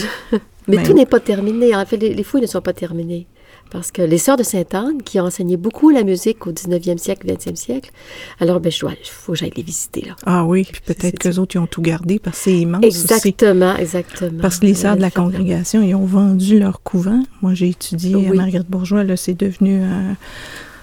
Mais 0.68 0.78
Ben 0.78 0.84
tout 0.84 0.92
oui. 0.92 1.00
n'est 1.00 1.06
pas 1.06 1.20
terminé. 1.20 1.76
En 1.76 1.86
fait, 1.86 1.98
les, 1.98 2.14
les 2.14 2.24
fouilles 2.24 2.42
ne 2.42 2.48
sont 2.48 2.62
pas 2.62 2.74
terminées. 2.74 3.26
Parce 3.70 3.92
que 3.92 4.02
les 4.02 4.18
sœurs 4.18 4.38
de 4.38 4.44
Sainte-Anne, 4.44 5.02
qui 5.04 5.20
ont 5.20 5.26
enseigné 5.26 5.58
beaucoup 5.58 5.90
la 5.90 6.04
musique 6.04 6.48
au 6.48 6.52
19e 6.52 6.98
siècle, 6.98 7.28
20e 7.28 7.56
siècle, 7.56 7.92
alors 8.40 8.60
ben, 8.60 8.72
je 8.72 8.80
dois, 8.80 8.94
faut 9.04 9.34
que 9.34 9.38
j'aille 9.40 9.52
les 9.56 9.64
visiter. 9.64 10.02
Là. 10.08 10.16
Ah 10.26 10.46
oui, 10.46 10.66
puis 10.72 10.82
peut-être 10.86 11.20
qu'eux 11.20 11.38
autres, 11.38 11.56
ils 11.56 11.60
ont 11.60 11.68
tout 11.68 11.82
gardé 11.82 12.18
parce 12.20 12.38
que 12.38 12.44
c'est 12.46 12.58
immense 12.58 12.86
aussi. 12.86 13.02
Exactement, 13.02 13.76
exactement. 13.76 14.42
Parce 14.42 14.60
que 14.60 14.66
les 14.66 14.74
sœurs 14.74 14.96
de 14.96 15.02
la 15.02 15.12
congrégation, 15.12 15.82
ils 15.82 15.96
ont 15.96 16.06
vendu 16.06 16.60
leur 16.60 16.82
couvent. 16.82 17.22
Moi, 17.42 17.54
j'ai 17.56 17.70
étudié 17.70 18.28
à. 18.28 18.34
Marguerite 18.34 18.70
Bourgeois. 18.70 19.04
Là, 19.04 19.18
c'est 19.18 19.34
devenu 19.38 19.82
euh, 19.84 20.14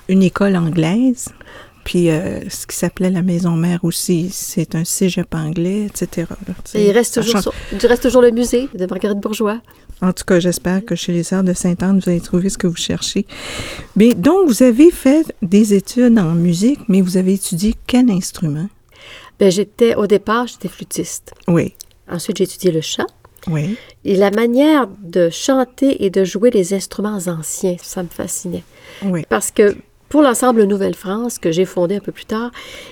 une 0.08 0.22
école 0.22 0.56
anglaise. 0.56 1.28
Puis 1.84 2.08
euh, 2.08 2.40
ce 2.48 2.66
qui 2.66 2.76
s'appelait 2.76 3.10
la 3.10 3.20
maison 3.22 3.52
mère 3.56 3.80
aussi, 3.84 4.30
c'est 4.32 4.74
un 4.74 4.84
cégep 4.84 5.34
anglais, 5.34 5.84
etc. 5.86 6.26
là. 6.48 6.54
Et 6.74 6.86
il 6.88 6.92
reste, 6.92 7.20
toujours, 7.20 7.40
sur- 7.42 7.52
il 7.72 7.86
reste 7.86 8.02
toujours 8.02 8.22
le 8.22 8.30
musée 8.30 8.68
de 8.74 8.86
Marguerite 8.86 9.18
Bourgeois? 9.20 9.60
En 10.04 10.12
tout 10.12 10.24
cas, 10.24 10.38
j'espère 10.38 10.84
que 10.84 10.94
chez 10.94 11.12
les 11.12 11.22
sœurs 11.22 11.42
de 11.44 11.54
Sainte-Anne, 11.54 11.98
vous 11.98 12.10
allez 12.10 12.20
trouver 12.20 12.50
ce 12.50 12.58
que 12.58 12.66
vous 12.66 12.76
cherchez. 12.76 13.24
Mais 13.96 14.12
donc, 14.12 14.46
vous 14.48 14.62
avez 14.62 14.90
fait 14.90 15.24
des 15.40 15.72
études 15.72 16.18
en 16.18 16.34
musique, 16.34 16.80
mais 16.88 17.00
vous 17.00 17.16
avez 17.16 17.32
étudié 17.34 17.74
quel 17.86 18.10
instrument? 18.10 18.68
Ben, 19.40 19.50
j'étais, 19.50 19.94
au 19.94 20.06
départ, 20.06 20.46
j'étais 20.46 20.68
flûtiste. 20.68 21.32
Oui, 21.48 21.74
Ensuite, 22.10 22.36
j'ai 22.36 22.44
étudié 22.44 22.70
le 22.70 22.82
chant. 22.82 23.06
oui, 23.48 23.76
Et 24.04 24.14
la 24.16 24.30
manière 24.30 24.88
de 25.02 25.30
chanter 25.30 26.04
et 26.04 26.10
de 26.10 26.22
jouer 26.22 26.50
les 26.50 26.74
instruments 26.74 27.18
anciens, 27.26 27.76
ça 27.82 28.02
me 28.02 28.08
fascinait. 28.08 28.62
oui. 29.06 29.24
Parce 29.30 29.50
que 29.50 29.74
pour 30.10 30.20
l'ensemble 30.20 30.64
Nouvelle-France, 30.64 31.38
que 31.38 31.50
j'ai 31.50 31.64
fondé 31.64 31.96
un 31.96 32.00
peu 32.00 32.12
plus 32.12 32.26
tard, 32.26 32.50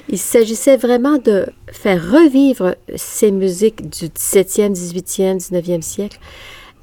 il 0.09 0.19
s'agissait 0.19 0.79
vraiment 0.79 1.19
de 1.19 1.47
faire 1.71 2.03
revivre 2.11 2.75
ces 2.97 3.31
musiques 3.31 3.83
du 3.91 4.07
17e, 4.07 4.73
18e, 4.75 5.37
19e 5.39 5.83
siècle, 5.83 6.19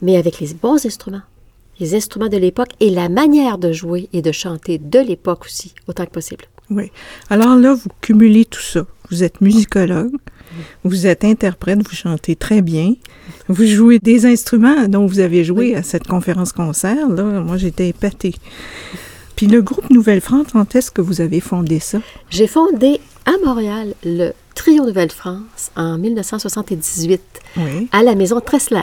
mais 0.02 0.18
avec 0.18 0.40
les 0.40 0.54
bons 0.54 0.86
instruments, 0.86 1.22
les 1.80 1.96
instruments 1.96 2.28
de 2.28 2.38
l'époque 2.38 2.70
et 2.80 2.90
la 2.90 3.10
manière 3.10 3.58
de 3.58 3.72
jouer 3.72 4.10
et 4.14 4.22
de 4.22 4.32
chanter 4.32 4.78
de 4.78 5.00
l'époque 5.00 5.46
aussi, 5.46 5.74
autant 5.88 6.06
que 6.06 6.12
possible. 6.12 6.46
Oui. 6.70 6.92
Alors 7.30 7.56
là, 7.56 7.74
vous 7.74 7.90
cumulez 8.02 8.46
tout 8.46 8.62
ça. 8.62 8.86
Vous 9.10 9.24
êtes 9.24 9.42
musicologue, 9.42 10.12
vous 10.84 11.08
êtes 11.08 11.24
interprète, 11.24 11.80
vous 11.88 11.96
chantez 11.96 12.36
très 12.36 12.62
bien, 12.62 12.94
vous 13.48 13.66
jouez 13.66 13.98
des 13.98 14.26
instruments 14.28 14.88
dont 14.88 15.08
vous 15.08 15.20
avez 15.20 15.44
joué 15.44 15.76
à 15.76 15.82
cette 15.82 16.06
conférence-concert. 16.06 17.10
Là, 17.10 17.24
moi, 17.42 17.58
j'étais 17.58 17.90
épatée. 17.90 18.36
Puis 19.36 19.48
le 19.48 19.62
groupe 19.64 19.90
Nouvelle-France, 19.90 20.48
quand 20.54 20.76
est-ce 20.76 20.92
que 20.92 21.02
vous 21.02 21.22
avez 21.22 21.40
fondé 21.40 21.80
ça? 21.80 22.00
J'ai 22.30 22.46
fondé 22.46 23.00
à 23.26 23.32
Montréal 23.44 23.94
le 24.04 24.32
Trio 24.54 24.86
Nouvelle-France 24.86 25.72
en 25.76 25.98
1978 25.98 27.22
Oui. 27.58 27.88
à 27.92 28.04
la 28.04 28.14
maison 28.16 28.40
Tressler. 28.42 28.82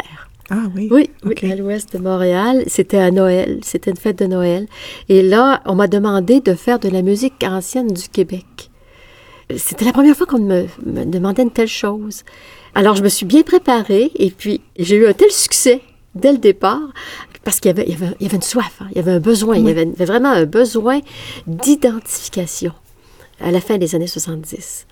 Ah 0.51 0.65
oui. 0.75 0.89
Oui, 0.91 1.11
à 1.51 1.57
l'ouest 1.57 1.97
de 1.97 1.99
Montréal. 1.99 2.63
C'était 2.67 2.99
à 2.99 3.11
Noël. 3.11 3.61
C'était 3.63 3.91
une 3.91 3.97
fête 3.97 4.19
de 4.19 4.27
Noël. 4.27 4.67
Et 5.09 5.23
là, 5.23 5.61
on 5.67 5.75
m'a 5.75 5.89
demandé 5.89 6.41
de 6.41 6.55
faire 6.55 6.79
de 6.79 6.89
la 6.89 7.03
musique 7.03 7.43
ancienne 7.43 7.89
du 7.89 8.09
Québec. 8.09 8.71
C'était 9.57 9.85
la 9.85 9.93
première 9.93 10.17
fois 10.17 10.27
qu'on 10.27 10.41
me, 10.41 10.67
me 10.85 11.05
demandait 11.05 11.43
une 11.43 11.51
telle 11.51 11.69
chose. 11.69 12.23
Alors, 12.75 12.97
je 12.97 13.03
me 13.03 13.09
suis 13.09 13.27
bien 13.27 13.43
préparée 13.43 14.11
et 14.17 14.31
puis 14.31 14.61
j'ai 14.79 14.97
eu 14.97 15.07
un 15.07 15.13
tel 15.13 15.31
succès 15.31 15.81
dès 16.15 16.33
le 16.33 16.39
départ 16.39 16.93
parce 17.45 17.61
qu'il 17.61 17.69
y 17.71 17.81
avait 17.81 17.87
une 18.21 18.43
soif, 18.43 18.79
hein. 18.81 18.89
il 18.91 18.97
y 18.97 18.99
avait 18.99 19.13
un 19.13 19.21
besoin, 19.21 19.57
il, 19.57 19.67
y 19.67 19.71
avait, 19.71 19.85
il 19.85 19.91
y 19.91 19.93
avait 19.93 20.05
vraiment 20.05 20.31
un 20.31 20.47
besoin 20.47 20.99
d'identification 21.47 22.73
à 23.41 23.53
la 23.53 23.61
fin 23.61 23.79
des 23.79 23.95
années 23.95 24.09
70. 24.09 24.87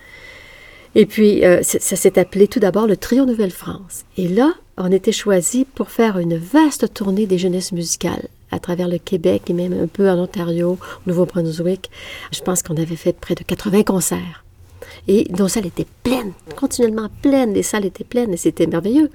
Et 0.94 1.06
puis, 1.06 1.44
euh, 1.44 1.62
ça, 1.62 1.96
s'est 1.96 2.18
appelé 2.18 2.46
tout 2.46 2.60
d'abord 2.60 2.86
le 2.86 2.96
Trio 2.96 3.24
Nouvelle-France. 3.24 4.04
Et 4.16 4.28
là, 4.28 4.54
on 4.76 4.92
était 4.92 5.12
choisi 5.12 5.64
pour 5.64 5.90
faire 5.90 6.18
une 6.18 6.36
vaste 6.36 6.92
tournée 6.94 7.26
des 7.26 7.38
jeunesses 7.38 7.72
musicales 7.72 8.28
à 8.50 8.60
travers 8.60 8.88
le 8.88 8.98
Québec 8.98 9.42
et 9.48 9.52
même 9.52 9.72
un 9.72 9.88
peu 9.88 10.08
en 10.08 10.18
Ontario, 10.18 10.78
au 10.80 11.08
Nouveau-Brunswick. 11.08 11.90
Je 12.32 12.40
pense 12.40 12.62
qu'on 12.62 12.76
avait 12.76 12.96
fait 12.96 13.12
près 13.12 13.34
de 13.34 13.42
80 13.42 13.82
concerts. 13.82 14.44
Et 15.08 15.26
nos 15.36 15.48
salles 15.48 15.66
étaient 15.66 15.86
pleines, 16.02 16.32
continuellement 16.56 17.08
pleines. 17.22 17.52
Les 17.52 17.62
salles 17.62 17.84
étaient 17.84 18.04
pleines 18.04 18.32
et 18.32 18.36
c'était 18.36 18.66
merveilleux. 18.66 19.10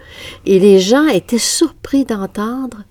Et 0.45 0.59
les 0.59 0.79
gens 0.79 1.07
étaient 1.07 1.37
surpris 1.37 2.03
d'entendre 2.03 2.83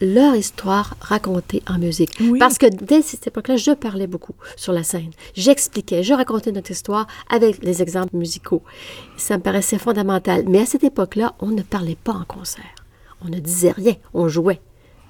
leur 0.00 0.34
histoire 0.34 0.96
racontée 1.00 1.62
en 1.68 1.78
musique. 1.78 2.10
Oui. 2.20 2.38
Parce 2.38 2.58
que 2.58 2.66
dès 2.66 3.02
cette 3.02 3.26
époque-là, 3.26 3.56
je 3.56 3.72
parlais 3.72 4.06
beaucoup 4.06 4.34
sur 4.56 4.72
la 4.72 4.82
scène. 4.82 5.10
J'expliquais, 5.34 6.02
je 6.02 6.14
racontais 6.14 6.52
notre 6.52 6.70
histoire 6.70 7.06
avec 7.30 7.62
les 7.62 7.82
exemples 7.82 8.16
musicaux. 8.16 8.62
Ça 9.16 9.38
me 9.38 9.42
paraissait 9.42 9.78
fondamental. 9.78 10.44
Mais 10.48 10.60
à 10.60 10.66
cette 10.66 10.84
époque-là, 10.84 11.34
on 11.40 11.48
ne 11.48 11.62
parlait 11.62 11.98
pas 12.02 12.12
en 12.12 12.24
concert. 12.24 12.64
On 13.24 13.28
ne 13.28 13.38
disait 13.38 13.72
rien. 13.72 13.94
On 14.14 14.28
jouait, 14.28 14.60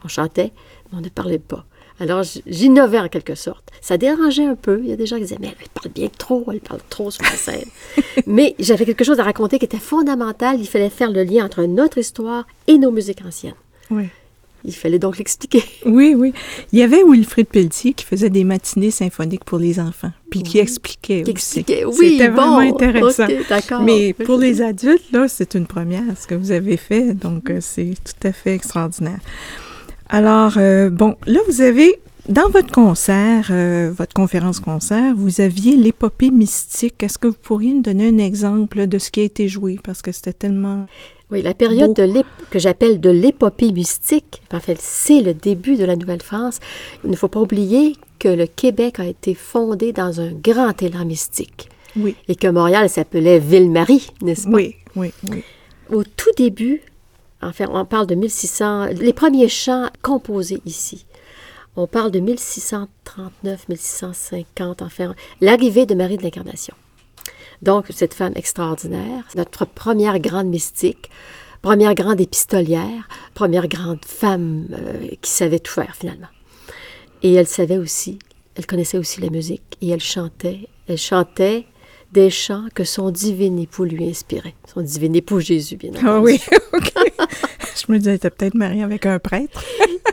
on 0.05 0.09
chantait, 0.09 0.53
mais 0.91 0.99
on 0.99 1.01
ne 1.01 1.09
parlait 1.09 1.39
pas. 1.39 1.65
Alors, 1.99 2.23
j'innovais 2.47 2.99
en 2.99 3.09
quelque 3.09 3.35
sorte. 3.35 3.71
Ça 3.81 3.97
dérangeait 3.97 4.45
un 4.45 4.55
peu. 4.55 4.81
Il 4.83 4.91
y 4.91 4.93
a 4.93 4.97
des 4.97 5.07
gens 5.07 5.17
qui 5.17 5.23
disaient, 5.23 5.39
mais 5.41 5.55
elle 5.59 5.69
parle 5.71 5.89
bien 5.89 6.09
trop, 6.09 6.45
elle 6.53 6.61
parle 6.61 6.81
trop 6.91 7.11
sur 7.11 7.23
la 7.25 7.31
scène. 7.31 7.69
mais 8.27 8.55
j'avais 8.59 8.85
quelque 8.85 9.05
chose 9.05 9.19
à 9.19 9.23
raconter 9.23 9.59
qui 9.59 9.65
était 9.65 9.79
fondamental. 9.79 10.61
Il 10.61 10.67
fallait 10.67 10.91
faire 10.91 11.11
le 11.11 11.23
lien 11.23 11.47
entre 11.47 11.63
notre 11.65 11.97
histoire 11.97 12.47
et 12.67 12.77
nos 12.77 12.91
musiques 12.91 13.25
anciennes. 13.25 13.55
Oui. 13.91 14.09
Il 14.67 14.75
fallait 14.75 14.99
donc 14.99 15.17
l'expliquer. 15.19 15.63
Oui, 15.87 16.15
oui. 16.17 16.33
Il 16.73 16.79
y 16.79 16.83
avait 16.83 17.03
Wilfrid 17.07 17.47
Pelletier 17.47 17.93
qui 17.95 18.05
faisait 18.05 18.29
des 18.31 18.43
matinées 18.45 18.91
symphoniques 18.91 19.45
pour 19.45 19.59
les 19.59 19.79
enfants, 19.79 20.11
puis 20.31 20.43
qui 20.43 20.59
expliquait 20.59 21.23
Qui 21.23 21.31
aussi. 21.33 21.61
expliquait. 21.61 21.85
Oui, 21.85 21.95
C'était 22.19 22.29
bon, 22.29 22.35
vraiment 22.35 22.59
intéressant. 22.59 23.27
d'accord. 23.49 23.83
Mais 23.83 24.13
pour 24.13 24.39
les 24.39 24.61
adultes, 24.63 25.11
là, 25.13 25.29
c'est 25.29 25.55
une 25.55 25.67
première, 25.67 26.03
ce 26.21 26.27
que 26.27 26.35
vous 26.35 26.51
avez 26.51 26.77
fait, 26.77 27.15
donc 27.15 27.51
euh, 27.51 27.59
c'est 27.61 27.95
tout 28.05 28.27
à 28.29 28.33
fait 28.33 28.55
extraordinaire. 28.55 29.21
Alors, 30.09 30.55
euh, 30.57 30.91
bon, 30.91 31.17
là, 31.27 31.41
vous 31.49 31.61
avez, 31.61 31.99
dans 32.29 32.49
votre 32.49 32.73
concert, 32.73 33.49
euh, 33.51 33.93
votre 33.97 34.15
conférence-concert, 34.15 35.15
vous 35.17 35.41
aviez 35.41 35.77
l'épopée 35.77 36.31
mystique. 36.31 37.03
Est-ce 37.03 37.19
que 37.19 37.29
vous 37.29 37.37
pourriez 37.41 37.73
nous 37.73 37.83
donner 37.83 38.09
un 38.09 38.19
exemple 38.19 38.87
de 38.87 38.99
ce 38.99 39.11
qui 39.11 39.21
a 39.21 39.25
été 39.25 39.49
joué? 39.49 39.79
Parce 39.83 40.03
que 40.03 40.13
c'était 40.13 40.33
tellement... 40.33 40.87
Oui, 41.31 41.43
la 41.43 41.55
période 41.55 41.93
de 41.93 42.23
que 42.51 42.59
j'appelle 42.61 43.01
de 43.01 43.11
l'épopée 43.11 43.73
mystique, 43.73 44.43
en 44.53 44.61
fait, 44.61 44.79
c'est 44.81 45.21
le 45.21 45.35
début 45.35 45.77
de 45.77 45.85
la 45.85 45.97
Nouvelle-France. 45.97 46.61
Il 47.03 47.11
ne 47.11 47.17
faut 47.17 47.27
pas 47.27 47.41
oublier 47.41 47.97
que 48.21 48.29
le 48.29 48.47
Québec 48.47 49.01
a 49.01 49.07
été 49.07 49.35
fondé 49.35 49.93
dans 49.93 50.21
un 50.21 50.31
grand 50.31 50.81
élan 50.81 51.05
mystique 51.05 51.69
Oui, 51.97 52.15
et 52.29 52.37
que 52.37 52.47
Montréal 52.47 52.89
s'appelait 52.89 53.41
Ville-Marie, 53.41 54.09
n'est-ce 54.23 54.45
pas? 54.45 54.57
oui, 54.57 54.77
oui, 54.95 55.13
oui. 55.29 55.43
Au 55.91 56.05
tout 56.05 56.31
début, 56.37 56.81
enfin, 57.43 57.67
on 57.73 57.85
parle 57.85 58.07
de 58.07 58.15
1600, 58.15 58.87
les 59.01 59.13
premiers 59.13 59.49
chants 59.49 59.91
composés 60.03 60.61
ici. 60.65 61.07
On 61.75 61.89
parle 61.89 62.13
de 62.13 62.21
1639, 62.21 63.69
1650, 63.69 64.81
enfin, 64.81 65.15
l'arrivée 65.41 65.87
de 65.87 65.95
Marie 65.95 66.17
de 66.17 66.23
l'Incarnation. 66.23 66.75
Donc, 67.63 67.87
cette 67.91 68.15
femme 68.15 68.33
extraordinaire, 68.37 69.25
notre 69.35 69.65
première 69.67 70.19
grande 70.19 70.47
mystique, 70.49 71.11
première 71.63 71.95
grande 71.95 72.21
épistolière, 72.21 73.09
première 73.35 73.67
grande 73.69 74.05
femme 74.05 74.67
euh, 74.73 75.09
qui 75.21 75.31
savait 75.31 75.59
tout 75.59 75.73
faire 75.73 75.95
finalement. 75.97 76.29
Et 77.23 77.33
elle 77.35 77.47
savait 77.47 77.79
aussi, 77.79 78.19
elle 78.55 78.67
connaissait 78.67 78.99
aussi 78.99 79.21
la 79.21 79.31
musique 79.31 79.77
et 79.81 79.89
elle 79.91 80.01
chantait, 80.01 80.69
elle 80.89 80.99
chantait 80.99 81.67
des 82.13 82.31
chants 82.31 82.67
que 82.75 82.85
son 82.85 83.11
divin 83.11 83.57
époux 83.57 83.85
lui 83.85 84.09
inspirait. 84.09 84.55
Son 84.73 84.81
divin 84.81 85.13
époux 85.13 85.41
Jésus, 85.41 85.77
bien 85.77 85.91
entendu. 85.91 86.07
Ah 86.07 86.21
oui, 86.21 86.41
OK. 86.73 86.93
Je 87.87 87.93
me 87.93 87.99
disais, 87.99 88.11
elle 88.11 88.17
était 88.17 88.31
peut-être 88.31 88.55
mariée 88.55 88.83
avec 88.85 89.07
un 89.07 89.19
prêtre. 89.19 89.63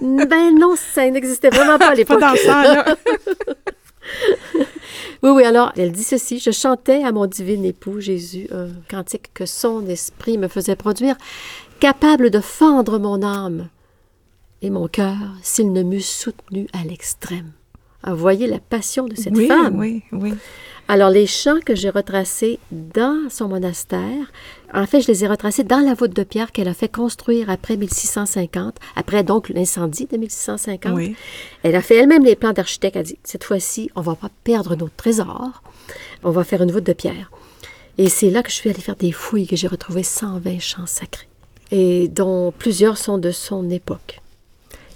Ben 0.01 0.55
non, 0.57 0.75
ça 0.75 1.07
n'existait 1.09 1.49
vraiment 1.49 1.77
pas 1.77 1.87
à 1.87 1.89
Pas 1.91 1.95
l'époque. 1.95 2.19
dans 2.19 2.35
ce 2.35 2.45
temps-là. 2.45 2.95
Oui, 5.21 5.31
oui, 5.31 5.43
alors 5.43 5.71
elle 5.77 5.91
dit 5.91 6.03
ceci, 6.03 6.39
je 6.39 6.51
chantais 6.51 7.03
à 7.03 7.11
mon 7.11 7.25
divin 7.25 7.63
époux 7.63 7.99
Jésus 7.99 8.47
un 8.51 8.69
cantique 8.89 9.33
que 9.33 9.45
son 9.45 9.85
esprit 9.87 10.37
me 10.37 10.47
faisait 10.47 10.75
produire, 10.75 11.15
capable 11.79 12.29
de 12.29 12.39
fendre 12.39 12.99
mon 12.99 13.23
âme 13.23 13.69
et 14.61 14.69
mon 14.69 14.87
cœur 14.87 15.17
s'il 15.41 15.71
ne 15.71 15.83
m'eût 15.83 16.01
soutenu 16.01 16.67
à 16.73 16.83
l'extrême. 16.83 17.51
Ah, 18.03 18.13
voyez 18.13 18.47
la 18.47 18.59
passion 18.59 19.07
de 19.07 19.15
cette 19.15 19.35
oui, 19.35 19.47
femme. 19.47 19.77
oui, 19.77 20.03
oui. 20.11 20.33
Alors, 20.89 21.09
les 21.09 21.27
chants 21.27 21.61
que 21.65 21.75
j'ai 21.75 21.89
retracés 21.89 22.59
dans 22.71 23.29
son 23.29 23.47
monastère, 23.47 24.31
en 24.73 24.85
fait, 24.85 24.99
je 24.99 25.07
les 25.07 25.23
ai 25.23 25.27
retracés 25.27 25.63
dans 25.63 25.79
la 25.79 25.93
voûte 25.93 26.13
de 26.13 26.23
pierre 26.23 26.51
qu'elle 26.51 26.67
a 26.67 26.73
fait 26.73 26.89
construire 26.89 27.49
après 27.49 27.77
1650, 27.77 28.75
après 28.97 29.23
donc 29.23 29.47
l'incendie 29.47 30.07
de 30.07 30.17
1650. 30.17 30.93
Oui. 30.93 31.15
Elle 31.63 31.75
a 31.75 31.81
fait 31.81 31.95
elle-même 31.95 32.25
les 32.25 32.35
plans 32.35 32.51
d'architecte. 32.51 32.97
Elle 32.97 33.01
a 33.01 33.05
dit, 33.05 33.17
cette 33.23 33.45
fois-ci, 33.45 33.89
on 33.95 34.01
va 34.01 34.15
pas 34.15 34.29
perdre 34.43 34.75
notre 34.75 34.95
trésor, 34.95 35.63
on 36.23 36.31
va 36.31 36.43
faire 36.43 36.61
une 36.61 36.71
voûte 36.71 36.85
de 36.85 36.93
pierre. 36.93 37.31
Et 37.97 38.09
c'est 38.09 38.29
là 38.29 38.43
que 38.43 38.49
je 38.49 38.55
suis 38.55 38.69
allée 38.69 38.81
faire 38.81 38.97
des 38.97 39.13
fouilles, 39.13 39.47
que 39.47 39.55
j'ai 39.55 39.67
retrouvé 39.67 40.03
120 40.03 40.59
chants 40.59 40.85
sacrés, 40.85 41.27
et 41.71 42.09
dont 42.09 42.51
plusieurs 42.51 42.97
sont 42.97 43.17
de 43.17 43.31
son 43.31 43.69
époque. 43.69 44.19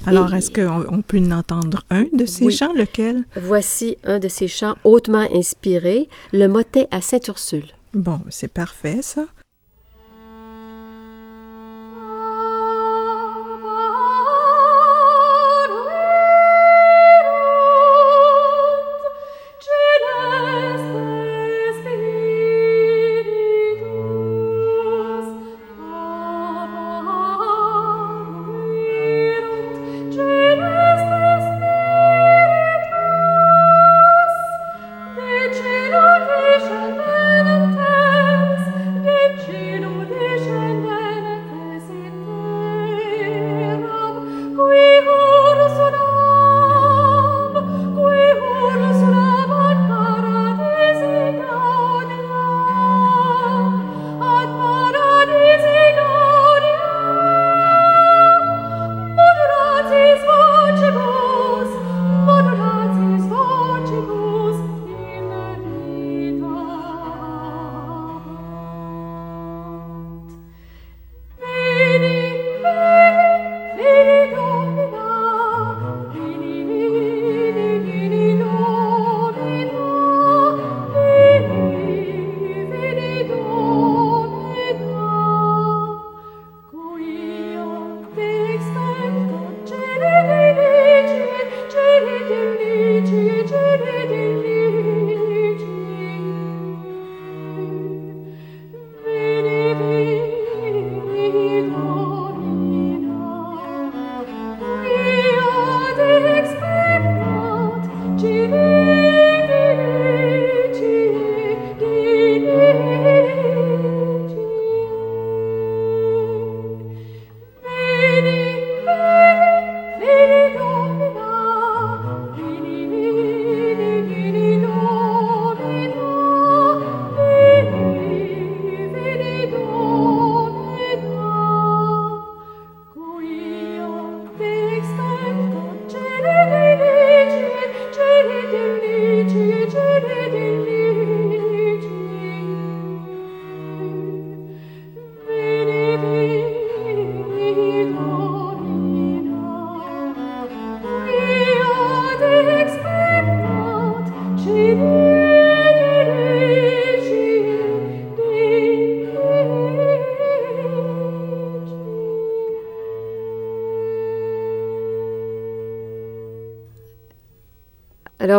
Alors, 0.06 0.34
est-ce 0.34 0.52
qu'on 0.52 0.86
on 0.90 1.02
peut 1.02 1.20
en 1.20 1.32
entendre 1.32 1.84
un 1.90 2.06
de 2.14 2.26
ces 2.26 2.46
Oui. 2.46 2.56
chants, 2.56 2.74
lequel? 2.74 3.24
Voici 3.36 3.98
un 4.04 4.20
de 4.20 4.28
ces 4.28 4.48
chants 4.48 4.76
hautement 4.84 5.28
inspirés, 5.34 6.08
le 6.34 6.48
motet 6.48 6.88
à 6.92 7.02
Sainte-Ursule. 7.02 7.66
Bon, 7.94 8.20
c'est 8.30 8.52
parfait, 8.52 9.00
ça. 9.02 9.26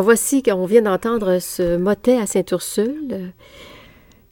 Voici 0.09 0.43
qu'on 0.43 0.65
vient 0.65 0.81
d'entendre 0.81 1.39
ce 1.39 1.77
motet 1.77 2.17
à 2.17 2.25
Sainte-Ursule, 2.25 3.09
euh, 3.13 3.29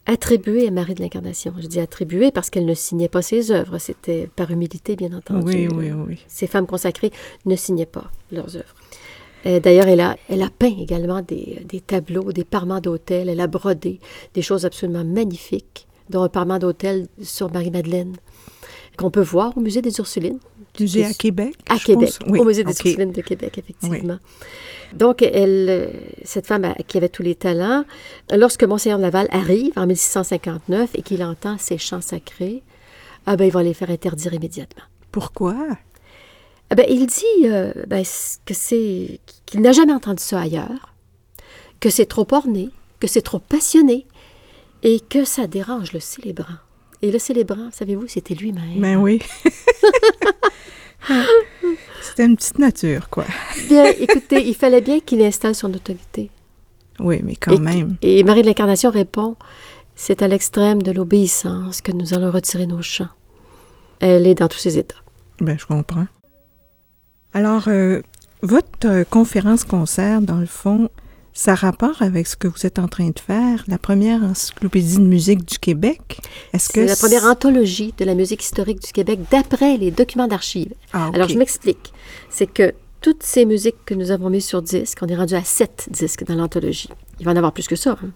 attribué 0.07 0.67
à 0.67 0.71
Marie 0.71 0.95
de 0.95 1.03
l'Incarnation. 1.03 1.53
Je 1.59 1.67
dis 1.67 1.79
attribué 1.79 2.31
parce 2.31 2.49
qu'elle 2.49 2.65
ne 2.65 2.73
signait 2.73 3.07
pas 3.07 3.21
ses 3.21 3.51
œuvres, 3.51 3.77
c'était 3.77 4.27
par 4.35 4.49
humilité, 4.49 4.95
bien 4.95 5.15
entendu. 5.15 5.45
Oui, 5.45 5.67
oui, 5.71 5.91
oui. 5.91 6.25
Ces 6.27 6.47
femmes 6.47 6.65
consacrées 6.65 7.11
ne 7.45 7.55
signaient 7.55 7.85
pas 7.85 8.09
leurs 8.31 8.55
œuvres. 8.55 8.73
Euh, 9.45 9.59
D'ailleurs, 9.59 9.87
elle 9.87 10.01
a, 10.01 10.17
elle 10.29 10.41
a 10.41 10.49
peint 10.49 10.75
également 10.79 11.21
des, 11.21 11.63
des 11.69 11.79
tableaux, 11.79 12.31
des 12.31 12.43
parements 12.43 12.81
d'hôtel, 12.81 13.29
elle 13.29 13.39
a 13.39 13.45
brodé 13.45 13.99
des 14.33 14.41
choses 14.41 14.65
absolument 14.65 15.05
magnifiques, 15.05 15.85
dont 16.09 16.23
un 16.23 16.29
parement 16.29 16.57
d'hôtel 16.57 17.05
sur 17.21 17.51
Marie-Madeleine, 17.53 18.15
qu'on 18.97 19.11
peut 19.11 19.21
voir 19.21 19.55
au 19.55 19.61
musée 19.61 19.83
des 19.83 19.95
Ursulines. 19.99 20.39
Musée 20.79 21.05
à 21.05 21.13
Québec? 21.13 21.55
À 21.69 21.77
je 21.77 21.83
Québec, 21.85 22.13
pense. 22.19 22.29
Oui, 22.29 22.39
au 22.39 22.43
musée 22.45 22.63
des 22.63 22.71
ok. 22.71 22.85
Ursulines 22.85 23.11
de 23.11 23.21
Québec, 23.21 23.57
effectivement. 23.57 24.17
Donc, 24.93 25.21
elle, 25.21 25.67
euh, 25.69 25.87
cette 26.23 26.47
femme 26.47 26.63
a- 26.65 26.73
qui 26.87 26.97
avait 26.97 27.09
tous 27.09 27.23
les 27.23 27.35
talents, 27.35 27.83
lorsque 28.33 28.63
Monseigneur 28.63 28.97
de 28.99 29.03
Laval 29.03 29.27
arrive 29.31 29.73
en 29.75 29.85
1659 29.85 30.91
et 30.95 31.01
qu'il 31.01 31.23
entend 31.23 31.57
ces 31.57 31.77
chants 31.77 32.01
sacrés, 32.01 32.63
ah 33.25 33.35
ben, 33.35 33.45
il 33.45 33.51
va 33.51 33.63
les 33.63 33.73
faire 33.73 33.89
interdire 33.89 34.33
immédiatement. 34.33 34.83
Pourquoi? 35.11 35.55
Ah 36.69 36.75
ben, 36.75 36.85
il 36.89 37.05
dit 37.07 37.23
euh, 37.45 37.71
ben, 37.87 38.03
que 38.45 38.53
c'est 38.53 39.19
qu'il 39.45 39.61
n'a 39.61 39.71
jamais 39.71 39.93
entendu 39.93 40.21
ça 40.23 40.39
ailleurs, 40.41 40.93
que 41.79 41.89
c'est 41.89 42.05
trop 42.05 42.27
orné, 42.31 42.69
que 42.99 43.07
c'est 43.07 43.21
trop 43.21 43.39
passionné 43.39 44.05
et 44.83 44.99
que 44.99 45.25
ça 45.25 45.47
dérange 45.47 45.91
le 45.93 45.99
célébrant. 45.99 46.55
Et 47.01 47.11
le 47.11 47.19
célébrant, 47.19 47.69
savez-vous, 47.71 48.07
c'était 48.07 48.33
lui-même. 48.33 48.79
Ben 48.79 48.97
oui. 48.97 49.21
C'était 52.01 52.25
une 52.25 52.35
petite 52.35 52.59
nature, 52.59 53.09
quoi. 53.09 53.25
Bien, 53.69 53.85
écoutez, 53.99 54.45
il 54.47 54.55
fallait 54.55 54.81
bien 54.81 54.99
qu'il 54.99 55.21
installe 55.21 55.55
son 55.55 55.73
autorité. 55.73 56.29
Oui, 56.99 57.21
mais 57.23 57.35
quand 57.35 57.51
et, 57.51 57.59
même. 57.59 57.97
Et 58.01 58.23
Marie 58.23 58.41
de 58.41 58.47
l'Incarnation 58.47 58.89
répond 58.89 59.35
C'est 59.95 60.21
à 60.21 60.27
l'extrême 60.27 60.81
de 60.81 60.91
l'obéissance 60.91 61.81
que 61.81 61.91
nous 61.91 62.13
allons 62.13 62.31
retirer 62.31 62.65
nos 62.65 62.81
chants. 62.81 63.09
Elle 63.99 64.27
est 64.27 64.35
dans 64.35 64.47
tous 64.47 64.57
ses 64.57 64.77
états. 64.77 64.95
Ben, 65.39 65.57
je 65.57 65.65
comprends. 65.65 66.07
Alors, 67.33 67.67
euh, 67.67 68.01
votre 68.41 68.87
euh, 68.87 69.03
conférence-concert, 69.03 70.21
dans 70.21 70.39
le 70.39 70.45
fond, 70.45 70.89
ça 71.37 71.51
a 71.51 71.55
rapport 71.55 72.01
avec 72.01 72.25
ce 72.25 72.35
que 72.35 72.47
vous 72.47 72.65
êtes 72.65 72.79
en 72.79 72.87
train 72.87 73.09
de 73.09 73.19
faire, 73.19 73.63
la 73.67 73.77
première 73.77 74.23
encyclopédie 74.23 74.97
de 74.97 75.03
musique 75.03 75.45
du 75.45 75.59
Québec. 75.59 76.19
Est-ce 76.51 76.69
que 76.69 76.87
C'est 76.87 76.87
la 76.87 76.95
première 76.95 77.25
anthologie 77.25 77.93
de 77.95 78.05
la 78.05 78.15
musique 78.15 78.41
historique 78.41 78.81
du 78.81 78.91
Québec 78.91 79.19
d'après 79.29 79.77
les 79.77 79.91
documents 79.91 80.27
d'archives. 80.27 80.73
Ah. 80.93 81.11
Alors, 81.13 81.29
je 81.29 81.37
m'explique. 81.37 81.93
C'est 82.31 82.47
que 82.47 82.73
toutes 83.01 83.21
ces 83.21 83.45
musiques 83.45 83.85
que 83.85 83.93
nous 83.93 84.09
avons 84.09 84.31
mises 84.31 84.47
sur 84.47 84.63
disque, 84.63 84.97
on 85.03 85.07
est 85.07 85.15
rendu 85.15 85.35
à 85.35 85.43
sept 85.43 85.87
disques 85.91 86.25
dans 86.25 86.33
l'anthologie. 86.33 86.89
Il 87.19 87.27
va 87.27 87.33
en 87.33 87.35
avoir 87.35 87.53
plus 87.53 87.67
que 87.67 87.75
ça. 87.75 87.99
hein. 88.03 88.09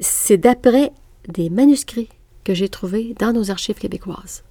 C'est 0.00 0.38
d'après 0.38 0.90
des 1.28 1.50
manuscrits 1.50 2.08
que 2.42 2.52
j'ai 2.52 2.68
trouvés 2.68 3.14
dans 3.20 3.32
nos 3.32 3.52
archives 3.52 3.76
québécoises. 3.78 4.42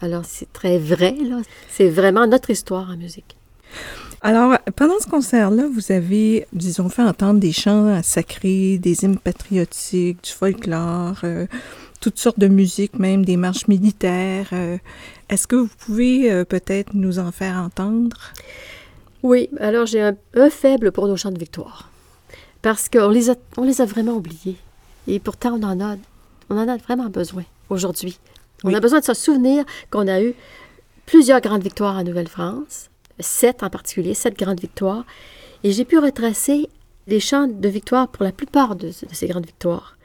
Alors, 0.00 0.22
c'est 0.24 0.52
très 0.52 0.78
vrai, 0.78 1.16
là. 1.28 1.40
C'est 1.68 1.88
vraiment 1.88 2.28
notre 2.28 2.50
histoire 2.50 2.88
en 2.90 2.96
musique. 2.96 3.36
Alors, 4.20 4.58
pendant 4.74 4.98
ce 4.98 5.06
concert-là, 5.06 5.64
vous 5.72 5.92
avez, 5.92 6.46
disons, 6.52 6.88
fait 6.88 7.02
entendre 7.02 7.38
des 7.38 7.52
chants 7.52 8.00
sacrés, 8.02 8.78
des 8.78 9.04
hymnes 9.04 9.18
patriotiques, 9.18 10.24
du 10.24 10.30
folklore, 10.32 11.18
euh, 11.22 11.46
toutes 12.00 12.18
sortes 12.18 12.38
de 12.38 12.48
musiques, 12.48 12.98
même 12.98 13.24
des 13.24 13.36
marches 13.36 13.68
militaires. 13.68 14.48
euh. 14.52 14.76
Est-ce 15.28 15.46
que 15.46 15.54
vous 15.56 15.70
pouvez 15.78 16.32
euh, 16.32 16.44
peut-être 16.44 16.94
nous 16.94 17.18
en 17.20 17.30
faire 17.30 17.56
entendre? 17.56 18.16
Oui, 19.22 19.48
alors 19.60 19.86
j'ai 19.86 20.00
un, 20.02 20.16
un 20.34 20.50
faible 20.50 20.90
pour 20.90 21.06
nos 21.06 21.16
chants 21.16 21.30
de 21.30 21.38
victoire. 21.38 21.88
Parce 22.60 22.88
qu'on 22.88 23.10
les 23.10 23.30
a, 23.30 23.36
on 23.56 23.62
les 23.62 23.80
a 23.80 23.84
vraiment 23.84 24.14
oubliés. 24.14 24.56
Et 25.06 25.20
pourtant, 25.20 25.58
on 25.60 25.62
en 25.62 25.80
a, 25.80 25.96
on 26.50 26.58
en 26.58 26.66
a 26.68 26.76
vraiment 26.76 27.08
besoin 27.08 27.44
aujourd'hui. 27.70 28.18
On 28.64 28.68
Oui. 28.68 28.74
a 28.74 28.80
besoin 28.80 28.98
de 28.98 29.04
se 29.04 29.14
souvenir 29.14 29.64
qu'on 29.90 30.08
a 30.08 30.20
eu 30.20 30.34
plusieurs 31.06 31.40
grandes 31.40 31.62
victoires 31.62 31.96
en 31.96 32.02
Nouvelle-France, 32.02 32.90
sept 33.20 33.62
en 33.62 33.70
particulier, 33.70 34.14
sept 34.14 34.38
grandes 34.38 34.60
victoires. 34.60 35.04
Et 35.64 35.72
j'ai 35.72 35.84
pu 35.84 35.98
retracer 35.98 36.68
les 37.06 37.20
chants 37.20 37.48
de 37.48 37.68
victoire 37.68 38.08
pour 38.08 38.24
la 38.24 38.32
plupart 38.32 38.76
de, 38.76 38.88
de 38.88 38.92
ces 39.14 39.26
grandes 39.26 39.46
victoires. 39.46 39.96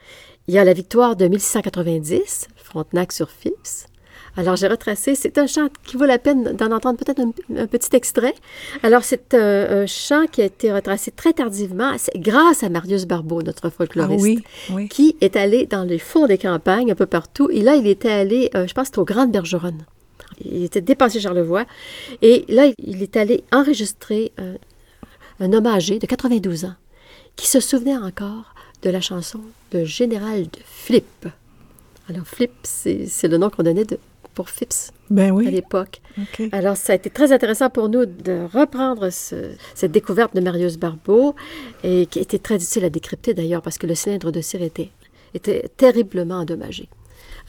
Il 0.47 0.53
y 0.53 0.57
a 0.57 0.64
la 0.64 0.74
victoire 0.74 1.16
de 1.16 1.28
1690, 1.28 2.47
Frontenac 2.55 3.11
sur 3.11 3.30
Phipps. 3.30 3.88
Alors, 4.36 4.55
j'ai 4.55 4.68
retracé, 4.68 5.14
c'est 5.14 5.38
un 5.38 5.45
chant 5.45 5.68
qui 5.86 5.95
vaut 5.95 6.05
la 6.05 6.18
peine 6.18 6.53
d'en 6.55 6.72
entendre 6.72 6.97
peut-être 6.97 7.20
un, 7.20 7.32
un 7.55 7.68
petit 7.68 7.95
extrait. 7.95 8.34
Alors, 8.82 9.03
c'est 9.03 9.36
un, 9.36 9.82
un 9.84 9.86
chant 9.86 10.26
qui 10.26 10.41
a 10.41 10.45
été 10.45 10.74
retracé 10.74 11.11
très 11.11 11.34
tardivement, 11.34 11.91
c'est 11.99 12.18
grâce 12.20 12.64
à 12.64 12.70
Marius 12.70 13.05
Barbeau, 13.05 13.43
notre 13.43 13.68
Ah 13.68 13.70
folkloriste, 13.70 14.24
oui, 14.24 14.43
oui. 14.72 14.89
qui 14.89 15.16
est 15.22 15.36
allé 15.36 15.68
dans 15.68 15.84
les 15.84 15.99
fonds 15.99 16.26
des 16.26 16.39
campagnes, 16.39 16.91
un 16.91 16.95
peu 16.95 17.05
partout. 17.05 17.47
Et 17.51 17.61
là, 17.61 17.76
il 17.76 17.86
était 17.86 18.09
allé, 18.11 18.49
euh, 18.55 18.66
je 18.66 18.74
pense, 18.74 18.89
aux 18.97 19.05
Grandes 19.05 19.32
Bergeronnes. 19.32 19.86
Il 20.44 20.64
était 20.64 20.82
dépassé 20.82 21.20
Charlevoix. 21.20 21.66
Et 22.22 22.46
là, 22.50 22.72
il 22.78 23.02
est 23.04 23.16
allé 23.18 23.44
enregistrer 23.52 24.32
un, 24.38 24.54
un 25.40 25.54
homme 25.54 25.68
âgé 25.68 26.00
de 26.00 26.06
92 26.06 26.66
ans 26.66 26.76
qui 27.36 27.48
se 27.48 27.60
souvenait 27.60 27.98
encore 27.98 28.54
de 28.84 28.90
la 28.90 29.02
chanson 29.02 29.40
de 29.72 29.84
Général 29.86 30.44
de 30.44 30.60
Flip. 30.66 31.28
Alors, 32.10 32.26
Flip, 32.28 32.52
c'est 32.64 33.28
le 33.28 33.38
nom 33.38 33.50
qu'on 33.50 33.64
donnait 33.64 33.86
de, 33.86 33.98
pour 34.34 34.50
Phipps 34.50 34.92
Ben 35.10 35.32
à 35.48 35.52
l'époque. 35.52 36.02
Alors, 36.52 36.76
ça 36.76 36.94
a 36.94 36.96
été 36.98 37.10
très 37.10 37.32
intéressant 37.32 37.70
pour 37.70 37.88
nous 37.90 38.06
de 38.06 38.46
reprendre 38.54 39.10
ce- 39.10 39.52
cette 39.74 39.92
découverte 39.92 40.36
de 40.36 40.42
Marius 40.42 40.78
Barbeau, 40.78 41.34
et 41.84 42.06
qui 42.08 42.20
était 42.20 42.40
très 42.40 42.58
difficile 42.58 42.84
à 42.86 42.90
décrypter 42.90 43.34
d'ailleurs, 43.34 43.62
parce 43.62 43.78
que 43.78 43.88
le 43.88 43.96
cylindre 43.96 44.32
de 44.32 44.42
cire 44.42 44.62
était, 44.62 44.90
était 45.34 45.70
terriblement 45.78 46.40
endommagé. 46.40 46.90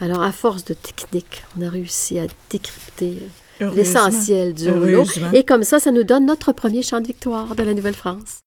Alors, 0.01 0.23
à 0.23 0.33
force 0.33 0.65
de 0.65 0.75
technique, 0.75 1.43
on 1.57 1.63
a 1.63 1.71
réussi 1.71 2.19
à 2.19 2.25
décrypter 2.51 3.19
l'essentiel 3.61 4.53
du 4.53 4.71
rouleau. 4.71 5.05
Et 5.33 5.45
comme 5.45 5.63
ça, 5.63 5.79
ça 5.79 5.93
nous 5.93 6.05
donne 6.05 6.27
notre 6.27 6.53
premier 6.53 6.83
chant 6.83 7.01
de 7.01 7.07
victoire 7.07 7.55
de 7.55 7.63
la 7.63 7.75
Nouvelle-France. 7.75 8.41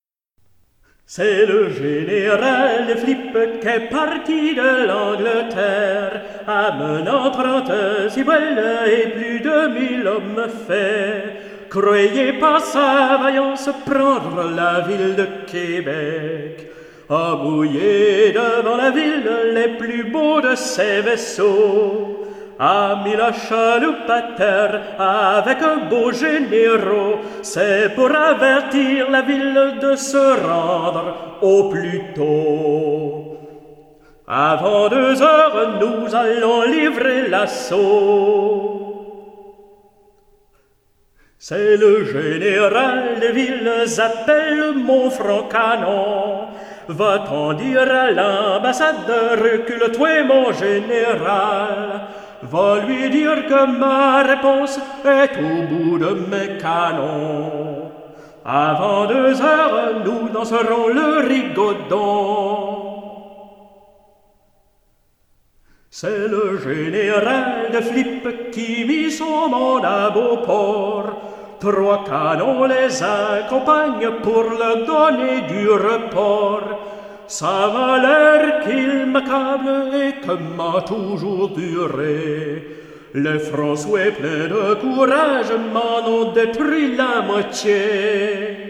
C'est 1.09 1.45
le 1.45 1.69
général 1.69 2.87
de 2.87 2.95
Flippe 2.95 3.61
qui 3.61 3.67
est 3.67 3.89
parti 3.89 4.55
de 4.55 4.87
l'Angleterre, 4.87 6.21
amenant 6.45 7.31
trente 7.31 7.71
cibelles 8.09 8.89
et 8.91 9.09
plus 9.11 9.39
de 9.39 9.67
mille 9.73 10.05
hommes 10.05 10.47
faits. 10.67 11.69
Croyez 11.69 12.33
pas 12.33 12.59
sa 12.59 13.17
vaillance 13.21 13.69
prendre 13.85 14.51
la 14.53 14.81
ville 14.81 15.15
de 15.15 15.27
Québec, 15.49 16.71
a 17.09 17.35
mouillé 17.35 18.31
devant 18.31 18.77
la 18.77 18.91
ville 18.91 19.29
les 19.53 19.77
plus 19.77 20.03
beaux 20.03 20.41
de 20.41 20.55
ses 20.55 21.01
vaisseaux 21.01 22.17
a 22.59 23.03
mis 23.03 23.15
la 23.15 23.31
chaloupe 23.31 24.09
à 24.09 25.33
avec 25.33 25.61
un 25.61 25.87
beau 25.89 26.11
généraux. 26.11 27.19
C'est 27.43 27.93
pour 27.95 28.09
avertir 28.15 29.11
la 29.11 29.21
ville 29.21 29.75
de 29.79 29.95
se 29.95 30.17
rendre 30.47 31.37
au 31.41 31.69
plus 31.69 32.01
tôt. 32.15 33.37
Avant 34.27 34.89
deux 34.89 35.21
heures, 35.21 35.79
nous 35.79 36.13
allons 36.13 36.63
livrer 36.63 37.27
l'assaut. 37.29 38.83
C'est 41.39 41.77
le 41.77 42.03
général 42.03 43.19
de 43.21 43.27
ville 43.27 43.71
appelle 43.99 44.73
mon 44.75 45.09
franc 45.09 45.43
canon. 45.43 46.47
Va-t'en 46.87 47.53
dire 47.53 47.81
à 47.81 48.11
l'ambassadeur, 48.11 49.37
recule-toi 49.41 50.23
mon 50.23 50.51
général. 50.53 52.01
Va 52.43 52.79
lui 52.85 53.09
dire 53.09 53.45
que 53.45 53.65
ma 53.65 54.23
réponse 54.23 54.79
est 55.03 55.37
au 55.37 55.67
bout 55.67 55.97
de 55.97 56.13
mes 56.29 56.57
canons. 56.57 57.91
Avant 58.45 59.05
deux 59.05 59.41
heures, 59.41 60.01
nous 60.05 60.29
danserons 60.29 60.87
le 60.87 61.27
rigodon. 61.27 62.87
C'est 65.89 66.27
le 66.27 66.57
général 66.57 67.71
de 67.73 67.81
Flippe 67.81 68.51
qui 68.51 68.85
mit 68.85 69.11
son 69.11 69.49
monde 69.49 69.83
à 69.83 70.09
Beauport. 70.09 71.26
Trois 71.59 72.03
canons 72.05 72.65
les 72.65 73.01
accompagnent 73.01 74.11
pour 74.21 74.43
le 74.43 74.85
donner 74.85 75.41
du 75.47 75.69
report. 75.69 76.63
Ça 77.27 77.71
m'a 77.73 77.97
l'air 77.97 78.61
qu'il 78.63 79.07
m'accable 79.07 79.93
et 79.93 80.25
que 80.25 80.33
m'a 80.55 80.81
toujours 80.81 81.49
duré. 81.49 82.63
Les 83.13 83.39
François 83.39 84.11
pleins 84.11 84.47
de 84.47 84.75
courage 84.75 85.51
m'en 85.73 86.07
ont 86.07 86.31
détruit 86.31 86.95
la 86.95 87.21
moitié. 87.21 88.67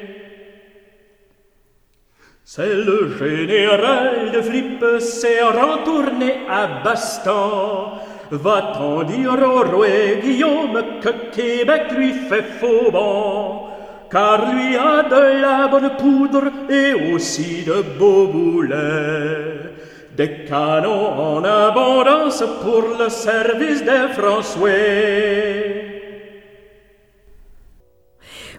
C'est 2.46 2.74
le 2.74 3.14
général 3.20 4.32
de 4.32 4.42
Flippe 4.42 5.00
s'est 5.00 5.44
retourné 5.44 6.46
à 6.50 6.82
Bastan. 6.82 8.00
Va-t'en 8.32 9.04
dire 9.04 9.34
au 9.34 9.64
roi 9.64 9.88
Guillaume 10.22 10.84
que 11.02 11.36
Québec 11.36 11.84
lui 11.98 12.14
fait 12.14 12.44
faux 12.60 12.92
bon. 12.92 13.62
car 14.10 14.54
lui 14.54 14.76
a 14.76 15.04
de 15.04 15.42
la 15.42 15.68
bonne 15.68 15.92
poudre 15.98 16.52
et 16.70 17.14
aussi 17.14 17.64
de 17.64 17.84
beaux 17.98 18.28
boulets. 18.28 19.74
Des 20.16 20.46
canons 20.46 21.38
en 21.38 21.44
abondance 21.44 22.44
pour 22.62 22.84
le 23.00 23.10
service 23.10 23.84
des 23.84 24.14
Français. 24.14 25.84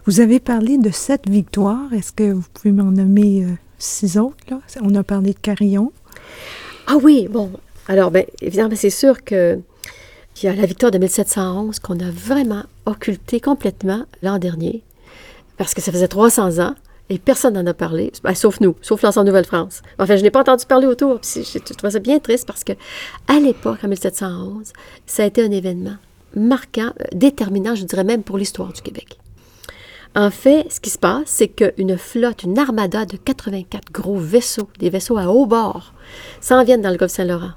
Vous 0.05 0.21
avez 0.21 0.39
parlé 0.39 0.77
de 0.77 0.89
sept 0.89 1.29
victoires. 1.29 1.93
Est-ce 1.93 2.13
que 2.13 2.31
vous 2.31 2.45
pouvez 2.53 2.71
m'en 2.71 2.91
nommer 2.91 3.43
euh, 3.43 3.55
six 3.77 4.17
autres? 4.17 4.37
Là? 4.49 4.59
On 4.81 4.95
a 4.95 5.03
parlé 5.03 5.33
de 5.33 5.39
Carillon. 5.39 5.91
Ah 6.87 6.95
oui, 7.03 7.27
bon. 7.29 7.51
Alors, 7.89 8.11
bien, 8.11 8.23
évidemment, 8.41 8.75
c'est 8.75 8.91
sûr 8.91 9.23
que 9.23 9.59
il 10.41 10.45
y 10.45 10.47
a 10.47 10.53
la 10.53 10.65
victoire 10.65 10.91
de 10.91 10.99
1711 10.99 11.79
qu'on 11.79 11.99
a 11.99 12.09
vraiment 12.09 12.63
occultée 12.85 13.41
complètement 13.41 14.05
l'an 14.21 14.37
dernier, 14.37 14.83
parce 15.57 15.73
que 15.73 15.81
ça 15.81 15.91
faisait 15.91 16.07
300 16.07 16.59
ans 16.59 16.75
et 17.09 17.17
personne 17.17 17.55
n'en 17.55 17.65
a 17.65 17.73
parlé, 17.73 18.11
ben, 18.23 18.35
sauf 18.35 18.61
nous, 18.61 18.75
sauf 18.81 19.01
l'ensemble 19.01 19.27
Nouvelle-France. 19.27 19.81
Enfin, 19.97 20.15
je 20.15 20.21
n'ai 20.21 20.29
pas 20.29 20.41
entendu 20.41 20.65
parler 20.65 20.85
autour. 20.85 21.19
Puis 21.19 21.43
je 21.43 21.73
trouvais 21.73 21.91
ça 21.91 21.99
bien 21.99 22.19
triste 22.19 22.45
parce 22.45 22.63
que 22.63 22.73
à 23.27 23.39
l'époque, 23.39 23.79
en 23.83 23.87
1711, 23.87 24.71
ça 25.07 25.23
a 25.23 25.25
été 25.25 25.43
un 25.43 25.51
événement 25.51 25.95
marquant, 26.35 26.93
euh, 27.01 27.05
déterminant, 27.11 27.73
je 27.73 27.83
dirais 27.83 28.03
même 28.03 28.21
pour 28.21 28.37
l'histoire 28.37 28.71
du 28.71 28.81
Québec. 28.81 29.17
En 30.15 30.29
fait, 30.29 30.71
ce 30.71 30.79
qui 30.79 30.91
se 30.91 30.99
passe, 30.99 31.23
c'est 31.25 31.47
qu'une 31.47 31.97
flotte, 31.97 32.43
une 32.43 32.59
armada 32.59 33.05
de 33.05 33.17
84 33.17 33.91
gros 33.91 34.17
vaisseaux, 34.17 34.69
des 34.77 34.91
vaisseaux 34.91 35.17
à 35.17 35.25
haut 35.25 35.47
bord, 35.47 35.93
s'en 36.39 36.63
viennent 36.63 36.81
dans 36.81 36.91
le 36.91 36.97
golfe 36.97 37.11
Saint-Laurent. 37.11 37.53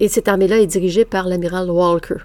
Et 0.00 0.08
cette 0.08 0.28
armée-là 0.28 0.58
est 0.58 0.66
dirigée 0.66 1.04
par 1.04 1.26
l'amiral 1.26 1.70
Walker. 1.70 2.16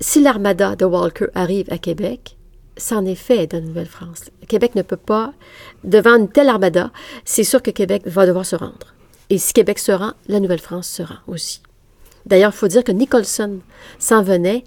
Si 0.00 0.22
l'armada 0.22 0.76
de 0.76 0.84
Walker 0.84 1.26
arrive 1.34 1.72
à 1.72 1.78
Québec, 1.78 2.36
c'en 2.76 3.04
est 3.04 3.16
fait 3.16 3.48
de 3.48 3.58
Nouvelle-France. 3.58 4.30
Québec 4.46 4.74
ne 4.76 4.82
peut 4.82 4.96
pas, 4.96 5.32
devant 5.82 6.16
une 6.16 6.28
telle 6.28 6.48
armada, 6.48 6.90
c'est 7.24 7.44
sûr 7.44 7.62
que 7.62 7.70
Québec 7.70 8.02
va 8.06 8.26
devoir 8.26 8.46
se 8.46 8.56
rendre. 8.56 8.94
Et 9.30 9.38
si 9.38 9.52
Québec 9.52 9.78
se 9.78 9.92
rend, 9.92 10.12
la 10.28 10.40
Nouvelle-France 10.40 10.88
se 10.88 11.02
rend 11.02 11.18
aussi. 11.26 11.60
D'ailleurs, 12.26 12.52
il 12.54 12.58
faut 12.58 12.68
dire 12.68 12.84
que 12.84 12.92
Nicholson 12.92 13.58
s'en 13.98 14.22
venait 14.22 14.64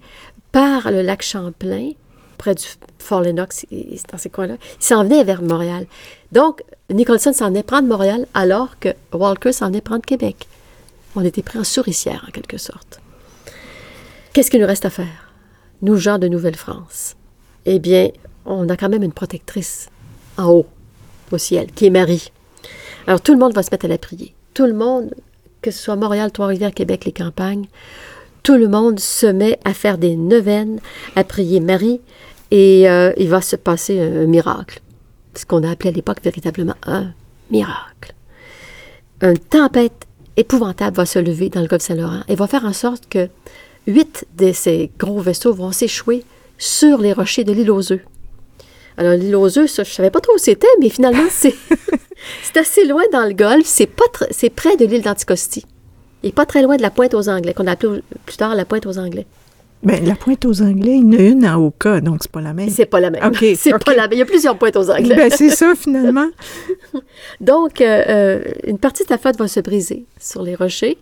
par 0.52 0.90
le 0.90 1.00
lac 1.00 1.22
Champlain 1.22 1.92
près 2.36 2.54
du 2.54 2.64
Fort 2.98 3.20
Lennox, 3.22 3.66
dans 4.10 4.18
ces 4.18 4.28
coins-là. 4.30 4.56
Il 4.80 4.84
s'en 4.84 5.04
venait 5.04 5.24
vers 5.24 5.42
Montréal. 5.42 5.86
Donc, 6.32 6.62
Nicholson 6.90 7.32
s'en 7.32 7.54
est 7.54 7.62
prendre 7.62 7.88
Montréal 7.88 8.26
alors 8.34 8.78
que 8.78 8.88
Walker 9.12 9.52
s'en 9.52 9.72
est 9.72 9.80
prendre 9.80 10.04
Québec. 10.04 10.48
On 11.14 11.24
était 11.24 11.42
pris 11.42 11.58
en 11.58 11.64
souricière, 11.64 12.24
en 12.26 12.30
quelque 12.30 12.58
sorte. 12.58 13.00
Qu'est-ce 14.32 14.50
qu'il 14.50 14.60
nous 14.60 14.66
reste 14.66 14.86
à 14.86 14.90
faire, 14.90 15.32
nous, 15.82 15.96
gens 15.96 16.18
de 16.18 16.28
Nouvelle-France? 16.28 17.16
Eh 17.66 17.78
bien, 17.78 18.10
on 18.46 18.68
a 18.68 18.76
quand 18.76 18.88
même 18.88 19.02
une 19.02 19.12
protectrice 19.12 19.90
en 20.38 20.50
haut, 20.50 20.66
au 21.30 21.38
ciel, 21.38 21.70
qui 21.72 21.86
est 21.86 21.90
Marie. 21.90 22.32
Alors, 23.06 23.20
tout 23.20 23.32
le 23.32 23.38
monde 23.38 23.54
va 23.54 23.62
se 23.62 23.70
mettre 23.70 23.84
à 23.84 23.88
la 23.88 23.98
prier. 23.98 24.34
Tout 24.54 24.66
le 24.66 24.72
monde, 24.72 25.14
que 25.60 25.70
ce 25.70 25.78
soit 25.78 25.96
Montréal, 25.96 26.32
Trois-Rivières, 26.32 26.72
Québec, 26.72 27.04
les 27.04 27.12
campagnes, 27.12 27.66
tout 28.42 28.56
le 28.56 28.68
monde 28.68 28.98
se 28.98 29.26
met 29.26 29.58
à 29.64 29.72
faire 29.72 29.98
des 29.98 30.16
neuvaines, 30.16 30.80
à 31.14 31.24
prier 31.24 31.60
Marie, 31.60 32.00
et 32.50 32.88
euh, 32.88 33.12
il 33.16 33.28
va 33.28 33.40
se 33.40 33.56
passer 33.56 34.00
un, 34.00 34.26
miracle. 34.26 34.80
Ce 35.34 35.46
qu'on 35.46 35.62
a 35.62 35.70
appelé 35.70 35.90
à 35.90 35.92
l'époque 35.92 36.22
véritablement 36.22 36.74
un 36.86 37.12
miracle. 37.50 38.14
Une 39.20 39.38
tempête 39.38 40.06
épouvantable 40.36 40.96
va 40.96 41.06
se 41.06 41.18
lever 41.18 41.48
dans 41.48 41.60
le 41.60 41.66
golfe 41.66 41.82
Saint-Laurent 41.82 42.22
et 42.28 42.34
va 42.34 42.46
faire 42.46 42.64
en 42.64 42.72
sorte 42.72 43.08
que 43.08 43.28
huit 43.86 44.24
de 44.36 44.52
ces 44.52 44.90
gros 44.98 45.20
vaisseaux 45.20 45.52
vont 45.52 45.72
s'échouer 45.72 46.24
sur 46.58 46.98
les 46.98 47.12
rochers 47.12 47.44
de 47.44 47.52
l'île 47.52 47.70
aux 47.70 47.92
œufs. 47.92 48.00
Alors, 48.96 49.14
l'île 49.14 49.36
aux 49.36 49.58
œufs, 49.58 49.70
ça, 49.70 49.84
je 49.84 49.90
savais 49.90 50.10
pas 50.10 50.20
trop 50.20 50.34
où 50.34 50.38
c'était, 50.38 50.68
mais 50.80 50.88
finalement, 50.88 51.24
c'est, 51.30 51.54
c'est 52.42 52.56
assez 52.56 52.84
loin 52.84 53.02
dans 53.12 53.26
le 53.26 53.32
golfe. 53.32 53.66
C'est, 53.66 53.86
pas 53.86 54.04
c'est 54.30 54.50
près 54.50 54.76
de 54.76 54.84
l'île 54.84 55.02
d'Anticosti. 55.02 55.64
Et 56.22 56.30
pas 56.30 56.46
très 56.46 56.62
loin 56.62 56.76
de 56.76 56.82
la 56.82 56.90
pointe 56.90 57.14
aux 57.14 57.28
Anglais, 57.28 57.52
qu'on 57.52 57.66
a 57.66 57.72
appelé 57.72 58.00
plus 58.26 58.36
tard 58.36 58.54
la 58.54 58.64
pointe 58.64 58.86
aux 58.86 58.98
Anglais. 58.98 59.26
Bien, 59.82 60.00
la 60.00 60.14
pointe 60.14 60.44
aux 60.44 60.62
Anglais, 60.62 60.98
il 60.98 61.12
y 61.12 61.16
en 61.16 61.18
a 61.18 61.22
une 61.22 61.44
à 61.44 61.58
Oka, 61.58 62.00
donc 62.00 62.18
c'est 62.22 62.30
pas 62.30 62.40
la 62.40 62.52
même. 62.52 62.70
C'est 62.70 62.86
pas 62.86 63.00
la 63.00 63.10
même. 63.10 63.24
OK. 63.24 63.44
C'est 63.56 63.76
pas 63.84 63.94
la 63.94 64.02
même. 64.02 64.12
Il 64.12 64.18
y 64.18 64.22
a 64.22 64.26
plusieurs 64.26 64.56
pointes 64.56 64.76
aux 64.76 64.90
Anglais. 64.90 65.16
Ben, 65.16 65.30
c'est 65.30 65.50
ça, 65.50 65.74
finalement. 65.74 66.28
Donc, 67.40 67.80
euh, 67.80 68.04
euh, 68.08 68.44
une 68.64 68.78
partie 68.78 69.04
de 69.04 69.10
la 69.10 69.18
flotte 69.18 69.36
va 69.38 69.48
se 69.48 69.58
briser 69.58 70.04
sur 70.20 70.42
les 70.42 70.54
rochers 70.54 70.98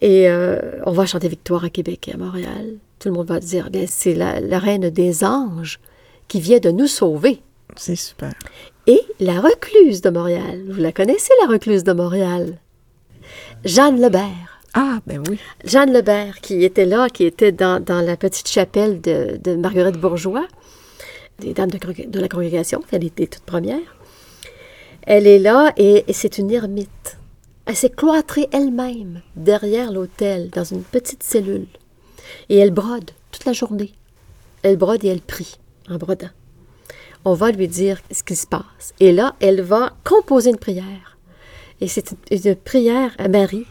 et 0.00 0.28
euh, 0.28 0.60
on 0.86 0.92
va 0.92 1.06
chanter 1.06 1.28
victoire 1.28 1.64
à 1.64 1.70
Québec 1.70 2.06
et 2.08 2.14
à 2.14 2.16
Montréal. 2.16 2.76
Tout 3.00 3.08
le 3.08 3.14
monde 3.14 3.26
va 3.26 3.40
dire, 3.40 3.68
bien, 3.70 3.86
c'est 3.88 4.14
la, 4.14 4.38
la 4.38 4.60
reine 4.60 4.90
des 4.90 5.24
anges 5.24 5.80
qui 6.28 6.40
vient 6.40 6.60
de 6.60 6.70
nous 6.70 6.86
sauver. 6.86 7.40
C'est 7.74 7.96
super. 7.96 8.32
Et 8.86 9.00
la 9.18 9.40
recluse 9.40 10.02
de 10.02 10.10
Montréal. 10.10 10.62
Vous 10.68 10.80
la 10.80 10.92
connaissez, 10.92 11.32
la 11.42 11.48
recluse 11.48 11.82
de 11.82 11.92
Montréal? 11.92 12.58
Jeanne 13.64 14.00
Lebert. 14.00 14.57
Ah, 14.74 15.00
ben 15.06 15.22
oui. 15.28 15.38
Jeanne 15.64 15.92
Lebert, 15.92 16.40
qui 16.40 16.64
était 16.64 16.84
là, 16.84 17.08
qui 17.08 17.24
était 17.24 17.52
dans, 17.52 17.82
dans 17.82 18.00
la 18.00 18.16
petite 18.16 18.48
chapelle 18.48 19.00
de, 19.00 19.38
de 19.42 19.56
Marguerite 19.56 19.96
Bourgeois, 19.96 20.46
des 21.38 21.54
dames 21.54 21.70
de, 21.70 22.20
la 22.20 22.28
congrégation, 22.28 22.82
elle 22.90 23.04
était 23.04 23.26
toute 23.26 23.44
première. 23.44 23.96
Elle 25.02 25.26
est 25.26 25.38
là 25.38 25.72
et, 25.76 26.04
c'est 26.12 26.38
une 26.38 26.50
ermite. 26.50 27.16
Elle 27.66 27.76
s'est 27.76 27.90
cloîtrée 27.90 28.48
elle-même 28.52 29.22
derrière 29.36 29.92
l'autel, 29.92 30.50
dans 30.50 30.64
une 30.64 30.82
petite 30.82 31.22
cellule. 31.22 31.66
Et 32.48 32.58
elle 32.58 32.72
brode 32.72 33.10
toute 33.30 33.44
la 33.44 33.52
journée. 33.52 33.92
Elle 34.62 34.76
brode 34.76 35.04
et 35.04 35.08
elle 35.08 35.20
prie 35.20 35.58
en 35.88 35.96
brodant. 35.96 36.30
On 37.24 37.34
va 37.34 37.50
lui 37.50 37.68
dire 37.68 38.00
ce 38.10 38.22
qui 38.22 38.36
se 38.36 38.46
passe. 38.46 38.94
Et 39.00 39.12
là, 39.12 39.34
elle 39.40 39.60
va 39.60 39.92
composer 40.04 40.50
une 40.50 40.58
prière. 40.58 41.18
Et 41.80 41.88
c'est 41.88 42.10
une, 42.10 42.38
une 42.44 42.56
prière 42.56 43.14
à 43.18 43.28
Marie, 43.28 43.66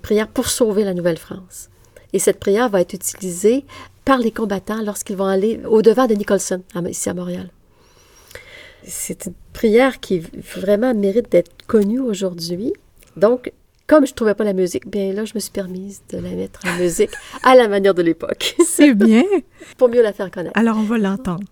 prière 0.00 0.28
pour 0.28 0.48
sauver 0.48 0.84
la 0.84 0.94
Nouvelle-France. 0.94 1.70
Et 2.12 2.18
cette 2.18 2.40
prière 2.40 2.68
va 2.68 2.80
être 2.80 2.94
utilisée 2.94 3.64
par 4.04 4.18
les 4.18 4.32
combattants 4.32 4.82
lorsqu'ils 4.82 5.16
vont 5.16 5.26
aller 5.26 5.60
au-devant 5.68 6.06
de 6.06 6.14
Nicholson, 6.14 6.62
ici 6.88 7.08
à 7.08 7.14
Montréal. 7.14 7.50
C'est 8.84 9.26
une 9.26 9.34
prière 9.52 10.00
qui 10.00 10.20
vraiment 10.20 10.94
mérite 10.94 11.30
d'être 11.30 11.52
connue 11.66 12.00
aujourd'hui. 12.00 12.72
Donc, 13.16 13.52
comme 13.86 14.06
je 14.06 14.12
ne 14.12 14.16
trouvais 14.16 14.34
pas 14.34 14.44
la 14.44 14.52
musique, 14.52 14.88
bien 14.88 15.12
là, 15.12 15.24
je 15.24 15.32
me 15.34 15.40
suis 15.40 15.50
permise 15.50 16.02
de 16.10 16.18
la 16.18 16.30
mettre 16.30 16.60
en 16.66 16.76
musique 16.76 17.10
à 17.42 17.54
la 17.54 17.68
manière 17.68 17.94
de 17.94 18.02
l'époque, 18.02 18.56
C'est 18.64 18.94
bien. 18.94 19.24
pour 19.78 19.88
mieux 19.88 20.02
la 20.02 20.12
faire 20.12 20.30
connaître. 20.30 20.58
Alors, 20.58 20.76
on 20.78 20.82
va 20.82 20.96
l'entendre. 20.96 21.46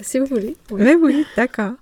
Si 0.00 0.18
vous 0.18 0.26
voulez. 0.26 0.56
Oui. 0.70 0.82
Oui, 0.82 0.96
oui, 1.00 1.26
d'accord. 1.36 1.72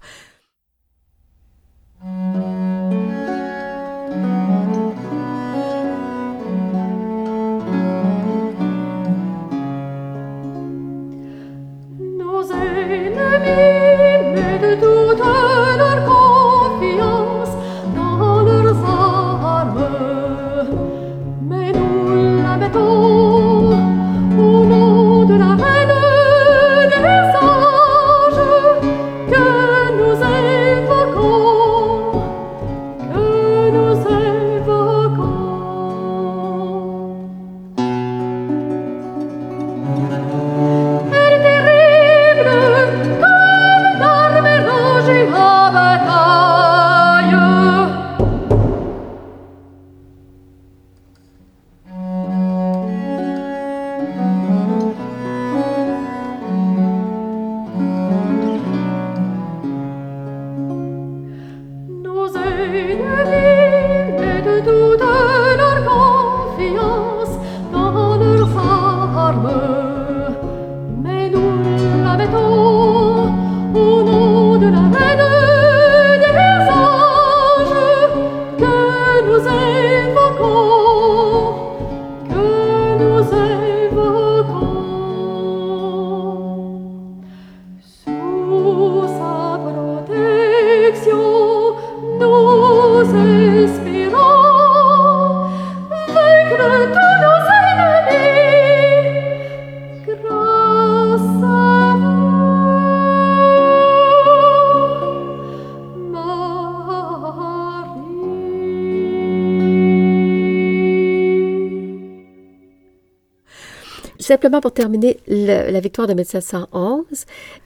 Simplement 114.47 114.61
pour 114.61 114.75
terminer 114.75 115.19
la 115.27 115.81
victoire 115.81 116.07
de 116.07 116.15
1711, 116.15 117.03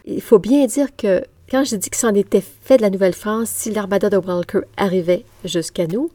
il 0.07 0.23
faut 0.23 0.39
bien 0.39 0.65
dire 0.65 0.97
que 0.97 1.23
quand 1.51 1.63
je 1.63 1.77
dis 1.77 1.91
que 1.91 1.97
c'en 1.99 2.15
était 2.15 2.41
fait 2.41 2.79
de 2.79 2.83
la 2.83 2.89
Nouvelle-France, 2.89 3.51
si 3.51 3.71
l'armada 3.71 4.09
de 4.09 4.17
Walker 4.17 4.61
arrivait 4.79 5.27
jusqu'à 5.45 5.87
nous, 5.87 6.11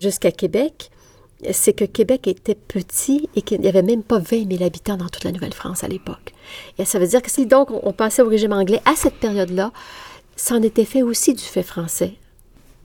jusqu'à 0.00 0.30
Québec, 0.30 0.92
c'est 1.50 1.72
que 1.72 1.84
Québec 1.84 2.28
était 2.28 2.54
petit 2.54 3.28
et 3.34 3.42
qu'il 3.42 3.60
n'y 3.60 3.66
avait 3.66 3.82
même 3.82 4.04
pas 4.04 4.20
20 4.20 4.48
000 4.48 4.62
habitants 4.62 4.96
dans 4.96 5.08
toute 5.08 5.24
la 5.24 5.32
Nouvelle-France 5.32 5.82
à 5.82 5.88
l'époque. 5.88 6.32
Et 6.78 6.84
ça 6.84 7.00
veut 7.00 7.08
dire 7.08 7.20
que 7.20 7.30
si 7.32 7.46
donc 7.46 7.68
on 7.72 7.92
passait 7.92 8.22
au 8.22 8.28
régime 8.28 8.52
anglais 8.52 8.80
à 8.84 8.94
cette 8.94 9.16
période-là, 9.16 9.72
c'en 10.36 10.62
était 10.62 10.84
fait 10.84 11.02
aussi 11.02 11.34
du 11.34 11.42
fait 11.42 11.64
français 11.64 12.12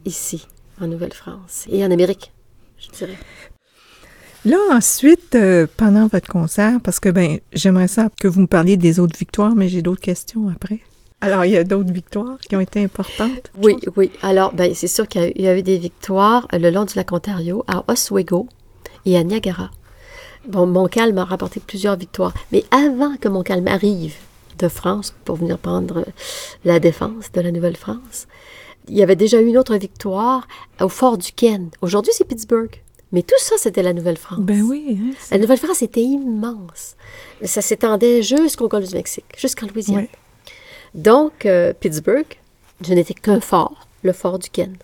ici, 0.05 0.47
en 0.82 0.88
Nouvelle-France 0.88 1.68
et 1.72 1.86
en 1.86 1.91
Amérique, 1.91 2.32
je 2.80 2.89
dirais. 2.89 3.18
Là, 4.46 4.58
ensuite, 4.72 5.36
euh, 5.36 5.68
pendant 5.78 6.08
votre 6.08 6.28
concert, 6.28 6.80
parce 6.84 7.00
que 7.00 7.10
ben, 7.10 7.39
j'aimerais 7.54 7.88
ça 7.88 8.10
que 8.20 8.28
vous 8.28 8.41
me 8.41 8.48
parliez 8.48 8.76
des 8.76 9.00
autres 9.00 9.18
victoires, 9.18 9.56
mais 9.56 9.70
j'ai 9.70 9.82
d'autres 9.82 10.02
questions 10.02 10.50
après. 10.50 10.80
Alors, 11.22 11.46
il 11.46 11.52
y 11.52 11.58
a 11.58 11.64
d'autres 11.64 11.94
victoires 11.94 12.38
qui 12.39 12.56
ont 12.58 12.60
été 12.60 12.84
importantes. 12.84 13.50
Oui, 13.62 13.78
oui. 13.96 14.12
Alors, 14.22 14.54
ben, 14.54 14.74
c'est 14.76 14.88
sûr 14.89 15.08
qu'il 15.08 15.32
y 15.41 15.48
a 15.48 15.58
eu- 15.58 15.64
des 15.64 15.78
victoires 15.78 16.48
euh, 16.54 16.58
le 16.58 16.70
long 16.72 16.84
du 16.84 16.94
lac 16.96 17.10
Ontario, 17.14 17.64
à 17.68 17.86
Oswego 17.88 18.48
et 19.06 19.16
à 19.18 19.24
Niagara. 19.24 19.72
Bon, 20.46 20.68
Montcalm 20.68 21.18
a 21.20 21.24
rapporté 21.24 21.62
plusieurs 21.62 21.96
victoires. 21.96 22.34
Mais 22.52 22.66
avant 22.72 23.16
que 23.16 23.30
Montcalm 23.30 23.66
arrive 23.70 24.16
de 24.60 24.68
France 24.68 25.16
pour 25.24 25.38
venir 25.38 25.58
prendre 25.58 26.00
euh, 26.00 26.06
la 26.66 26.82
défense 26.82 27.32
de 27.32 27.39
la 27.39 27.52
Nouvelle-France, 27.54 28.28
il 28.89 28.98
y 28.98 29.04
avait 29.04 29.16
déjà 29.16 29.39
eu 29.39 29.46
une 29.48 29.58
autre 29.58 29.78
victoire 29.78 30.46
au 30.82 30.89
fort 30.89 31.18
Duquesne. 31.18 31.70
Aujourd'hui, 31.82 32.12
c'est 32.14 32.28
Pittsburgh. 32.28 32.82
Mais 33.14 33.22
tout 33.22 33.36
ça, 33.39 33.55
c'était 33.57 33.84
la 33.84 33.93
Nouvelle-France. 33.93 34.39
Ben 34.41 34.61
oui. 34.64 34.97
hein, 34.99 35.14
La 35.32 35.38
Nouvelle-France 35.38 35.82
était 35.84 36.01
immense. 36.01 36.95
Ça 37.43 37.61
s'étendait 37.61 38.22
jusqu'au 38.24 38.68
golfe 38.68 38.89
du 38.89 38.95
Mexique, 38.95 39.26
jusqu'en 39.38 39.68
Louisiane. 39.68 39.97
Ouais. 39.97 40.09
Donc, 40.95 41.45
euh, 41.45 41.74
Pittsburgh, 41.80 42.26
je 42.86 42.93
n'étais 42.93 43.14
qu'un 43.14 43.39
fort, 43.39 43.88
le 44.01 44.11
fort 44.14 44.39
du 44.39 44.49
Ken. 44.49 44.76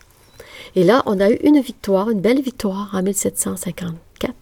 Et 0.76 0.84
là, 0.84 1.02
on 1.08 1.20
a 1.20 1.30
eu 1.32 1.40
une 1.44 1.60
victoire, 1.60 2.10
une 2.12 2.22
belle 2.22 2.42
victoire 2.42 2.90
en 2.94 3.02
1754 3.02 4.34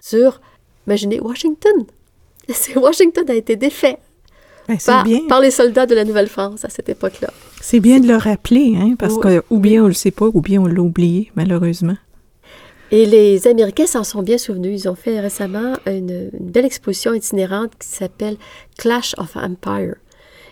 sur, 0.00 0.40
imaginez, 0.86 1.20
Washington. 1.20 1.84
C'est- 2.48 2.76
Washington 2.76 3.24
a 3.28 3.34
été 3.34 3.56
défait 3.56 3.98
ben, 4.68 4.78
par, 4.86 5.04
bien. 5.04 5.26
par 5.28 5.40
les 5.40 5.50
soldats 5.50 5.86
de 5.86 5.94
la 5.94 6.04
Nouvelle-France 6.04 6.64
à 6.64 6.68
cette 6.68 6.88
époque-là. 6.88 7.32
C'est 7.60 7.80
bien 7.80 7.98
de 8.00 8.06
le 8.06 8.16
rappeler, 8.16 8.74
hein, 8.76 8.94
parce 8.98 9.14
Oui. 9.14 9.20
que 9.22 9.42
ou 9.50 9.58
bien 9.58 9.82
on 9.84 9.88
le 9.88 9.92
sait 9.94 10.10
pas, 10.12 10.26
ou 10.32 10.40
bien 10.40 10.60
on 10.62 10.66
l'a 10.66 10.80
oublié, 10.80 11.32
malheureusement. 11.34 11.96
Et 12.90 13.04
les 13.06 13.46
Américains 13.46 13.86
s'en 13.86 14.04
sont 14.04 14.22
bien 14.22 14.38
souvenus. 14.38 14.82
Ils 14.82 14.88
ont 14.88 14.94
fait 14.94 15.20
récemment 15.20 15.74
une, 15.86 16.30
une 16.32 16.50
belle 16.50 16.64
exposition 16.64 17.12
itinérante 17.12 17.72
qui 17.78 17.88
s'appelle 17.88 18.36
Clash 18.78 19.14
of 19.18 19.36
Empire. 19.36 19.96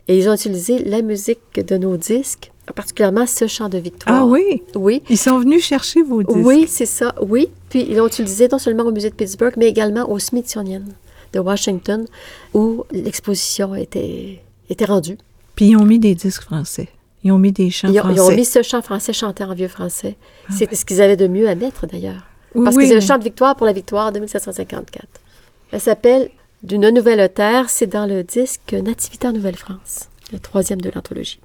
Et 0.08 0.18
ils 0.18 0.28
ont 0.28 0.34
utilisé 0.34 0.78
la 0.84 1.02
musique 1.02 1.40
de 1.54 1.76
nos 1.76 1.96
disques, 1.96 2.52
particulièrement 2.74 3.26
ce 3.26 3.46
chant 3.46 3.68
de 3.68 3.78
victoire. 3.78 4.22
Ah 4.22 4.26
oui? 4.26 4.62
Oui. 4.74 5.02
Ils 5.08 5.18
sont 5.18 5.38
venus 5.38 5.64
chercher 5.64 6.02
vos 6.02 6.22
disques. 6.22 6.38
Oui, 6.44 6.66
c'est 6.68 6.86
ça, 6.86 7.14
oui. 7.20 7.48
Puis 7.70 7.86
ils 7.88 7.96
l'ont 7.96 8.06
utilisé 8.06 8.48
non 8.48 8.58
seulement 8.58 8.84
au 8.84 8.92
musée 8.92 9.10
de 9.10 9.14
Pittsburgh, 9.14 9.54
mais 9.56 9.66
également 9.66 10.08
au 10.08 10.18
Smithsonian 10.18 10.82
de 11.32 11.40
Washington, 11.40 12.06
où 12.54 12.84
l'exposition 12.92 13.74
était, 13.74 14.42
était 14.70 14.84
rendue. 14.84 15.18
Puis 15.56 15.70
ils 15.70 15.76
ont 15.76 15.84
mis 15.84 15.98
des 15.98 16.14
disques 16.14 16.42
français. 16.42 16.88
Ils 17.26 17.32
ont 17.32 17.38
mis 17.38 17.50
des 17.50 17.70
chants 17.70 17.88
Ils 17.88 17.98
ont, 17.98 18.02
français. 18.04 18.14
ils 18.14 18.20
ont 18.20 18.36
mis 18.36 18.44
ce 18.44 18.62
chant 18.62 18.82
français 18.82 19.12
chanté 19.12 19.42
en 19.42 19.52
vieux 19.52 19.66
français. 19.66 20.16
C'est 20.48 20.72
ce 20.72 20.84
qu'ils 20.84 21.02
avaient 21.02 21.16
de 21.16 21.26
mieux 21.26 21.48
à 21.48 21.56
mettre, 21.56 21.84
d'ailleurs. 21.88 22.22
Oui, 22.54 22.64
Parce 22.64 22.76
oui, 22.76 22.84
que 22.84 22.88
c'est 22.90 22.94
le 22.94 23.00
chant 23.00 23.18
de 23.18 23.24
victoire 23.24 23.56
pour 23.56 23.66
la 23.66 23.72
victoire 23.72 24.12
de 24.12 24.20
1754. 24.20 25.04
Elle 25.72 25.80
s'appelle 25.80 26.30
D'une 26.62 26.88
nouvelle 26.90 27.28
terre. 27.32 27.68
C'est 27.68 27.88
dans 27.88 28.06
le 28.06 28.22
disque 28.22 28.72
Nativité 28.74 29.26
en 29.26 29.32
Nouvelle-France, 29.32 30.08
le 30.32 30.38
troisième 30.38 30.80
de 30.80 30.88
l'anthologie. 30.94 31.40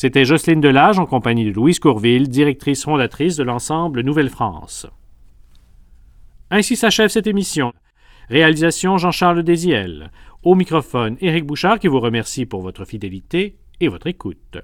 C'était 0.00 0.24
Jocelyne 0.24 0.62
Delage 0.62 0.98
en 0.98 1.04
compagnie 1.04 1.44
de 1.44 1.52
Louise 1.52 1.78
Courville, 1.78 2.30
directrice 2.30 2.84
fondatrice 2.84 3.36
de 3.36 3.42
l'ensemble 3.42 4.00
Nouvelle-France. 4.00 4.86
Ainsi 6.50 6.74
s'achève 6.74 7.10
cette 7.10 7.26
émission. 7.26 7.74
Réalisation 8.30 8.96
Jean-Charles 8.96 9.42
Désiel. 9.42 10.10
Au 10.42 10.54
microphone, 10.54 11.18
Éric 11.20 11.44
Bouchard 11.44 11.78
qui 11.78 11.88
vous 11.88 12.00
remercie 12.00 12.46
pour 12.46 12.62
votre 12.62 12.86
fidélité 12.86 13.58
et 13.78 13.88
votre 13.88 14.06
écoute. 14.06 14.56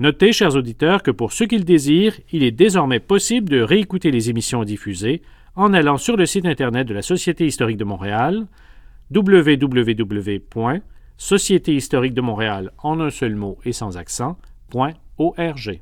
Notez, 0.00 0.32
chers 0.32 0.56
auditeurs, 0.56 1.04
que 1.04 1.12
pour 1.12 1.32
ceux 1.32 1.46
qui 1.46 1.58
le 1.58 1.62
désirent, 1.62 2.18
il 2.32 2.42
est 2.42 2.50
désormais 2.50 2.98
possible 2.98 3.48
de 3.48 3.60
réécouter 3.60 4.10
les 4.10 4.28
émissions 4.28 4.64
diffusées 4.64 5.22
en 5.54 5.72
allant 5.72 5.98
sur 5.98 6.16
le 6.16 6.26
site 6.26 6.46
Internet 6.46 6.88
de 6.88 6.94
la 6.94 7.02
Société 7.02 7.46
historique 7.46 7.76
de 7.76 7.84
Montréal, 7.84 8.48
www.sociétéhistorique 9.14 12.14
de 12.14 12.20
Montréal 12.20 12.72
en 12.82 12.98
un 12.98 13.10
seul 13.10 13.36
mot 13.36 13.56
et 13.64 13.72
sans 13.72 13.96
accent, 13.96 14.36
.org. 14.72 15.80